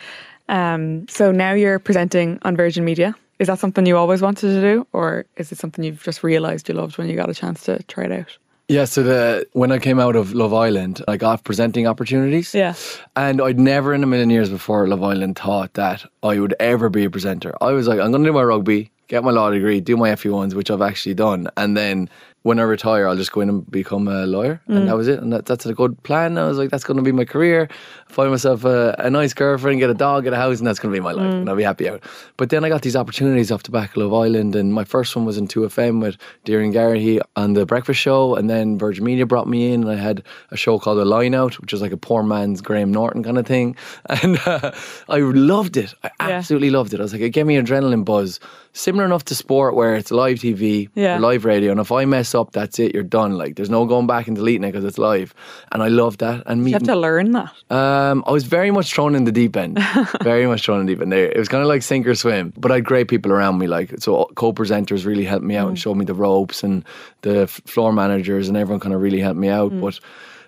Um, 0.47 1.07
so 1.09 1.31
now 1.31 1.53
you're 1.53 1.79
presenting 1.79 2.39
on 2.43 2.55
Virgin 2.55 2.85
Media. 2.85 3.15
Is 3.39 3.47
that 3.47 3.59
something 3.59 3.85
you 3.85 3.97
always 3.97 4.21
wanted 4.21 4.47
to 4.47 4.61
do, 4.61 4.87
or 4.93 5.25
is 5.35 5.51
it 5.51 5.57
something 5.57 5.83
you've 5.83 6.03
just 6.03 6.23
realised 6.23 6.69
you 6.69 6.75
loved 6.75 6.97
when 6.97 7.09
you 7.09 7.15
got 7.15 7.29
a 7.29 7.33
chance 7.33 7.63
to 7.63 7.83
try 7.83 8.05
it 8.05 8.11
out? 8.11 8.37
Yeah, 8.67 8.85
so 8.85 9.03
the 9.03 9.47
when 9.53 9.71
I 9.71 9.77
came 9.77 9.99
out 9.99 10.15
of 10.15 10.33
Love 10.33 10.53
Island, 10.53 11.03
I 11.07 11.17
got 11.17 11.43
presenting 11.43 11.85
opportunities. 11.85 12.53
Yeah. 12.53 12.73
And 13.15 13.39
I'd 13.41 13.59
never 13.59 13.93
in 13.93 14.03
a 14.03 14.07
million 14.07 14.31
years 14.31 14.49
before 14.49 14.87
Love 14.87 15.03
Island 15.03 15.37
thought 15.37 15.73
that 15.75 16.03
I 16.23 16.39
would 16.39 16.55
ever 16.59 16.89
be 16.89 17.03
a 17.03 17.09
presenter. 17.09 17.53
I 17.61 17.73
was 17.73 17.87
like, 17.87 17.99
I'm 17.99 18.11
going 18.11 18.23
to 18.23 18.29
do 18.29 18.33
my 18.33 18.41
rugby, 18.41 18.89
get 19.07 19.23
my 19.23 19.31
law 19.31 19.51
degree, 19.51 19.81
do 19.81 19.97
my 19.97 20.11
FE1s, 20.11 20.55
which 20.55 20.71
I've 20.71 20.81
actually 20.81 21.13
done. 21.13 21.47
And 21.57 21.77
then 21.77 22.09
when 22.45 22.59
I 22.59 22.61
retire, 22.61 23.07
I'll 23.07 23.15
just 23.15 23.31
go 23.31 23.41
in 23.41 23.49
and 23.49 23.71
become 23.71 24.07
a 24.07 24.27
lawyer. 24.27 24.61
Mm. 24.69 24.75
And 24.77 24.87
that 24.87 24.95
was 24.95 25.07
it. 25.07 25.17
And 25.19 25.33
that, 25.33 25.47
that's 25.47 25.65
a 25.65 25.73
good 25.73 26.01
plan. 26.03 26.37
I 26.37 26.47
was 26.47 26.59
like, 26.59 26.69
that's 26.69 26.83
going 26.83 26.97
to 26.97 27.01
be 27.01 27.11
my 27.11 27.25
career. 27.25 27.67
Find 28.07 28.29
myself 28.29 28.63
a, 28.65 28.95
a 28.99 29.09
nice 29.09 29.33
girlfriend, 29.33 29.79
get 29.79 29.89
a 29.89 29.95
dog, 29.95 30.25
get 30.25 30.33
a 30.33 30.35
house, 30.35 30.59
and 30.59 30.67
that's 30.67 30.77
going 30.77 30.93
to 30.93 30.95
be 30.95 31.03
my 31.03 31.11
life. 31.11 31.25
Mm. 31.25 31.39
And 31.39 31.49
I'll 31.49 31.55
be 31.55 31.63
happy 31.63 31.89
out. 31.89 32.03
But 32.37 32.51
then 32.51 32.63
I 32.63 32.69
got 32.69 32.83
these 32.83 32.95
opportunities 32.95 33.51
off 33.51 33.63
the 33.63 33.71
back 33.71 33.89
of 33.91 33.97
Love 33.97 34.13
Island. 34.13 34.55
And 34.55 34.75
my 34.75 34.83
first 34.83 35.15
one 35.15 35.25
was 35.25 35.39
in 35.39 35.47
2FM 35.47 36.03
with 36.03 36.17
Doireann 36.45 36.71
Garrihy 36.71 37.19
on 37.35 37.53
the 37.53 37.65
breakfast 37.65 37.99
show. 37.99 38.35
And 38.35 38.47
then 38.47 38.77
Virgin 38.77 39.03
Media 39.05 39.25
brought 39.25 39.47
me 39.47 39.73
in 39.73 39.81
and 39.81 39.91
I 39.91 39.95
had 39.95 40.21
a 40.51 40.55
show 40.55 40.77
called 40.77 40.99
The 40.99 41.05
Line 41.05 41.33
Out, 41.33 41.59
which 41.59 41.71
was 41.73 41.81
like 41.81 41.93
a 41.93 41.97
poor 41.97 42.21
man's 42.21 42.61
Graham 42.61 42.91
Norton 42.91 43.23
kind 43.23 43.39
of 43.39 43.47
thing. 43.47 43.75
And 44.21 44.37
uh, 44.45 44.71
I 45.09 45.17
loved 45.17 45.77
it. 45.77 45.95
I 46.03 46.11
Yeah. 46.19 46.37
absolutely 46.37 46.69
loved 46.69 46.93
it. 46.93 46.99
I 46.99 47.03
was 47.03 47.11
like, 47.11 47.23
it 47.23 47.31
gave 47.31 47.47
me 47.47 47.55
adrenaline 47.57 48.05
buzz. 48.05 48.39
Similar 48.77 49.05
enough 49.05 49.23
to 49.25 49.35
sport 49.35 49.73
where 49.73 49.95
it's 49.95 50.11
live 50.11 50.39
TV 50.39 50.89
Yeah. 50.95 51.17
live 51.17 51.45
radio. 51.45 51.71
And 51.71 51.79
if 51.79 51.93
I 51.93 52.03
mess 52.03 52.35
up, 52.35 52.51
that's 52.51 52.77
it. 52.77 52.93
You're 52.93 53.03
done. 53.03 53.37
Like 53.37 53.55
there's 53.55 53.69
no 53.69 53.85
going 53.85 54.05
back 54.05 54.27
and 54.27 54.35
deleting 54.35 54.65
it 54.65 54.73
because 54.73 54.83
it's 54.83 54.97
live, 54.97 55.33
and 55.71 55.81
I 55.81 55.87
love 55.87 56.17
that. 56.17 56.43
And 56.45 56.67
You 56.67 56.73
have 56.73 56.83
to 56.83 56.95
learn 56.95 57.31
that. 57.31 57.51
um, 57.71 58.23
I 58.27 58.31
was 58.31 58.43
very 58.43 58.71
much 58.71 58.93
thrown 58.93 59.15
in 59.15 59.23
the 59.23 59.31
deep 59.31 59.55
end, 59.55 59.79
very 60.23 60.45
much 60.45 60.65
thrown 60.65 60.81
in 60.81 60.85
the 60.87 60.91
deep 60.93 61.01
end. 61.01 61.13
There, 61.13 61.25
it 61.31 61.37
was 61.37 61.47
kind 61.47 61.61
of 61.63 61.69
like 61.69 61.83
sink 61.83 62.05
or 62.05 62.15
swim. 62.15 62.51
But 62.57 62.71
I 62.71 62.75
had 62.75 62.85
great 62.85 63.07
people 63.07 63.31
around 63.31 63.57
me. 63.59 63.67
Like 63.67 63.95
so, 63.99 64.25
co-presenters 64.35 65.05
really 65.05 65.23
helped 65.23 65.45
me 65.45 65.55
out 65.55 65.69
and 65.69 65.79
showed 65.79 65.95
me 65.95 66.03
the 66.03 66.13
ropes, 66.13 66.61
and 66.61 66.83
the 67.21 67.47
floor 67.47 67.93
managers 67.93 68.49
and 68.49 68.57
everyone 68.57 68.81
kind 68.81 68.93
of 68.93 68.99
really 69.01 69.21
helped 69.21 69.39
me 69.39 69.47
out. 69.47 69.71
But 69.79 69.99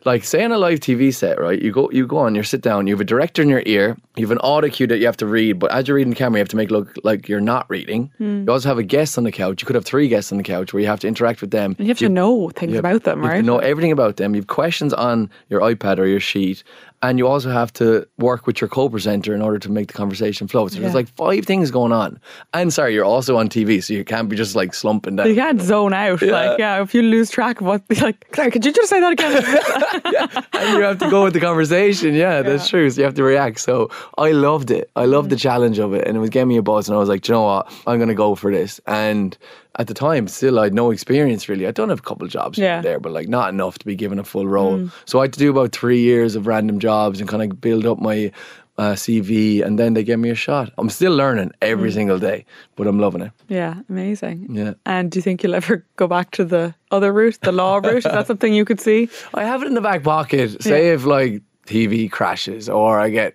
like 0.05 0.23
say 0.23 0.43
on 0.43 0.51
a 0.51 0.57
live 0.57 0.79
TV 0.79 1.13
set, 1.13 1.39
right? 1.39 1.61
You 1.61 1.71
go, 1.71 1.89
you 1.91 2.07
go 2.07 2.17
on, 2.17 2.35
you 2.35 2.43
sit 2.43 2.61
down. 2.61 2.87
You 2.87 2.93
have 2.93 3.01
a 3.01 3.05
director 3.05 3.41
in 3.41 3.49
your 3.49 3.63
ear. 3.65 3.97
You 4.15 4.25
have 4.25 4.31
an 4.31 4.39
audio 4.39 4.69
cue 4.69 4.87
that 4.87 4.97
you 4.97 5.05
have 5.05 5.17
to 5.17 5.25
read. 5.27 5.59
But 5.59 5.71
as 5.71 5.87
you're 5.87 5.95
reading 5.95 6.11
the 6.11 6.15
camera, 6.15 6.39
you 6.39 6.41
have 6.41 6.49
to 6.49 6.55
make 6.55 6.69
it 6.69 6.73
look 6.73 6.93
like 7.03 7.27
you're 7.27 7.41
not 7.41 7.69
reading. 7.69 8.11
Hmm. 8.17 8.43
You 8.45 8.51
also 8.51 8.69
have 8.69 8.77
a 8.77 8.83
guest 8.83 9.17
on 9.17 9.23
the 9.23 9.31
couch. 9.31 9.61
You 9.61 9.65
could 9.65 9.75
have 9.75 9.85
three 9.85 10.07
guests 10.07 10.31
on 10.31 10.37
the 10.37 10.43
couch 10.43 10.73
where 10.73 10.81
you 10.81 10.87
have 10.87 10.99
to 11.01 11.07
interact 11.07 11.41
with 11.41 11.51
them. 11.51 11.75
And 11.77 11.87
you 11.87 11.91
have 11.91 11.99
to 11.99 12.09
know 12.09 12.49
things 12.49 12.77
about 12.77 13.03
them, 13.03 13.19
you 13.19 13.25
have 13.25 13.33
right? 13.33 13.41
to 13.41 13.45
know 13.45 13.59
everything 13.59 13.91
about 13.91 14.17
them. 14.17 14.33
You 14.33 14.41
have 14.41 14.47
questions 14.47 14.93
on 14.93 15.29
your 15.49 15.61
iPad 15.61 15.99
or 15.99 16.05
your 16.05 16.19
sheet, 16.19 16.63
and 17.03 17.19
you 17.19 17.27
also 17.27 17.49
have 17.51 17.71
to 17.73 18.07
work 18.17 18.47
with 18.47 18.59
your 18.59 18.67
co-presenter 18.67 19.35
in 19.35 19.41
order 19.41 19.59
to 19.59 19.71
make 19.71 19.87
the 19.87 19.93
conversation 19.93 20.47
flow. 20.47 20.67
So 20.67 20.75
Yeah. 20.75 20.81
there's 20.81 20.95
like 20.95 21.07
five 21.09 21.45
things 21.45 21.69
going 21.69 21.91
on. 21.91 22.19
And 22.53 22.73
sorry, 22.73 22.93
you're 22.95 23.05
also 23.05 23.37
on 23.37 23.49
TV, 23.49 23.83
so 23.83 23.93
you 23.93 24.03
can't 24.03 24.27
be 24.29 24.35
just 24.35 24.55
like 24.55 24.73
slumping 24.73 25.15
down. 25.17 25.27
You 25.27 25.35
can't 25.35 25.61
zone 25.61 25.93
out. 25.93 26.21
Like, 26.21 26.57
yeah, 26.59 26.81
if 26.81 26.95
you 26.95 27.03
lose 27.03 27.29
track 27.29 27.61
of 27.61 27.67
what, 27.67 27.83
like, 28.01 28.25
sorry, 28.35 28.49
could 28.51 28.65
you 28.65 28.71
just 28.71 28.89
say 28.89 28.99
that 28.99 29.11
again? 29.13 30.43
and 30.53 30.77
you 30.77 30.81
have 30.83 30.97
to 30.99 31.09
go 31.09 31.23
with 31.23 31.33
the 31.33 31.39
conversation. 31.39 32.13
Yeah, 32.15 32.41
that's 32.41 32.67
true. 32.67 32.89
So 32.89 33.01
you 33.01 33.05
have 33.05 33.15
to 33.15 33.23
react. 33.23 33.59
So 33.59 33.89
I 34.17 34.31
loved 34.31 34.71
it. 34.71 34.89
I 34.95 35.05
loved 35.05 35.29
the 35.29 35.35
Mm. 35.35 35.41
challenge 35.41 35.77
of 35.79 35.93
it, 35.93 36.07
and 36.07 36.17
it 36.17 36.19
was 36.19 36.29
getting 36.31 36.47
me 36.49 36.57
a 36.57 36.61
buzz. 36.63 36.87
And 36.89 36.95
I 36.95 36.99
was 36.99 37.09
like, 37.09 37.21
"Do 37.21 37.31
you 37.31 37.35
know 37.37 37.43
what? 37.43 37.71
I'm 37.85 37.97
going 37.97 38.09
to 38.09 38.15
go 38.15 38.33
for 38.35 38.51
this. 38.51 38.81
And 38.87 39.37
at 39.77 39.87
the 39.87 39.93
time, 39.93 40.27
still, 40.27 40.59
I 40.59 40.63
had 40.65 40.73
no 40.73 40.91
experience 40.91 41.47
really. 41.49 41.67
I'd 41.67 41.75
done 41.75 41.91
a 41.91 41.97
couple 41.97 42.25
of 42.25 42.31
jobs 42.31 42.57
Yeah. 42.57 42.79
Mm. 42.79 42.83
there, 42.83 42.99
but 42.99 43.11
like 43.11 43.27
not 43.27 43.49
enough 43.49 43.77
to 43.79 43.85
be 43.85 43.95
given 43.95 44.19
a 44.19 44.23
full 44.23 44.47
role. 44.47 44.89
So 45.05 45.19
I 45.19 45.23
had 45.23 45.33
to 45.33 45.39
do 45.39 45.49
about 45.51 45.71
three 45.71 45.99
years 46.01 46.35
of 46.35 46.47
random 46.47 46.79
jobs 46.79 47.19
and 47.19 47.29
kind 47.29 47.43
of 47.43 47.61
build 47.61 47.85
up 47.85 47.99
my. 47.99 48.31
Uh, 48.79 48.93
CV 48.93 49.63
and 49.65 49.79
then 49.79 49.95
they 49.95 50.03
gave 50.03 50.19
me 50.19 50.29
a 50.29 50.35
shot. 50.35 50.71
I'm 50.77 50.87
still 50.91 51.15
learning 51.15 51.51
every 51.63 51.91
single 51.91 52.19
day, 52.19 52.45
but 52.75 52.85
I'm 52.85 52.99
loving 52.99 53.23
it. 53.23 53.31
yeah, 53.47 53.73
amazing. 53.89 54.49
Yeah. 54.51 54.73
And 54.85 55.09
do 55.09 55.17
you 55.17 55.23
think 55.23 55.41
you'll 55.41 55.55
ever 55.55 55.83
go 55.95 56.05
back 56.07 56.29
to 56.33 56.45
the 56.45 56.75
other 56.91 57.11
route, 57.11 57.39
the 57.41 57.51
law 57.51 57.77
route? 57.77 57.97
Is 57.97 58.03
that 58.03 58.27
something 58.27 58.53
you 58.53 58.65
could 58.65 58.79
see? 58.79 59.09
I 59.33 59.45
have 59.45 59.63
it 59.63 59.65
in 59.65 59.73
the 59.73 59.81
back 59.81 60.03
pocket. 60.03 60.61
Say 60.61 60.89
if 60.89 61.05
like 61.05 61.41
TV 61.65 62.07
crashes 62.11 62.69
or 62.69 62.99
I 62.99 63.09
get 63.09 63.33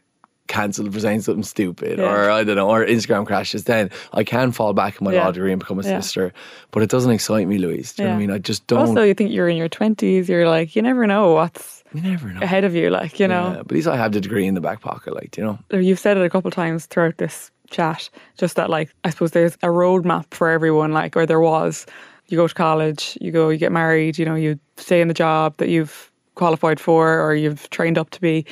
cancelled 0.52 0.92
for 0.92 1.00
saying 1.00 1.22
something 1.22 1.42
stupid 1.42 1.98
Yeah. 1.98 2.04
or 2.10 2.30
I 2.30 2.44
don't 2.44 2.56
know, 2.56 2.68
or 2.68 2.84
Instagram 2.84 3.24
crashes, 3.26 3.64
then 3.64 3.90
I 4.12 4.22
can 4.24 4.52
fall 4.52 4.72
back 4.74 5.00
in 5.00 5.04
my 5.06 5.12
Yeah. 5.14 5.24
law 5.24 5.32
degree 5.32 5.52
and 5.52 5.60
become 5.60 5.78
a 5.78 5.82
Yeah. 5.82 6.00
solicitor. 6.00 6.32
But 6.72 6.82
it 6.82 6.90
doesn't 6.90 7.10
excite 7.10 7.46
me, 7.48 7.58
Louise. 7.58 7.92
Do 7.94 8.02
you 8.02 8.08
know 8.08 8.14
what 8.14 8.18
I 8.18 8.20
mean? 8.26 8.30
I 8.30 8.38
just 8.38 8.66
don't. 8.66 8.80
Also, 8.80 9.02
you 9.02 9.14
think 9.14 9.32
you're 9.32 9.48
in 9.48 9.56
your 9.56 9.68
20s, 9.68 10.28
you're 10.28 10.48
like, 10.48 10.76
you 10.76 10.82
never 10.82 11.06
know 11.06 11.32
what's 11.32 11.82
you 11.94 12.00
never 12.02 12.28
know. 12.28 12.40
ahead 12.42 12.64
of 12.64 12.74
you, 12.74 12.90
like, 12.90 13.18
you 13.20 13.26
know? 13.28 13.46
Yeah, 13.48 13.56
but 13.64 13.66
at 13.66 13.72
least 13.72 13.88
I 13.88 13.96
have 13.96 14.12
the 14.12 14.20
degree 14.20 14.46
in 14.46 14.54
the 14.54 14.60
back 14.60 14.80
pocket, 14.80 15.14
like, 15.14 15.36
you 15.36 15.44
know? 15.44 15.58
you've 15.70 15.98
said 15.98 16.16
it 16.16 16.24
a 16.24 16.30
couple 16.30 16.48
of 16.48 16.54
times 16.54 16.86
throughout 16.86 17.16
this 17.18 17.50
chat, 17.70 18.10
just 18.38 18.56
that 18.56 18.68
like 18.68 18.90
I 19.04 19.10
suppose 19.10 19.30
there's 19.30 19.54
a 19.62 19.68
roadmap 19.68 20.26
for 20.32 20.48
everyone, 20.50 20.92
like 20.92 21.16
or 21.16 21.24
there 21.26 21.40
was. 21.40 21.86
You 22.28 22.36
go 22.36 22.46
to 22.46 22.54
college, 22.54 23.16
you 23.20 23.30
go, 23.32 23.48
you 23.48 23.58
get 23.58 23.72
married, 23.72 24.18
you 24.18 24.24
know, 24.26 24.34
you 24.34 24.58
stay 24.76 25.00
in 25.00 25.08
the 25.08 25.14
job 25.14 25.56
that 25.56 25.68
you've 25.70 26.10
qualified 26.34 26.78
for 26.80 27.20
or 27.20 27.34
you've 27.34 27.68
trained 27.70 27.96
up 27.98 28.10
to 28.10 28.20
be. 28.20 28.44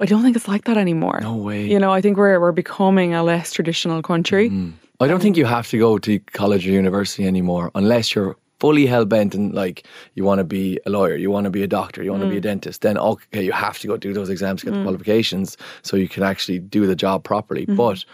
I 0.00 0.06
don't 0.06 0.22
think 0.22 0.36
it's 0.36 0.48
like 0.48 0.64
that 0.64 0.76
anymore. 0.76 1.20
No 1.20 1.36
way. 1.36 1.66
You 1.66 1.78
know, 1.78 1.92
I 1.92 2.00
think 2.00 2.16
we're 2.16 2.40
we're 2.40 2.52
becoming 2.52 3.14
a 3.14 3.22
less 3.22 3.52
traditional 3.52 4.02
country. 4.02 4.48
Mm-hmm. 4.48 4.70
I 5.00 5.06
don't 5.06 5.20
think 5.20 5.36
you 5.36 5.46
have 5.46 5.68
to 5.68 5.78
go 5.78 5.98
to 5.98 6.18
college 6.32 6.66
or 6.66 6.72
university 6.72 7.26
anymore 7.26 7.70
unless 7.74 8.14
you're 8.14 8.36
fully 8.60 8.84
hell 8.84 9.06
bent 9.06 9.34
and 9.34 9.54
like 9.54 9.86
you 10.14 10.24
want 10.24 10.38
to 10.38 10.44
be 10.44 10.78
a 10.84 10.90
lawyer, 10.90 11.16
you 11.16 11.30
want 11.30 11.44
to 11.44 11.50
be 11.50 11.62
a 11.62 11.66
doctor, 11.66 12.02
you 12.02 12.10
want 12.10 12.22
to 12.22 12.28
be 12.28 12.36
a 12.36 12.40
mm. 12.40 12.42
dentist. 12.42 12.82
Then 12.82 12.98
okay, 12.98 13.42
you 13.42 13.52
have 13.52 13.78
to 13.78 13.86
go 13.86 13.96
do 13.96 14.12
those 14.12 14.28
exams, 14.28 14.62
get 14.62 14.72
the 14.72 14.78
mm. 14.78 14.84
qualifications, 14.84 15.56
so 15.82 15.96
you 15.96 16.08
can 16.08 16.22
actually 16.22 16.58
do 16.58 16.86
the 16.86 16.94
job 16.94 17.24
properly. 17.24 17.62
Mm-hmm. 17.62 17.76
But 17.76 18.04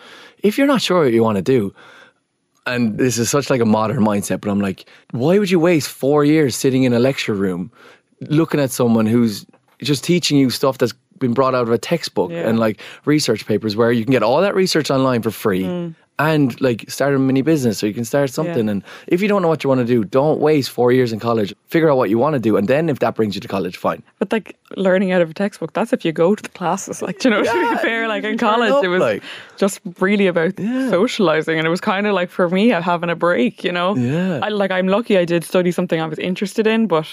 if 0.43 0.57
you're 0.57 0.69
not 0.69 0.83
sure 0.83 1.03
what 1.03 1.13
you 1.13 1.23
want 1.23 1.37
to 1.37 1.43
do, 1.43 1.75
and 2.67 2.99
this 2.99 3.19
is 3.19 3.31
such 3.31 3.51
like 3.51 3.61
a 3.61 3.65
modern 3.65 3.99
mindset, 3.99 4.41
but 4.41 4.51
I'm 4.51 4.61
like, 4.61 4.89
why 5.11 5.39
would 5.39 5.51
you 5.51 5.61
waste 5.61 5.89
four 5.89 6.25
years 6.25 6.57
sitting 6.57 6.85
in 6.85 6.93
a 6.93 6.99
lecture 6.99 7.35
room 7.35 7.71
looking 8.21 8.61
at 8.61 8.71
someone 8.71 9.07
who's 9.07 9.45
just 9.83 10.05
teaching 10.05 10.39
you 10.39 10.51
stuff 10.51 10.79
that's 10.79 10.95
been 11.19 11.35
brought 11.35 11.55
out 11.55 11.63
of 11.63 11.71
a 11.71 11.79
textbook 11.79 12.31
Yeah. 12.31 12.49
and 12.49 12.59
like 12.59 12.81
research 13.05 13.47
papers 13.47 13.77
where 13.77 13.93
you 13.93 14.05
can 14.05 14.13
get 14.13 14.23
all 14.23 14.41
that 14.41 14.55
research 14.55 14.91
online 14.91 15.23
for 15.23 15.31
free 15.31 15.63
mm. 15.65 15.95
and 16.19 16.59
like 16.61 16.89
start 16.91 17.15
a 17.15 17.19
mini 17.19 17.43
business 17.43 17.79
so 17.79 17.87
you 17.87 17.95
can 17.95 18.05
start 18.05 18.31
something 18.31 18.69
and 18.69 18.83
if 19.07 19.21
you 19.23 19.29
don't 19.29 19.43
know 19.43 19.49
what 19.49 19.63
you 19.65 19.69
want 19.69 19.81
to 19.81 19.85
do 19.87 20.05
don't 20.05 20.41
waste 20.41 20.71
four 20.71 20.91
years 20.93 21.13
in 21.13 21.19
college 21.21 21.55
figure 21.69 21.91
out 21.91 21.97
what 21.97 22.09
you 22.11 22.19
want 22.19 22.35
to 22.35 22.41
do 22.41 22.57
and 22.57 22.69
then 22.69 22.89
if 22.89 22.99
that 23.01 23.15
brings 23.15 23.35
you 23.35 23.41
to 23.41 23.49
college 23.49 23.77
fine 23.77 24.03
But 24.19 24.33
like 24.33 24.57
learning 24.77 25.13
out 25.13 25.23
of 25.23 25.31
a 25.31 25.35
textbook, 25.35 25.73
that's 25.75 25.93
if 25.93 26.05
you 26.05 26.13
go 26.13 26.35
to 26.35 26.43
the 26.43 26.49
classes. 26.59 27.01
Like, 27.03 27.19
do 27.21 27.29
you 27.29 27.35
know, 27.35 27.43
to 27.43 27.49
Yeah, 27.49 27.75
be 27.75 27.77
fair, 27.89 28.09
like 28.09 28.25
in 28.25 28.37
college, 28.39 28.73
up, 28.73 28.85
it 28.85 28.89
was 28.89 29.01
like. 29.01 29.23
just 29.57 29.81
really 30.01 30.27
about 30.27 30.55
socializing, 30.91 31.57
and 31.59 31.67
it 31.67 31.71
was 31.71 31.81
kind 31.81 32.07
of 32.07 32.15
like 32.15 32.31
for 32.31 32.49
me 32.49 32.69
having 32.69 33.11
a 33.11 33.15
break. 33.17 33.63
You 33.65 33.73
know, 33.73 33.95
Yeah. 33.97 34.41
I, 34.43 34.49
like 34.49 34.71
I'm 34.73 34.89
lucky 34.89 35.17
I 35.19 35.25
did 35.25 35.45
study 35.45 35.71
something 35.73 36.01
I 36.01 36.07
was 36.07 36.19
interested 36.19 36.67
in, 36.67 36.87
but 36.89 37.07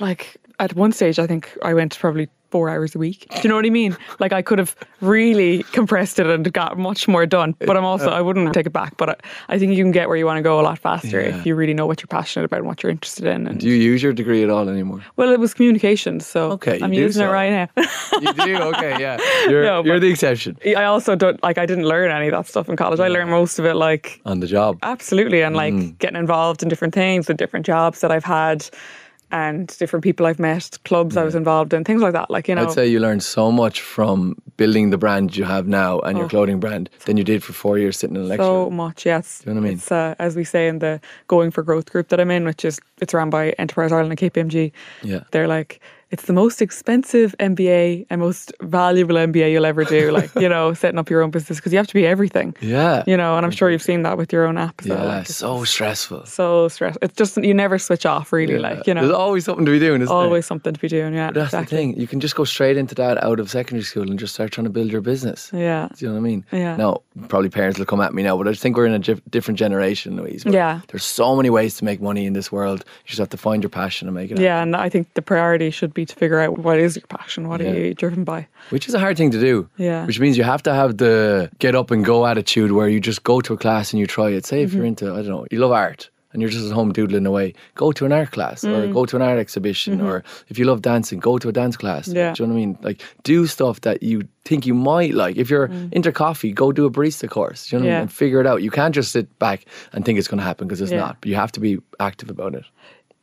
like 0.00 0.36
at 0.58 0.74
one 0.74 0.92
stage, 0.92 1.18
I 1.18 1.26
think 1.26 1.56
I 1.62 1.74
went 1.74 1.98
probably 1.98 2.28
four 2.54 2.70
hours 2.70 2.94
a 2.94 2.98
week. 3.00 3.26
Do 3.34 3.40
you 3.42 3.48
know 3.48 3.56
what 3.56 3.66
I 3.66 3.70
mean? 3.70 3.96
Like 4.20 4.32
I 4.32 4.40
could 4.40 4.60
have 4.60 4.76
really 5.00 5.64
compressed 5.72 6.20
it 6.20 6.26
and 6.28 6.52
got 6.52 6.78
much 6.78 7.08
more 7.08 7.26
done. 7.26 7.56
But 7.58 7.76
I'm 7.76 7.84
also 7.84 8.10
I 8.10 8.20
wouldn't 8.20 8.54
take 8.54 8.66
it 8.66 8.72
back. 8.72 8.96
But 8.96 9.08
I, 9.10 9.16
I 9.54 9.58
think 9.58 9.74
you 9.76 9.82
can 9.82 9.90
get 9.90 10.06
where 10.08 10.16
you 10.16 10.24
want 10.24 10.38
to 10.38 10.42
go 10.42 10.60
a 10.60 10.64
lot 10.68 10.78
faster 10.78 11.20
Yeah. 11.20 11.36
if 11.40 11.46
you 11.46 11.56
really 11.56 11.74
know 11.74 11.86
what 11.86 12.00
you're 12.00 12.06
passionate 12.20 12.44
about 12.44 12.60
and 12.60 12.68
what 12.68 12.82
you're 12.84 12.92
interested 12.92 13.24
in. 13.26 13.48
And 13.48 13.58
do 13.58 13.66
you 13.68 13.74
use 13.74 14.04
your 14.04 14.12
degree 14.12 14.44
at 14.44 14.50
all 14.50 14.68
anymore 14.68 15.00
well, 15.16 15.30
it 15.32 15.40
was 15.40 15.52
communications, 15.52 16.26
so 16.26 16.52
Okay, 16.52 16.78
I'm 16.80 16.92
using 16.92 17.24
it 17.26 17.30
right 17.40 17.50
now. 17.50 17.68
you 18.22 18.32
do 18.50 18.56
okay 18.70 18.92
yeah 19.00 19.18
you're, 19.50 19.64
No, 19.64 19.82
you're 19.84 19.98
the 19.98 20.10
exception 20.10 20.56
I 20.64 20.84
also 20.84 21.16
don't 21.16 21.42
like 21.42 21.58
I 21.58 21.66
didn't 21.66 21.86
learn 21.94 22.12
any 22.12 22.28
of 22.28 22.32
that 22.36 22.46
stuff 22.46 22.68
in 22.68 22.76
college. 22.76 23.00
I 23.00 23.08
learned 23.08 23.30
most 23.30 23.58
of 23.58 23.64
it 23.66 23.74
like 23.74 24.20
on 24.24 24.38
the 24.38 24.46
job 24.46 24.78
absolutely 24.82 25.42
and 25.42 25.56
like 25.56 25.74
Mm. 25.74 25.98
getting 25.98 26.20
involved 26.20 26.62
in 26.62 26.68
different 26.68 26.94
things, 26.94 27.26
the 27.26 27.34
different 27.34 27.66
jobs 27.66 28.00
that 28.02 28.12
I've 28.12 28.24
had 28.40 28.58
and 29.30 29.66
different 29.78 30.02
people 30.02 30.26
I've 30.26 30.38
met, 30.38 30.78
clubs 30.84 31.16
I 31.16 31.24
was 31.24 31.34
involved 31.34 31.72
in, 31.72 31.84
things 31.84 32.02
like 32.02 32.12
that. 32.12 32.30
Like, 32.30 32.48
you 32.48 32.54
know 32.54 32.62
I'd 32.62 32.72
say 32.72 32.86
you 32.86 33.00
learned 33.00 33.22
so 33.22 33.50
much 33.50 33.80
from 33.80 34.40
building 34.56 34.90
the 34.90 34.98
brand 34.98 35.36
you 35.36 35.44
have 35.44 35.66
now 35.66 36.00
and 36.00 36.18
your 36.18 36.28
clothing 36.28 36.60
brand 36.60 36.90
than 37.06 37.16
you 37.16 37.24
did 37.24 37.42
for 37.42 37.52
four 37.52 37.78
years 37.78 37.98
sitting 37.98 38.16
in 38.16 38.22
a 38.22 38.26
lecture. 38.26 38.42
Oh. 38.42 38.66
so 38.66 38.70
much, 38.70 39.04
yes. 39.06 39.40
Do 39.40 39.50
you 39.50 39.54
know 39.54 39.60
what 39.60 39.66
I 39.66 39.68
mean? 39.70 39.78
It's 39.78 39.90
uh, 39.90 40.14
as 40.18 40.36
we 40.36 40.44
say 40.44 40.68
in 40.68 40.78
the 40.78 41.00
Going 41.26 41.50
for 41.50 41.62
Growth 41.62 41.90
group 41.90 42.08
that 42.08 42.20
I'm 42.20 42.30
in, 42.30 42.44
which 42.44 42.64
is 42.64 42.80
it's 43.00 43.14
run 43.14 43.30
by 43.30 43.50
Enterprise 43.50 43.92
Ireland 43.92 44.18
and 44.18 44.32
KPMG. 44.32 44.72
Yeah. 45.02 45.24
They're 45.30 45.48
like 45.48 45.80
it's 46.10 46.24
the 46.26 46.32
most 46.32 46.62
expensive 46.62 47.34
MBA 47.40 48.06
and 48.10 48.20
most 48.20 48.52
valuable 48.62 49.16
MBA 49.16 49.52
you'll 49.52 49.66
ever 49.66 49.84
do. 49.84 50.10
Like, 50.12 50.34
you 50.36 50.48
know, 50.48 50.72
setting 50.82 50.98
up 50.98 51.10
your 51.10 51.22
own 51.22 51.30
business 51.30 51.58
because 51.58 51.72
you 51.72 51.78
have 51.78 51.86
to 51.88 51.94
be 51.94 52.06
everything. 52.06 52.54
Yeah. 52.60 53.02
You 53.06 53.16
know, 53.16 53.36
and 53.36 53.44
I'm 53.44 53.50
sure 53.50 53.70
you've 53.70 53.82
seen 53.82 54.02
that 54.02 54.16
with 54.16 54.32
your 54.32 54.46
own 54.46 54.56
app. 54.58 54.80
as 54.82 54.88
well. 54.88 54.98
yeah, 54.98 55.16
Like, 55.18 55.26
so 55.26 55.64
stressful. 55.64 56.26
so 56.26 56.68
stressful. 56.68 56.98
It's 57.02 57.14
just 57.16 57.36
you 57.38 57.54
never 57.54 57.78
switch 57.78 58.06
off, 58.06 58.32
really. 58.32 58.54
Yeah. 58.54 58.60
Like 58.60 58.86
you 58.86 58.94
know, 58.94 59.02
There's 59.02 59.14
always 59.14 59.44
something 59.44 59.64
to 59.66 59.72
be 59.72 59.78
doing, 59.78 60.02
isn't 60.02 60.06
there? 60.14 60.16
always 60.24 60.46
something 60.46 60.72
to 60.74 60.80
be 60.80 60.88
doing. 60.88 61.14
Yeah, 61.14 61.30
That's 61.32 61.46
exactly. 61.54 61.76
the 61.76 61.82
thing. 61.94 62.00
You 62.00 62.06
can 62.06 62.20
just 62.20 62.36
go 62.36 62.44
straight 62.44 62.76
into 62.76 62.94
that 62.96 63.22
out 63.24 63.40
of 63.40 63.50
secondary 63.50 63.82
school 63.84 64.08
and 64.08 64.18
just 64.18 64.34
start 64.34 64.52
trying 64.52 64.64
to 64.66 64.70
build 64.70 64.90
your 64.92 65.00
business. 65.00 65.50
Yeah, 65.52 65.88
Do 65.96 66.04
you 66.04 66.08
know 66.08 66.14
what 66.14 66.20
I 66.20 66.22
mean? 66.22 66.44
Yeah. 66.52 66.76
Now, 66.76 67.02
probably 67.28 67.48
parents 67.50 67.78
will 67.78 67.86
come 67.86 68.00
at 68.00 68.14
me 68.14 68.22
now, 68.22 68.36
but 68.36 68.46
I 68.46 68.50
just 68.52 68.62
think 68.62 68.76
we're 68.76 68.86
in 68.86 68.92
a 68.92 68.98
dif- 68.98 69.20
different 69.30 69.58
generation, 69.58 70.16
Louise. 70.16 70.44
Yeah. 70.46 70.80
There's 70.88 71.04
so 71.04 71.34
many 71.34 71.50
ways 71.50 71.76
to 71.78 71.84
make 71.84 72.00
money 72.00 72.26
in 72.26 72.32
this 72.34 72.52
world. 72.52 72.80
You 73.04 73.08
just 73.08 73.18
have 73.18 73.30
to 73.30 73.36
find 73.36 73.62
your 73.62 73.70
passion 73.70 74.06
and 74.08 74.14
make 74.14 74.26
it 74.30 74.34
happen. 74.34 74.44
yeah, 74.44 74.62
and 74.62 74.76
I 74.76 74.88
think 74.88 75.12
the 75.14 75.22
priority 75.22 75.70
should 75.70 75.93
be 75.94 76.04
to 76.06 76.14
figure 76.14 76.40
out 76.40 76.58
what 76.58 76.78
is 76.78 76.96
your 76.96 77.06
passion, 77.08 77.48
what 77.48 77.60
Yeah. 77.60 77.70
are 77.70 77.74
you 77.86 77.94
driven 77.94 78.24
by. 78.24 78.46
Which 78.70 78.88
is 78.88 78.94
a 78.94 78.98
hard 78.98 79.16
thing 79.16 79.30
to 79.30 79.40
do. 79.40 79.68
Yeah. 79.76 80.04
Which 80.06 80.20
means 80.20 80.36
you 80.36 80.44
have 80.44 80.62
to 80.64 80.74
have 80.74 80.98
the 80.98 81.50
get 81.58 81.74
up 81.74 81.90
and 81.90 82.04
go 82.04 82.26
attitude 82.26 82.72
where 82.72 82.88
you 82.88 83.00
just 83.00 83.22
go 83.24 83.40
to 83.40 83.54
a 83.54 83.56
class 83.56 83.92
and 83.92 84.00
you 84.00 84.06
try 84.06 84.28
it. 84.30 84.44
Say 84.46 84.62
if 84.62 84.70
Mm-hmm. 84.70 84.76
you're 84.76 84.86
into, 84.86 85.06
I 85.12 85.16
don't 85.22 85.28
know, 85.28 85.46
you 85.50 85.58
love 85.60 85.72
art 85.72 86.10
and 86.32 86.42
you're 86.42 86.50
just 86.50 86.66
at 86.66 86.72
home 86.72 86.92
doodling 86.92 87.26
away, 87.26 87.54
go 87.76 87.92
to 87.92 88.04
an 88.04 88.12
art 88.12 88.32
class 88.32 88.64
Mm. 88.64 88.72
or 88.76 88.92
go 88.92 89.06
to 89.06 89.14
an 89.16 89.22
art 89.22 89.38
exhibition 89.38 90.00
or 90.00 90.24
if 90.48 90.58
you 90.58 90.64
love 90.64 90.82
dancing, 90.82 91.20
go 91.20 91.38
to 91.38 91.48
a 91.48 91.52
dance 91.52 91.76
class. 91.76 92.08
Mm-hmm. 92.08 92.16
Yeah. 92.16 92.32
Do 92.34 92.42
you 92.42 92.46
know 92.48 92.54
what 92.54 92.60
I 92.60 92.66
mean? 92.66 92.78
Like 92.82 93.02
do 93.22 93.46
stuff 93.46 93.80
that 93.82 94.02
you 94.02 94.22
think 94.44 94.66
you 94.66 94.74
might 94.74 95.14
like. 95.14 95.36
If 95.36 95.48
you're 95.48 95.70
into 95.92 96.10
coffee, 96.10 96.52
go 96.52 96.72
do 96.72 96.86
a 96.86 96.90
barista 96.90 97.28
course. 97.30 97.68
Do 97.68 97.76
you 97.76 97.80
know 97.82 97.86
what 97.86 97.90
I 97.90 97.94
Mm. 97.94 97.98
Mean? 97.98 98.02
And 98.02 98.12
figure 98.12 98.40
it 98.40 98.46
out. 98.48 98.62
You 98.62 98.70
can't 98.72 98.94
just 98.94 99.12
sit 99.12 99.26
back 99.38 99.64
and 99.92 100.04
think 100.04 100.18
it's 100.18 100.26
going 100.28 100.38
to 100.40 100.44
happen 100.44 100.66
because 100.66 100.80
it's 100.80 100.90
Yeah. 100.92 101.00
not. 101.06 101.16
But 101.20 101.28
you 101.30 101.36
have 101.36 101.52
to 101.52 101.60
be 101.60 101.78
active 102.00 102.30
about 102.30 102.54
it. 102.56 102.64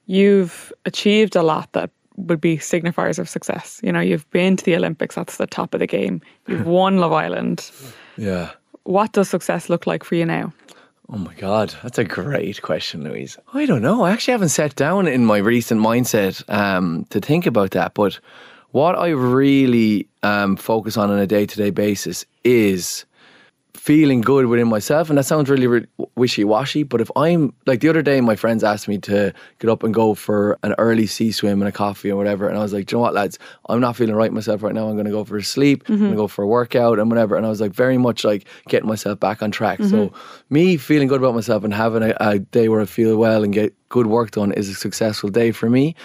You've 0.05 0.73
achieved 0.85 1.35
a 1.35 1.43
lot 1.43 1.71
that 1.73 1.89
would 2.15 2.41
be 2.41 2.57
signifiers 2.57 3.19
of 3.19 3.29
success. 3.29 3.79
You 3.83 3.91
know, 3.91 3.99
you've 3.99 4.29
been 4.31 4.57
to 4.57 4.65
the 4.65 4.75
Olympics. 4.75 5.15
That's 5.15 5.37
the 5.37 5.47
top 5.47 5.73
of 5.73 5.79
the 5.79 5.87
game. 5.87 6.21
You've 6.47 6.65
won 6.77 6.97
Love 6.97 7.13
Island. 7.13 7.69
Yeah. 8.17 8.51
What 8.83 9.13
does 9.13 9.29
success 9.29 9.69
look 9.69 9.87
like 9.87 10.03
for 10.03 10.15
you 10.15 10.25
now? 10.25 10.53
Oh 11.13 11.17
my 11.17 11.33
God, 11.33 11.75
that's 11.83 11.97
a 11.97 12.05
great 12.05 12.61
question, 12.61 13.03
Louise. 13.03 13.37
I 13.53 13.65
don't 13.65 13.81
know. 13.81 14.03
I 14.03 14.11
actually 14.11 14.31
haven't 14.31 14.49
sat 14.49 14.75
down 14.75 15.07
in 15.07 15.25
my 15.25 15.39
recent 15.39 15.81
mindset 15.81 16.49
um, 16.49 17.05
to 17.09 17.19
think 17.19 17.45
about 17.45 17.71
that. 17.71 17.93
But 17.93 18.19
what 18.69 18.97
I 18.97 19.09
really 19.09 20.07
um, 20.23 20.55
focus 20.55 20.95
on 20.95 21.11
on 21.11 21.19
a 21.19 21.27
day 21.27 21.45
to 21.45 21.57
day 21.57 21.69
basis 21.69 22.25
is 22.45 23.05
feeling 23.81 24.21
good 24.21 24.45
within 24.45 24.67
myself. 24.67 25.09
And 25.09 25.17
that 25.17 25.23
sounds 25.23 25.49
really, 25.49 25.65
really 25.65 25.87
wishy 26.15 26.43
washy. 26.43 26.83
But 26.83 27.01
if 27.01 27.09
I'm 27.15 27.51
like 27.65 27.79
the 27.79 27.89
other 27.89 28.03
day, 28.03 28.21
my 28.21 28.35
friends 28.35 28.63
asked 28.63 28.87
me 28.87 28.99
to 28.99 29.33
get 29.57 29.71
up 29.71 29.81
and 29.81 29.91
go 29.91 30.13
for 30.13 30.59
an 30.61 30.75
early 30.77 31.07
sea 31.07 31.31
swim 31.31 31.63
and 31.63 31.67
a 31.67 31.71
coffee 31.71 32.09
and 32.09 32.17
whatever. 32.19 32.47
And 32.47 32.59
I 32.59 32.61
was 32.61 32.73
like, 32.73 32.91
you 32.91 32.97
know 32.99 33.01
what, 33.01 33.15
lads? 33.15 33.39
I'm 33.69 33.79
not 33.79 33.95
feeling 33.95 34.13
right 34.13 34.31
myself 34.31 34.61
right 34.61 34.75
now. 34.75 34.87
I'm 34.87 34.93
going 34.93 35.05
to 35.05 35.11
go 35.11 35.23
for 35.23 35.35
a 35.35 35.43
sleep. 35.43 35.85
I'm 35.89 35.95
going 35.95 35.99
to 35.99 36.07
mm-hmm. 36.09 36.15
go 36.15 36.27
for 36.27 36.43
a 36.43 36.47
workout 36.47 36.99
and 36.99 37.09
whatever. 37.09 37.35
And 37.35 37.43
I 37.43 37.49
was 37.49 37.59
like, 37.59 37.71
very 37.71 37.97
much 37.97 38.23
like 38.23 38.45
getting 38.67 38.87
myself 38.87 39.19
back 39.19 39.41
on 39.41 39.49
track. 39.49 39.79
So, 39.79 40.09
mm-hmm. 40.09 40.53
me 40.53 40.77
feeling 40.77 41.07
good 41.07 41.19
about 41.19 41.33
myself 41.33 41.63
and 41.63 41.73
having 41.73 42.03
a, 42.03 42.15
a 42.19 42.37
day 42.37 42.69
where 42.69 42.81
I 42.81 42.85
feel 42.85 43.17
well 43.17 43.43
and 43.43 43.51
get 43.51 43.73
good 43.91 44.07
work 44.07 44.31
done 44.31 44.51
is 44.53 44.67
a 44.69 44.73
successful 44.73 45.29
day 45.29 45.51
for 45.51 45.69
me. 45.69 45.95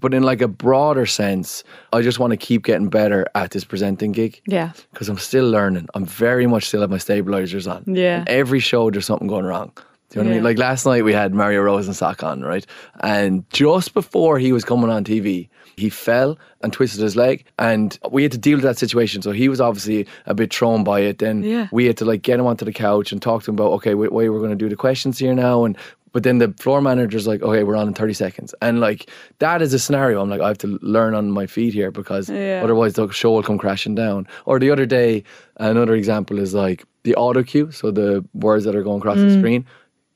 But 0.00 0.12
in 0.14 0.22
like 0.24 0.40
a 0.42 0.48
broader 0.48 1.06
sense, 1.06 1.62
I 1.92 2.02
just 2.02 2.18
want 2.18 2.32
to 2.32 2.36
keep 2.36 2.64
getting 2.64 2.88
better 2.88 3.26
at 3.34 3.50
this 3.52 3.64
presenting 3.64 4.12
gig 4.12 4.40
Yeah. 4.46 4.72
because 4.92 5.08
I'm 5.08 5.18
still 5.18 5.48
learning. 5.48 5.86
I'm 5.94 6.06
very 6.06 6.46
much 6.46 6.64
still 6.66 6.80
have 6.80 6.90
my 6.90 6.98
stabilizers 6.98 7.66
on. 7.68 7.84
Yeah. 7.86 8.18
And 8.20 8.28
every 8.28 8.60
show 8.60 8.90
there's 8.90 9.06
something 9.06 9.28
going 9.28 9.44
wrong. 9.44 9.70
Do 10.10 10.20
you 10.20 10.24
know 10.24 10.30
what 10.30 10.32
I 10.32 10.36
mean? 10.36 10.44
Like 10.44 10.58
last 10.58 10.86
night 10.86 11.04
we 11.04 11.12
had 11.12 11.34
Mario 11.34 11.60
Rosenstock 11.62 12.22
on, 12.22 12.42
right? 12.42 12.66
And 13.00 13.44
just 13.50 13.94
before 13.94 14.38
he 14.38 14.52
was 14.52 14.64
coming 14.64 14.90
on 14.90 15.04
TV, 15.04 15.48
he 15.76 15.88
fell 15.90 16.38
and 16.62 16.72
twisted 16.72 17.00
his 17.00 17.16
leg, 17.16 17.44
and 17.58 17.98
we 18.12 18.22
had 18.22 18.30
to 18.32 18.38
deal 18.38 18.56
with 18.58 18.62
that 18.62 18.78
situation. 18.78 19.22
So 19.22 19.32
he 19.32 19.48
was 19.48 19.60
obviously 19.60 20.06
a 20.26 20.34
bit 20.34 20.54
thrown 20.54 20.84
by 20.84 21.00
it. 21.00 21.18
Then 21.18 21.42
Yeah. 21.42 21.66
we 21.72 21.86
had 21.86 21.96
to 21.96 22.04
like 22.04 22.22
get 22.22 22.38
him 22.38 22.46
onto 22.46 22.64
the 22.64 22.72
couch 22.72 23.10
and 23.12 23.20
talk 23.20 23.42
to 23.42 23.50
him 23.50 23.56
about 23.56 23.72
okay, 23.78 23.92
wh- 23.92 24.12
way 24.12 24.28
we're 24.28 24.38
going 24.38 24.56
to 24.58 24.64
do 24.64 24.68
the 24.68 24.76
questions 24.76 25.18
here 25.18 25.34
now, 25.34 25.64
and 25.64 25.76
but 26.14 26.22
then 26.22 26.38
the 26.38 26.54
floor 26.60 26.80
manager's 26.80 27.26
like, 27.26 27.42
okay, 27.42 27.64
we're 27.64 27.74
on 27.74 27.88
in 27.88 27.92
30 27.94 28.14
seconds. 28.14 28.54
And 28.62 28.78
like, 28.78 29.10
that 29.40 29.60
is 29.60 29.74
a 29.74 29.80
scenario. 29.80 30.22
I'm 30.22 30.30
like, 30.30 30.40
I 30.40 30.46
have 30.46 30.58
to 30.58 30.78
learn 30.80 31.12
on 31.12 31.28
my 31.32 31.46
feet 31.46 31.74
here 31.74 31.90
because 31.90 32.30
Yeah. 32.30 32.60
otherwise 32.62 32.92
the 32.94 33.08
show 33.10 33.32
will 33.32 33.42
come 33.42 33.58
crashing 33.58 33.96
down. 33.96 34.28
Or 34.46 34.60
the 34.60 34.70
other 34.70 34.86
day, 34.86 35.24
another 35.56 35.94
example 35.96 36.38
is 36.38 36.54
like 36.54 36.84
the 37.02 37.16
auto 37.16 37.42
cue. 37.42 37.72
So 37.72 37.90
the 37.90 38.24
words 38.32 38.62
that 38.64 38.76
are 38.76 38.84
going 38.84 38.98
across 38.98 39.18
Mm. 39.18 39.28
the 39.28 39.38
screen, 39.40 39.66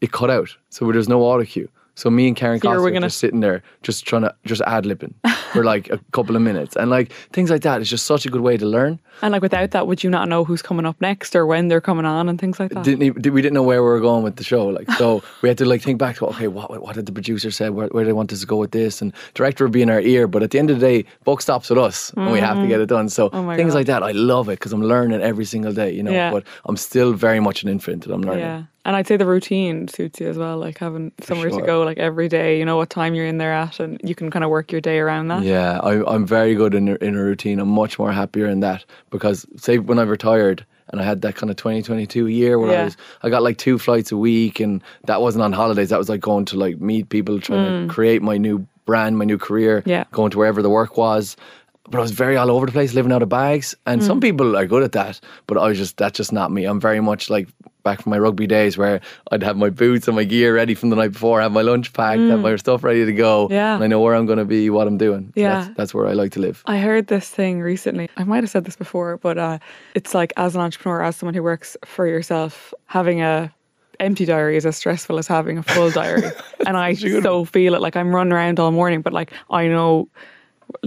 it 0.01 0.12
cut 0.12 0.30
out. 0.30 0.57
So 0.70 0.90
there's 0.92 1.09
no 1.09 1.20
auto 1.22 1.44
cue. 1.44 1.68
So 1.99 2.11
me 2.11 2.28
and 2.28 2.36
Karen 2.36 2.61
you 2.62 2.70
were 2.70 2.92
gonna- 2.92 3.07
just 3.07 3.18
sitting 3.18 3.40
there, 3.40 3.61
just 3.82 4.07
trying 4.07 4.22
to 4.22 4.32
just 4.44 4.62
ad 4.62 4.84
libbing 4.84 5.14
for 5.53 5.64
like 5.64 5.90
a 5.90 5.99
couple 6.12 6.36
of 6.36 6.42
minutes, 6.42 6.76
and 6.76 6.90
like 6.90 7.11
things 7.32 7.51
like 7.51 7.62
that 7.62 7.80
is 7.80 7.90
just 7.90 8.07
such 8.07 8.24
a 8.24 8.28
good 8.28 8.40
way 8.40 8.57
to 8.57 8.64
learn. 8.64 9.01
And 9.20 9.32
like 9.32 9.42
without 9.42 9.72
that, 9.72 9.88
would 9.88 10.05
you 10.05 10.09
not 10.09 10.28
know 10.28 10.44
who's 10.44 10.62
coming 10.62 10.86
up 10.86 10.94
next 11.01 11.34
or 11.34 11.44
when 11.44 11.66
they're 11.66 11.80
coming 11.80 12.05
on 12.05 12.28
and 12.28 12.38
things 12.40 12.61
like 12.61 12.70
that? 12.70 12.84
didn't 12.84 13.03
even, 13.03 13.34
we 13.34 13.42
didn't 13.42 13.55
know 13.55 13.64
where 13.64 13.82
we 13.82 13.88
were 13.88 13.99
going 13.99 14.22
with 14.22 14.36
the 14.36 14.44
show. 14.44 14.66
Like 14.68 14.88
so, 14.92 15.24
we 15.42 15.49
had 15.49 15.59
to 15.59 15.64
like 15.64 15.82
think 15.82 15.99
back 15.99 16.14
to 16.18 16.26
okay, 16.26 16.46
what 16.46 16.70
what 16.80 16.94
did 16.94 17.07
the 17.07 17.12
producer 17.12 17.51
say? 17.51 17.68
Where, 17.68 17.88
where 17.88 18.05
do 18.05 18.07
they 18.07 18.12
want 18.12 18.32
us 18.32 18.42
to 18.42 18.46
go 18.46 18.59
with 18.59 18.70
this? 18.70 19.03
And 19.03 19.12
director 19.34 19.64
would 19.64 19.72
be 19.72 19.82
in 19.82 19.90
our 19.90 20.01
ear, 20.01 20.28
but 20.28 20.44
at 20.44 20.53
the 20.53 20.61
end 20.61 20.70
of 20.70 20.78
the 20.78 20.86
day, 20.86 21.05
buck 21.24 21.42
stops 21.42 21.68
with 21.68 21.80
us, 21.80 22.12
and 22.16 22.30
we 22.30 22.38
have 22.38 22.59
to 22.59 22.68
get 22.68 22.80
it 22.80 22.86
done. 22.86 23.09
So 23.09 23.26
mm-hmm. 23.26 23.36
Oh 23.38 23.42
my 23.42 23.57
things 23.57 23.72
God. 23.72 23.78
like 23.78 23.86
that, 23.88 24.03
I 24.05 24.12
love 24.12 24.49
it 24.49 24.61
because 24.61 24.72
I'm 24.72 24.84
learning 24.84 25.20
every 25.20 25.46
single 25.46 25.72
day. 25.72 25.90
You 25.90 26.05
know, 26.05 26.12
Yeah. 26.12 26.30
but 26.30 26.44
I'm 26.66 26.76
still 26.76 27.12
very 27.12 27.40
much 27.40 27.64
an 27.64 27.68
infant, 27.68 28.05
and 28.07 28.14
I'm 28.14 28.22
learning. 28.22 28.44
Yeah. 28.44 28.62
And 28.89 28.97
I'd 28.97 29.07
say 29.07 29.18
the 29.18 29.26
routine 29.26 29.86
suits 29.86 30.18
you 30.18 30.28
as 30.30 30.39
well, 30.39 30.57
like 30.57 30.78
having 30.78 31.12
somewhere 31.20 31.51
to 31.51 31.61
go 31.61 31.82
like 31.82 31.99
every 31.99 32.26
day, 32.26 32.59
you 32.59 32.64
know 32.64 32.78
what 32.78 32.89
time 32.89 33.14
you're 33.14 33.26
in 33.26 33.36
there 33.36 33.53
at 33.53 33.80
and 33.80 34.01
you 34.03 34.14
can 34.14 34.30
kind 34.30 34.45
of 34.45 34.51
work 34.51 34.72
your 34.72 34.80
day 34.80 34.99
around 34.99 35.28
that. 35.28 35.43
Yeah, 35.43 35.78
I, 35.82 36.03
I'm 36.11 36.26
very 36.26 36.55
good 36.55 36.74
in 36.74 36.89
a, 36.89 36.95
in 36.95 37.14
a 37.14 37.22
routine. 37.22 37.61
I'm 37.61 37.68
much 37.68 37.99
more 37.99 38.12
happier 38.12 38.47
in 38.47 38.61
that 38.61 38.86
because, 39.11 39.45
say, 39.59 39.76
when 39.76 39.99
I 39.99 40.05
retired 40.05 40.64
and 40.89 41.03
I 41.03 41.05
had 41.05 41.20
that 41.20 41.36
kind 41.36 41.51
of 41.51 41.57
2022 41.57 42.28
year 42.28 42.59
where 42.59 42.72
Yeah. 42.72 42.80
I 42.80 42.84
was, 42.84 42.97
I 43.24 43.28
got 43.28 43.43
like 43.43 43.59
two 43.59 43.78
flights 43.78 44.11
a 44.11 44.16
week, 44.16 44.59
and 44.59 44.82
that 45.05 45.20
wasn't 45.20 45.43
on 45.45 45.53
holidays. 45.53 45.91
That 45.91 45.99
was 45.99 46.09
like 46.09 46.22
going 46.22 46.47
to 46.47 46.57
like 46.57 46.80
meet 46.80 47.11
people, 47.11 47.39
trying 47.41 47.86
to 47.89 47.93
create 47.93 48.22
my 48.22 48.39
new 48.39 48.66
brand, 48.86 49.18
my 49.18 49.26
new 49.26 49.36
career, 49.36 49.82
Mm. 49.82 49.86
Yeah. 49.86 50.05
going 50.12 50.30
to 50.30 50.39
wherever 50.39 50.62
the 50.62 50.70
work 50.70 50.97
was. 50.97 51.36
But 51.91 51.99
I 51.99 52.03
was 52.03 52.11
very 52.11 52.36
all 52.36 52.51
over 52.51 52.66
the 52.66 52.72
place, 52.72 52.93
living 52.95 53.12
out 53.12 53.22
of 53.22 53.28
bags. 53.28 53.74
And 53.86 54.01
Mm. 54.01 54.07
some 54.07 54.20
people 54.20 54.57
are 54.57 54.66
good 54.66 54.82
at 54.82 54.93
that, 54.93 55.20
but 55.47 55.57
I 55.59 55.66
was 55.68 55.78
just 55.78 55.97
that's 55.97 56.16
just 56.16 56.32
not 56.32 56.51
me. 56.53 56.64
I'm 56.64 56.80
very 56.80 57.01
much 57.01 57.30
like 57.30 57.49
back 57.84 58.03
from 58.03 58.11
my 58.11 58.18
rugby 58.18 58.47
days 58.47 58.76
where 58.76 59.01
I'd 59.32 59.43
have 59.43 59.57
my 59.57 59.70
boots 59.70 60.07
and 60.09 60.14
my 60.16 60.24
gear 60.24 60.55
ready 60.55 60.74
from 60.74 60.91
the 60.91 60.97
night 60.97 61.12
before, 61.12 61.41
have 61.41 61.53
my 61.53 61.62
lunch 61.62 61.93
packed, 61.95 62.20
have 62.20 62.41
my 62.41 62.55
stuff 62.57 62.84
ready 62.84 63.07
to 63.07 63.12
go. 63.12 63.49
Mm. 63.49 63.53
Yeah. 63.53 63.74
And 63.76 63.84
I 63.84 63.86
know 63.86 64.01
where 64.01 64.14
I'm 64.14 64.26
going 64.26 64.39
to 64.39 64.45
be, 64.45 64.68
what 64.68 64.86
I'm 64.86 64.99
doing. 64.99 65.32
So 65.34 65.41
Yeah. 65.41 65.55
That's, 65.62 65.76
that's 65.76 65.95
where 65.95 66.07
I 66.07 66.12
like 66.12 66.32
to 66.32 66.41
live. 66.41 66.62
I 66.66 66.78
heard 66.78 67.07
this 67.07 67.30
thing 67.30 67.61
recently. 67.62 68.11
I 68.18 68.24
might 68.24 68.43
have 68.43 68.51
said 68.51 68.64
this 68.66 68.76
before, 68.76 69.16
but 69.16 69.39
uh, 69.39 69.59
it's 69.95 70.12
like 70.12 70.32
as 70.36 70.55
an 70.55 70.61
entrepreneur, 70.61 71.03
as 71.03 71.16
someone 71.16 71.34
who 71.34 71.43
works 71.43 71.76
for 71.84 72.07
yourself, 72.07 72.74
having 72.86 73.22
a 73.22 73.51
empty 74.01 74.24
diary 74.26 74.57
is 74.57 74.64
as 74.66 74.76
stressful 74.76 75.18
as 75.18 75.26
having 75.26 75.57
a 75.59 75.62
full 75.62 75.91
diary. 75.91 76.30
and 76.66 76.76
I 76.76 76.93
so 76.95 77.45
feel 77.47 77.74
it. 77.74 77.80
Like 77.80 77.97
I'm 77.97 78.14
running 78.14 78.32
around 78.32 78.61
all 78.61 78.70
morning, 78.70 79.01
but 79.03 79.12
like 79.14 79.32
I 79.51 79.66
know, 79.66 80.09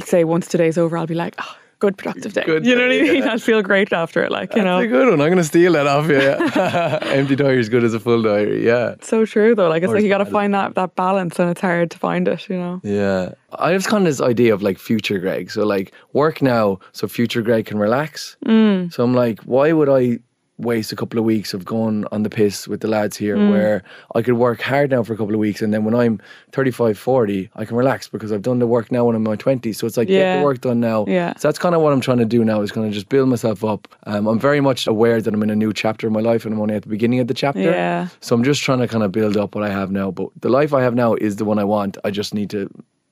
say 0.03 0.23
once 0.23 0.47
today's 0.47 0.77
over, 0.77 0.97
I'll 0.97 1.07
be 1.07 1.15
like, 1.15 1.35
oh, 1.39 1.55
good 1.81 1.97
productive 1.97 2.31
day. 2.33 2.43
Good 2.45 2.65
you 2.65 2.75
know 2.75 2.83
what 2.83 2.91
I 2.91 3.01
mean? 3.01 3.23
yeah. 3.23 3.31
I'll 3.31 3.39
feel 3.39 3.61
great 3.61 3.91
after 3.91 4.23
it. 4.23 4.31
Like 4.31 4.55
you 4.55 4.63
know, 4.63 4.79
a 4.79 4.87
good 4.87 5.09
one. 5.09 5.19
I'm 5.19 5.27
going 5.27 5.37
to 5.37 5.43
steal 5.43 5.73
that 5.73 5.87
off 5.87 6.07
you. 6.07 6.21
Yeah. 6.21 6.99
Empty 7.11 7.35
diary 7.35 7.59
is 7.59 7.67
good 7.67 7.83
as 7.83 7.93
a 7.93 7.99
full 7.99 8.21
diary. 8.21 8.65
Yeah. 8.65 8.95
so 9.01 9.25
true 9.25 9.55
though. 9.55 9.67
Like 9.67 9.83
it's 9.83 9.91
Or 9.91 9.95
like 9.95 10.03
you 10.03 10.09
got 10.09 10.19
to 10.19 10.25
find 10.25 10.53
that 10.53 10.75
that 10.75 10.95
balance, 10.95 11.39
and 11.39 11.49
it's 11.49 11.61
hard 11.61 11.91
to 11.91 11.97
find 11.97 12.27
it. 12.27 12.47
You 12.47 12.57
know. 12.57 12.81
Yeah. 12.83 13.33
I 13.53 13.71
have 13.71 13.85
kind 13.85 14.07
of 14.07 14.11
this 14.11 14.21
idea 14.21 14.53
of 14.53 14.61
like 14.61 14.77
future 14.77 15.19
Greg. 15.19 15.51
So 15.51 15.65
like 15.65 15.91
work 16.13 16.41
now 16.41 16.79
so 16.93 17.07
future 17.07 17.41
Greg 17.41 17.65
can 17.65 17.79
relax. 17.79 18.37
Mm. 18.45 18.93
So 18.93 19.03
I'm 19.03 19.13
like, 19.13 19.41
why 19.41 19.73
would 19.73 19.89
I 19.89 20.19
waste 20.61 20.91
a 20.91 20.95
couple 20.95 21.17
of 21.19 21.25
weeks 21.25 21.53
of 21.53 21.65
going 21.65 22.05
on 22.11 22.23
the 22.23 22.29
piss 22.29 22.67
with 22.67 22.81
the 22.81 22.87
lads 22.87 23.17
here 23.17 23.35
Mm. 23.37 23.49
where 23.51 23.83
I 24.15 24.21
could 24.21 24.35
work 24.35 24.61
hard 24.61 24.91
now 24.91 25.03
for 25.03 25.13
a 25.13 25.17
couple 25.17 25.33
of 25.33 25.39
weeks 25.39 25.61
and 25.61 25.73
then 25.73 25.83
when 25.83 25.95
I'm 25.95 26.19
35, 26.51 26.97
40, 26.97 27.49
I 27.55 27.65
can 27.65 27.75
relax 27.77 28.07
because 28.07 28.31
I've 28.31 28.41
done 28.41 28.59
the 28.59 28.67
work 28.67 28.91
now 28.91 29.05
when 29.05 29.15
I'm 29.15 29.21
in 29.25 29.29
my 29.29 29.35
20s. 29.35 29.75
So 29.77 29.87
it's 29.87 29.97
like, 29.97 30.07
get 30.07 30.19
Yeah. 30.19 30.37
the 30.37 30.43
work 30.43 30.61
done 30.61 30.79
now. 30.79 31.05
Yeah. 31.07 31.33
So 31.37 31.47
that's 31.47 31.59
kind 31.59 31.75
of 31.75 31.81
what 31.81 31.93
I'm 31.93 32.01
trying 32.01 32.19
to 32.19 32.25
do 32.25 32.43
now 32.45 32.61
is 32.61 32.71
kind 32.71 32.85
of 32.87 32.93
just 32.93 33.09
build 33.09 33.29
myself 33.29 33.63
up. 33.63 33.87
Um, 34.05 34.27
I'm 34.27 34.39
very 34.39 34.61
much 34.61 34.87
aware 34.87 35.21
that 35.21 35.33
I'm 35.33 35.43
in 35.43 35.49
a 35.49 35.55
new 35.55 35.73
chapter 35.73 36.07
of 36.07 36.13
my 36.13 36.19
life 36.21 36.45
and 36.45 36.53
I'm 36.53 36.61
only 36.61 36.75
at 36.75 36.83
the 36.83 36.89
beginning 36.89 37.19
of 37.19 37.27
the 37.27 37.33
chapter. 37.33 37.61
Yeah. 37.61 38.07
So 38.19 38.35
I'm 38.35 38.43
just 38.43 38.61
trying 38.63 38.79
to 38.79 38.87
kind 38.87 39.03
of 39.03 39.11
build 39.11 39.37
up 39.37 39.55
what 39.55 39.63
I 39.63 39.69
have 39.69 39.91
now. 39.91 40.11
But 40.11 40.27
the 40.41 40.49
life 40.49 40.73
I 40.73 40.81
have 40.83 40.95
now 40.95 41.15
is 41.15 41.37
the 41.37 41.45
one 41.45 41.57
I 41.59 41.63
want. 41.63 41.97
I 42.03 42.11
just 42.11 42.33
need 42.33 42.49
to 42.51 42.69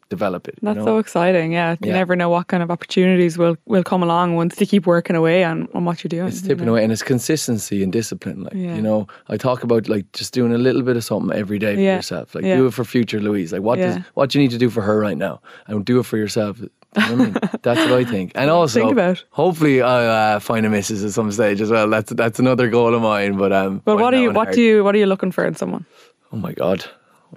develop 0.10 0.48
it. 0.48 0.56
you 0.62 0.66
That's 0.66 0.78
know? 0.78 0.86
so 0.86 0.98
exciting. 0.98 1.52
Yeah. 1.54 1.72
You 1.82 1.90
Yeah. 1.90 1.94
never 1.94 2.16
know 2.16 2.30
what 2.30 2.48
kind 2.48 2.62
of 2.64 2.70
opportunities 2.72 3.38
will, 3.38 3.56
will 3.66 3.84
come 3.84 4.04
along 4.04 4.36
once 4.36 4.60
you 4.60 4.66
keep 4.68 4.86
working 4.88 5.16
away 5.16 5.44
on, 5.44 5.68
on 5.74 5.86
what 5.86 6.04
you're 6.04 6.10
doing. 6.10 6.28
It's 6.28 6.42
you 6.42 6.50
tipping 6.50 6.66
know? 6.66 6.74
away, 6.74 6.84
and 6.84 6.92
it's 6.92 7.04
consistency 7.04 7.84
and 7.84 7.92
discipline. 7.94 8.44
Like 8.44 8.54
Yeah. 8.54 8.76
you 8.76 8.82
know, 8.82 9.08
I 9.30 9.38
talk 9.38 9.64
about 9.64 9.88
like 9.88 10.12
just 10.14 10.34
doing 10.34 10.54
a 10.54 10.58
little 10.58 10.82
bit 10.82 10.98
of 10.98 11.04
something 11.04 11.38
every 11.38 11.60
day 11.60 11.76
for 11.76 11.82
Yeah. 11.82 11.96
yourself. 11.98 12.34
Like 12.36 12.44
do 12.44 12.66
it 12.68 12.74
for 12.74 12.84
future 12.84 13.20
Louise. 13.20 13.54
Like 13.54 13.62
what 13.62 13.78
does 13.78 13.98
what 14.16 14.30
do 14.30 14.40
you 14.40 14.44
need 14.44 14.52
to 14.52 14.58
do 14.58 14.70
for 14.70 14.82
her 14.82 15.00
right 15.00 15.18
now, 15.18 15.42
and 15.68 15.86
do 15.86 16.00
it 16.00 16.06
for 16.06 16.18
yourself. 16.18 16.60
You 16.60 16.70
know 16.96 17.06
I 17.12 17.16
mean? 17.16 17.34
That's 17.62 17.80
what 17.82 17.94
I 17.94 18.04
think. 18.04 18.32
And 18.34 18.50
also, 18.50 18.80
Think 18.80 18.94
about. 18.94 19.24
hopefully, 19.30 19.80
I 19.84 20.36
uh, 20.36 20.40
find 20.40 20.66
a 20.66 20.70
missus 20.70 21.04
at 21.06 21.12
some 21.12 21.32
stage 21.32 21.62
as 21.62 21.70
well. 21.70 21.88
That's 21.88 22.12
that's 22.14 22.40
another 22.40 22.68
goal 22.68 22.96
of 22.96 23.02
mine. 23.04 23.38
But 23.38 23.52
um, 23.54 23.82
But 23.86 23.98
what 24.00 24.14
are 24.16 24.20
you 24.22 24.32
what 24.32 24.48
heart- 24.48 24.56
do 24.56 24.62
you 24.62 24.84
what 24.84 24.96
are 24.96 24.98
you 24.98 25.06
looking 25.06 25.32
for 25.32 25.46
in 25.46 25.56
someone? 25.56 25.86
Oh 26.34 26.38
my 26.38 26.52
god, 26.54 26.86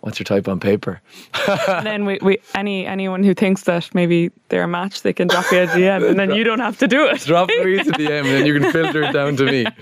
what's 0.01 0.18
your 0.18 0.24
type 0.24 0.49
on 0.49 0.59
paper? 0.61 1.01
and 1.68 1.86
then 1.86 2.05
we, 2.05 2.18
we 2.22 2.38
any 2.55 2.86
anyone 2.86 3.22
who 3.22 3.34
thinks 3.34 3.62
that 3.64 3.95
maybe 3.95 4.30
they're 4.49 4.64
a 4.64 4.68
match, 4.68 5.03
they 5.03 5.12
can 5.12 5.28
drop 5.28 5.51
you 5.53 5.59
a 5.62 5.66
DM, 5.66 6.09
and 6.09 6.18
then 6.18 6.30
you 6.34 6.45
don't 6.45 6.61
have 6.61 6.78
to 6.78 6.88
do 6.88 7.07
it. 7.07 7.20
Drop 7.20 7.51
at 7.51 7.62
the 7.97 8.12
end, 8.12 8.26
and 8.26 8.26
then 8.26 8.47
you 8.47 8.59
can 8.59 8.72
filter 8.72 9.03
it 9.03 9.12
down 9.12 9.36
to 9.36 9.45
me. 9.45 9.66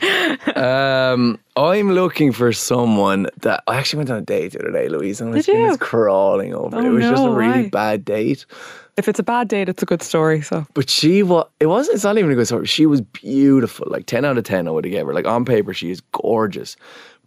Um, 0.57 1.39
I'm 1.57 1.93
looking 1.93 2.33
for 2.33 2.53
someone 2.53 3.27
that 3.43 3.63
I 3.67 3.77
actually 3.77 3.99
went 3.99 4.11
on 4.11 4.19
a 4.19 4.23
date 4.23 4.53
the 4.53 4.61
other 4.61 4.73
day, 4.73 4.89
Louise, 4.89 5.21
and 5.21 5.31
my 5.31 5.37
Did 5.37 5.45
skin 5.45 5.61
you? 5.61 5.71
is 5.71 5.77
crawling 5.77 6.55
over. 6.55 6.79
it 6.79 6.85
Oh, 6.85 6.87
It 6.87 6.91
was 6.91 7.05
just 7.05 7.25
a 7.25 7.31
really 7.31 7.63
why? 7.65 7.69
bad 7.69 8.05
date. 8.05 8.47
If 8.97 9.09
it's 9.09 9.19
a 9.19 9.23
bad 9.23 9.49
date, 9.49 9.69
it's 9.69 9.83
a 9.83 9.87
good 9.87 10.03
story. 10.03 10.43
So 10.43 10.67
But 10.75 10.91
she 10.91 11.23
was, 11.23 11.47
it 11.61 11.67
was, 11.67 11.89
it's 11.89 12.05
not 12.05 12.19
even 12.19 12.31
a 12.31 12.35
good 12.35 12.47
story. 12.47 12.67
She 12.67 12.87
was 12.87 13.01
beautiful, 13.01 13.87
like 13.91 14.07
10 14.07 14.25
out 14.25 14.37
of 14.39 14.45
10 14.45 14.69
I 14.69 14.71
would 14.71 14.85
have 14.85 14.93
gave 14.93 15.07
her. 15.07 15.15
Like 15.15 15.27
on 15.27 15.45
paper, 15.45 15.73
she 15.73 15.91
is 15.91 16.01
gorgeous. 16.13 16.77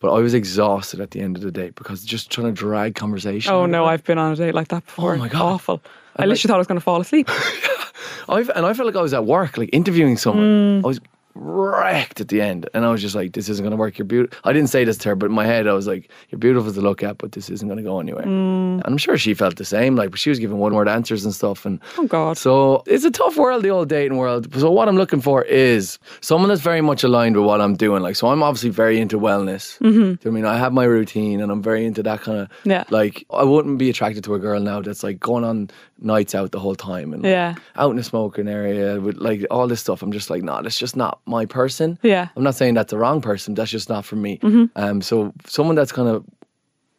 But 0.04 0.14
I 0.14 0.20
was 0.20 0.34
exhausted 0.34 1.00
at 1.00 1.12
the 1.12 1.22
end 1.22 1.38
of 1.38 1.44
the 1.44 1.50
day 1.50 1.70
because 1.70 2.04
just 2.04 2.30
trying 2.30 2.48
to 2.48 2.52
drag 2.52 2.94
conversation. 2.94 3.54
oh 3.54 3.66
no. 3.66 3.86
I've 3.86 4.04
been 4.04 4.18
on 4.18 4.34
a 4.34 4.36
date 4.36 4.54
like 4.54 4.68
that 4.68 4.86
before. 4.86 5.14
Oh 5.14 5.18
my 5.18 5.30
God. 5.30 5.42
awful. 5.42 5.82
I 6.18 6.26
literally 6.26 6.50
thought 6.50 6.56
I 6.56 6.58
was 6.58 6.68
going 6.68 6.78
to 6.78 6.84
fall 6.84 7.00
asleep. 7.00 7.30
I've, 8.28 8.50
and 8.50 8.66
I 8.66 8.74
felt 8.74 8.86
like 8.86 8.98
I 8.98 9.02
was 9.02 9.14
at 9.14 9.24
work, 9.24 9.58
like 9.58 9.70
interviewing 9.72 10.18
someone. 10.18 10.82
Mm. 10.82 10.84
I 10.84 10.88
was 10.88 11.00
wrecked 11.36 12.22
at 12.22 12.28
the 12.30 12.42
end, 12.42 12.70
and 12.74 12.86
I 12.86 12.92
was 12.92 13.02
just 13.02 13.16
like, 13.16 13.34
"This 13.34 13.50
isn't 13.50 13.64
going 13.64 13.72
to 13.72 13.78
work." 13.78 13.98
You're 13.98 14.06
beautiful. 14.06 14.38
I 14.44 14.54
didn't 14.54 14.70
say 14.70 14.84
this 14.84 14.98
to 15.00 15.10
her, 15.10 15.16
but 15.16 15.28
in 15.28 15.32
my 15.34 15.46
head, 15.46 15.68
I 15.68 15.74
was 15.74 15.88
like, 15.88 16.10
"You're 16.30 16.40
beautiful 16.40 16.72
to 16.72 16.82
look 16.82 17.04
at, 17.04 17.18
but 17.18 17.32
this 17.34 17.50
isn't 17.50 17.68
going 17.68 17.78
to 17.78 17.84
go 17.84 18.00
anywhere." 18.00 18.26
Mm. 18.26 18.76
And 18.76 18.86
I'm 18.86 18.98
sure 18.98 19.18
she 19.18 19.34
felt 19.34 19.56
the 19.58 19.66
same. 19.66 19.96
Like, 19.96 20.16
she 20.16 20.30
was 20.30 20.40
giving 20.40 20.58
one 20.58 20.74
word 20.74 20.88
answers 20.88 21.26
and 21.26 21.34
stuff, 21.34 21.66
and 21.66 21.80
Oh 21.98 22.08
God. 22.08 22.38
so 22.38 22.84
it's 22.86 23.04
a 23.04 23.12
tough 23.12 23.38
world, 23.38 23.64
the 23.64 23.70
old 23.70 23.90
dating 23.90 24.18
world. 24.18 24.54
So 24.60 24.72
what 24.72 24.88
I'm 24.88 24.98
looking 24.98 25.22
for 25.22 25.44
is 25.44 25.98
someone 26.22 26.50
that's 26.50 26.62
very 26.62 26.82
much 26.82 27.04
aligned 27.04 27.36
with 27.36 27.46
what 27.46 27.62
I'm 27.62 27.76
doing. 27.76 28.04
Like, 28.04 28.16
so 28.16 28.28
I'm 28.28 28.44
obviously 28.44 28.70
very 28.70 29.00
into 29.00 29.18
wellness. 29.20 29.78
Mm-hmm. 29.80 29.90
Do 29.90 29.98
you 29.98 30.18
know 30.26 30.30
I 30.30 30.30
mean? 30.30 30.46
I 30.46 30.58
have 30.58 30.74
my 30.74 30.84
routine, 30.86 31.42
and 31.42 31.52
I'm 31.52 31.62
very 31.62 31.86
into 31.86 32.04
that 32.04 32.22
kind 32.22 32.40
of. 32.40 32.50
Yeah. 32.64 32.84
Like, 32.90 33.26
I 33.32 33.44
wouldn't 33.44 33.78
be 33.78 33.90
attracted 33.90 34.24
to 34.26 34.36
a 34.36 34.40
girl 34.40 34.60
now 34.60 34.82
that's 34.82 35.04
like 35.04 35.20
going 35.20 35.44
on 35.44 35.70
nights 36.00 36.36
out 36.36 36.52
the 36.52 36.60
whole 36.60 36.76
time 36.76 37.14
and 37.14 37.24
like, 37.24 37.30
Yeah. 37.32 37.56
out 37.78 37.92
in 37.92 37.98
a 37.98 38.04
smoking 38.04 38.48
area 38.50 39.00
with 39.00 39.18
like 39.18 39.46
all 39.50 39.68
this 39.68 39.80
stuff. 39.80 40.02
I'm 40.02 40.12
just 40.12 40.30
like, 40.30 40.44
nah, 40.44 40.62
that's 40.62 40.78
just 40.78 40.98
not 40.98 41.20
my 41.26 41.46
person. 41.46 41.98
Yeah. 42.02 42.30
I'm 42.36 42.44
not 42.44 42.56
saying 42.56 42.74
that's 42.74 42.92
the 42.92 42.98
wrong 42.98 43.22
person. 43.22 43.54
That's 43.54 43.72
just 43.72 43.90
not 43.90 44.06
for 44.06 44.16
me. 44.16 44.40
Mm-hmm. 44.40 44.66
Um, 44.76 45.02
so 45.02 45.34
someone 45.46 45.76
that's 45.76 45.92
kind 45.92 46.10
of 46.10 46.26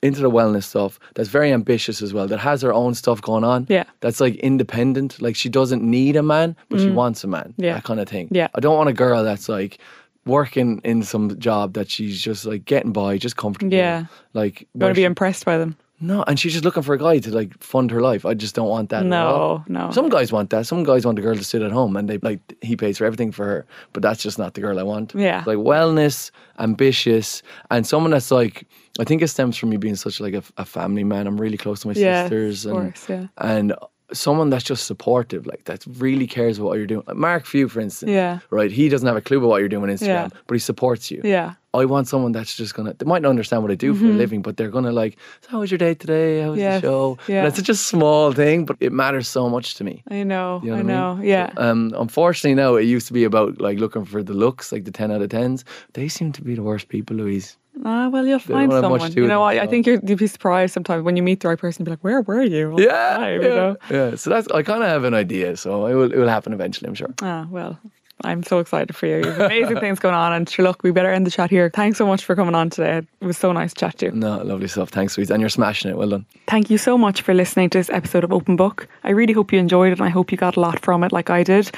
into 0.02 0.20
the 0.20 0.30
wellness 0.30 0.64
stuff, 0.64 0.98
that's 1.14 1.30
very 1.30 1.50
ambitious 1.52 2.02
as 2.02 2.12
well, 2.12 2.26
that 2.28 2.38
has 2.38 2.60
her 2.62 2.72
own 2.72 2.94
stuff 2.94 3.22
going 3.22 3.42
on. 3.44 3.66
Yeah. 3.70 3.84
That's 4.00 4.20
like 4.20 4.36
independent. 4.36 5.20
Like 5.22 5.34
she 5.34 5.48
doesn't 5.48 5.82
need 5.82 6.16
a 6.16 6.22
man, 6.22 6.56
but 6.68 6.80
she 6.80 6.90
wants 6.90 7.24
a 7.24 7.26
man. 7.26 7.54
Mm. 7.58 7.64
Yeah. 7.64 7.74
That 7.74 7.84
kind 7.84 8.00
of 8.00 8.08
thing. 8.08 8.28
Yeah. 8.30 8.48
I 8.54 8.60
don't 8.60 8.76
want 8.76 8.90
a 8.90 8.94
girl 8.94 9.24
that's 9.24 9.48
like 9.48 9.78
working 10.26 10.80
in 10.84 11.02
some 11.02 11.38
job 11.38 11.74
that 11.74 11.90
she's 11.90 12.20
just 12.20 12.44
like 12.44 12.64
getting 12.64 12.92
by, 12.92 13.18
just 13.18 13.36
comfortable. 13.36 13.74
Yeah. 13.74 14.06
Like 14.34 14.68
want 14.74 14.94
to 14.94 14.98
be 14.98 15.04
impressed 15.04 15.44
by 15.44 15.58
them. 15.58 15.76
No, 16.10 16.22
and 16.26 16.38
she's 16.38 16.52
just 16.52 16.64
looking 16.64 16.82
for 16.82 16.94
a 16.94 16.98
guy 16.98 17.18
to 17.18 17.30
like 17.30 17.50
fund 17.62 17.90
her 17.90 18.00
life. 18.00 18.24
I 18.26 18.34
just 18.34 18.54
don't 18.54 18.68
want 18.68 18.90
that. 18.90 19.04
No, 19.04 19.64
no. 19.68 19.90
Some 19.90 20.08
guys 20.08 20.32
want 20.32 20.50
that. 20.50 20.66
Some 20.66 20.82
guys 20.84 21.04
want 21.06 21.18
a 21.18 21.22
girl 21.22 21.36
to 21.36 21.44
sit 21.44 21.62
at 21.62 21.72
home 21.72 21.96
and 21.96 22.08
they 22.08 22.18
like 22.18 22.40
he 22.62 22.76
pays 22.76 22.98
for 22.98 23.04
everything 23.06 23.32
for 23.32 23.44
her. 23.44 23.66
But 23.92 24.02
that's 24.02 24.22
just 24.22 24.38
not 24.38 24.54
the 24.54 24.60
girl 24.60 24.78
I 24.78 24.82
want. 24.82 25.14
Yeah. 25.14 25.42
Like 25.46 25.58
wellness, 25.58 26.30
ambitious, 26.58 27.42
and 27.70 27.86
someone 27.86 28.10
that's 28.10 28.30
like 28.30 28.66
I 29.00 29.04
think 29.04 29.22
it 29.22 29.28
stems 29.28 29.56
from 29.56 29.70
me 29.70 29.76
being 29.76 29.96
such 29.96 30.20
like 30.20 30.34
a, 30.34 30.42
a 30.58 30.64
family 30.64 31.04
man. 31.04 31.26
I'm 31.26 31.40
really 31.40 31.56
close 31.56 31.80
to 31.80 31.88
my 31.88 31.94
Yeah, 31.94 32.24
sisters 32.24 32.66
of 32.66 32.76
and 32.76 32.94
course, 32.94 33.08
yeah. 33.08 33.26
and 33.38 33.74
someone 34.12 34.50
that's 34.50 34.64
just 34.64 34.86
supportive, 34.86 35.46
like 35.46 35.64
that 35.64 35.84
really 35.98 36.26
cares 36.26 36.58
about 36.58 36.68
what 36.68 36.78
you're 36.78 36.86
doing. 36.86 37.02
Like 37.06 37.16
Mark 37.16 37.46
Few, 37.46 37.68
for 37.68 37.80
instance. 37.80 38.10
Yeah. 38.12 38.38
Right. 38.50 38.70
He 38.70 38.88
doesn't 38.88 39.06
have 39.06 39.16
a 39.16 39.20
clue 39.20 39.38
about 39.38 39.48
what 39.48 39.60
you're 39.60 39.68
doing 39.68 39.84
on 39.84 39.88
Instagram, 39.96 40.06
Yeah. 40.06 40.28
but 40.46 40.54
he 40.54 40.58
supports 40.60 41.10
you. 41.10 41.20
Yeah. 41.24 41.54
I 41.80 41.84
want 41.84 42.08
someone 42.08 42.32
that's 42.32 42.56
just 42.56 42.74
gonna. 42.74 42.94
They 42.94 43.04
might 43.06 43.22
not 43.22 43.30
understand 43.30 43.62
what 43.62 43.70
I 43.72 43.74
do 43.74 43.94
for 43.94 44.06
a 44.06 44.08
living, 44.24 44.42
but 44.42 44.56
they're 44.56 44.70
gonna 44.70 44.92
like. 44.92 45.18
So 45.42 45.48
how 45.50 45.60
was 45.60 45.70
your 45.70 45.78
day 45.78 45.94
today? 45.94 46.40
How 46.42 46.50
was 46.50 46.58
Mm-hmm. 46.58 46.68
Yes, 46.70 46.80
the 46.82 46.86
show? 46.88 47.18
yeah. 47.28 47.38
And 47.40 47.48
it's 47.48 47.56
such 47.56 47.68
a 47.68 47.74
small 47.74 48.32
thing, 48.32 48.64
but 48.64 48.76
it 48.80 48.92
matters 48.92 49.26
so 49.28 49.48
much 49.50 49.74
to 49.76 49.84
me. 49.84 50.02
I 50.10 50.22
know. 50.22 50.60
You 50.64 50.70
know 50.70 50.78
I 50.78 50.82
know. 50.82 51.10
I 51.10 51.14
mean? 51.16 51.28
Yeah. 51.28 51.50
Um. 51.56 51.92
Unfortunately, 51.98 52.54
now 52.54 52.76
it 52.76 52.84
used 52.84 53.06
to 53.08 53.12
be 53.12 53.24
about 53.24 53.60
like 53.60 53.78
looking 53.78 54.04
for 54.04 54.22
the 54.22 54.34
looks, 54.34 54.72
like 54.72 54.84
the 54.84 54.92
ten 54.92 55.10
out 55.10 55.22
of 55.22 55.28
tens. 55.30 55.64
They 55.94 56.08
seem 56.08 56.32
to 56.32 56.42
be 56.42 56.54
the 56.54 56.62
worst 56.62 56.88
people, 56.88 57.16
Louise. 57.16 57.56
Ah, 57.84 58.08
well, 58.08 58.24
you'll 58.24 58.38
find 58.38 58.70
someone. 58.70 59.12
You 59.12 59.26
know, 59.26 59.42
I, 59.42 59.54
I 59.62 59.64
so. 59.64 59.70
think 59.70 59.86
you're, 59.88 59.98
you'd 60.06 60.18
be 60.18 60.28
surprised 60.28 60.72
sometimes 60.72 61.02
when 61.02 61.16
you 61.16 61.24
meet 61.24 61.40
the 61.40 61.48
right 61.48 61.58
person. 61.58 61.80
You'll 61.82 61.86
be 61.86 61.90
like, 61.98 62.04
"Where 62.04 62.20
were 62.22 62.42
you?" 62.42 62.76
Yeah. 62.78 63.16
time," 63.18 63.42
yeah. 63.42 63.48
You 63.48 63.54
know? 63.60 63.76
yeah. 63.90 64.14
So 64.14 64.30
that's. 64.30 64.46
I 64.54 64.62
kind 64.62 64.82
of 64.84 64.88
have 64.88 65.02
an 65.02 65.12
idea. 65.14 65.56
So 65.56 65.86
it 65.86 65.94
will. 65.94 66.12
It 66.12 66.18
will 66.18 66.28
happen 66.28 66.52
eventually. 66.52 66.86
I'm 66.88 66.94
sure. 66.94 67.12
Ah, 67.20 67.48
well, 67.50 67.76
I'm 68.24 68.42
so 68.42 68.58
excited 68.58 68.94
for 68.96 69.06
you. 69.06 69.16
You've 69.16 69.38
amazing 69.38 69.80
things 69.80 69.98
going 69.98 70.14
on, 70.14 70.32
and 70.32 70.48
sure, 70.48 70.64
look, 70.64 70.82
we 70.82 70.90
better 70.90 71.10
end 71.10 71.26
the 71.26 71.30
chat 71.30 71.50
here. 71.50 71.70
Thanks 71.70 71.98
so 71.98 72.06
much 72.06 72.24
for 72.24 72.34
coming 72.34 72.54
on 72.54 72.70
today. 72.70 72.98
It 73.20 73.26
was 73.26 73.38
so 73.38 73.52
nice 73.52 73.72
to 73.74 73.80
chat 73.80 73.98
to 73.98 74.06
you. 74.06 74.12
No, 74.12 74.38
lovely 74.42 74.68
stuff. 74.68 74.90
Thanks, 74.90 75.16
Louise, 75.16 75.30
and 75.30 75.40
you're 75.40 75.50
smashing 75.50 75.90
it. 75.90 75.96
Well 75.96 76.08
done. 76.08 76.26
Thank 76.46 76.70
you 76.70 76.78
so 76.78 76.96
much 76.98 77.22
for 77.22 77.34
listening 77.34 77.70
to 77.70 77.78
this 77.78 77.90
episode 77.90 78.24
of 78.24 78.32
Open 78.32 78.56
Book. 78.56 78.88
I 79.02 79.10
really 79.10 79.32
hope 79.32 79.52
you 79.52 79.58
enjoyed 79.58 79.92
it 79.92 79.98
and 79.98 80.06
I 80.06 80.10
hope 80.10 80.30
you 80.30 80.38
got 80.38 80.56
a 80.56 80.60
lot 80.60 80.80
from 80.80 81.04
it 81.04 81.12
like 81.12 81.30
I 81.30 81.42
did. 81.42 81.70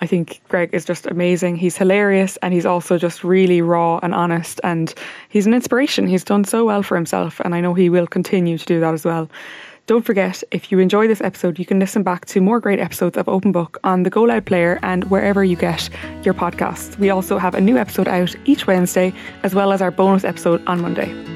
I 0.00 0.06
think 0.06 0.40
Greg 0.48 0.70
is 0.72 0.84
just 0.84 1.06
amazing. 1.06 1.56
He's 1.56 1.76
hilarious 1.76 2.36
and 2.38 2.52
he's 2.52 2.66
also 2.66 2.98
just 2.98 3.22
really 3.22 3.62
raw 3.62 4.00
and 4.02 4.14
honest 4.14 4.60
and 4.64 4.92
he's 5.28 5.46
an 5.46 5.54
inspiration. 5.54 6.06
He's 6.06 6.24
done 6.24 6.44
so 6.44 6.64
well 6.64 6.82
for 6.82 6.96
himself 6.96 7.40
and 7.40 7.54
I 7.54 7.60
know 7.60 7.74
he 7.74 7.88
will 7.88 8.06
continue 8.06 8.58
to 8.58 8.64
do 8.64 8.80
that 8.80 8.92
as 8.92 9.04
well. 9.04 9.28
Don't 9.86 10.00
forget, 10.00 10.42
if 10.50 10.72
you 10.72 10.78
enjoy 10.78 11.08
this 11.08 11.20
episode, 11.20 11.58
you 11.58 11.66
can 11.66 11.78
listen 11.78 12.02
back 12.02 12.24
to 12.26 12.40
more 12.40 12.58
great 12.58 12.80
episodes 12.80 13.18
of 13.18 13.28
Open 13.28 13.52
Book 13.52 13.78
on 13.84 14.02
the 14.02 14.08
Go 14.08 14.22
Loud 14.22 14.46
player 14.46 14.78
and 14.82 15.04
wherever 15.10 15.44
you 15.44 15.56
get 15.56 15.90
your 16.22 16.32
podcasts. 16.32 16.98
We 16.98 17.10
also 17.10 17.36
have 17.36 17.54
a 17.54 17.60
new 17.60 17.76
episode 17.76 18.08
out 18.08 18.34
each 18.46 18.66
Wednesday, 18.66 19.12
as 19.42 19.54
well 19.54 19.74
as 19.74 19.82
our 19.82 19.90
bonus 19.90 20.24
episode 20.24 20.66
on 20.66 20.80
Monday. 20.80 21.33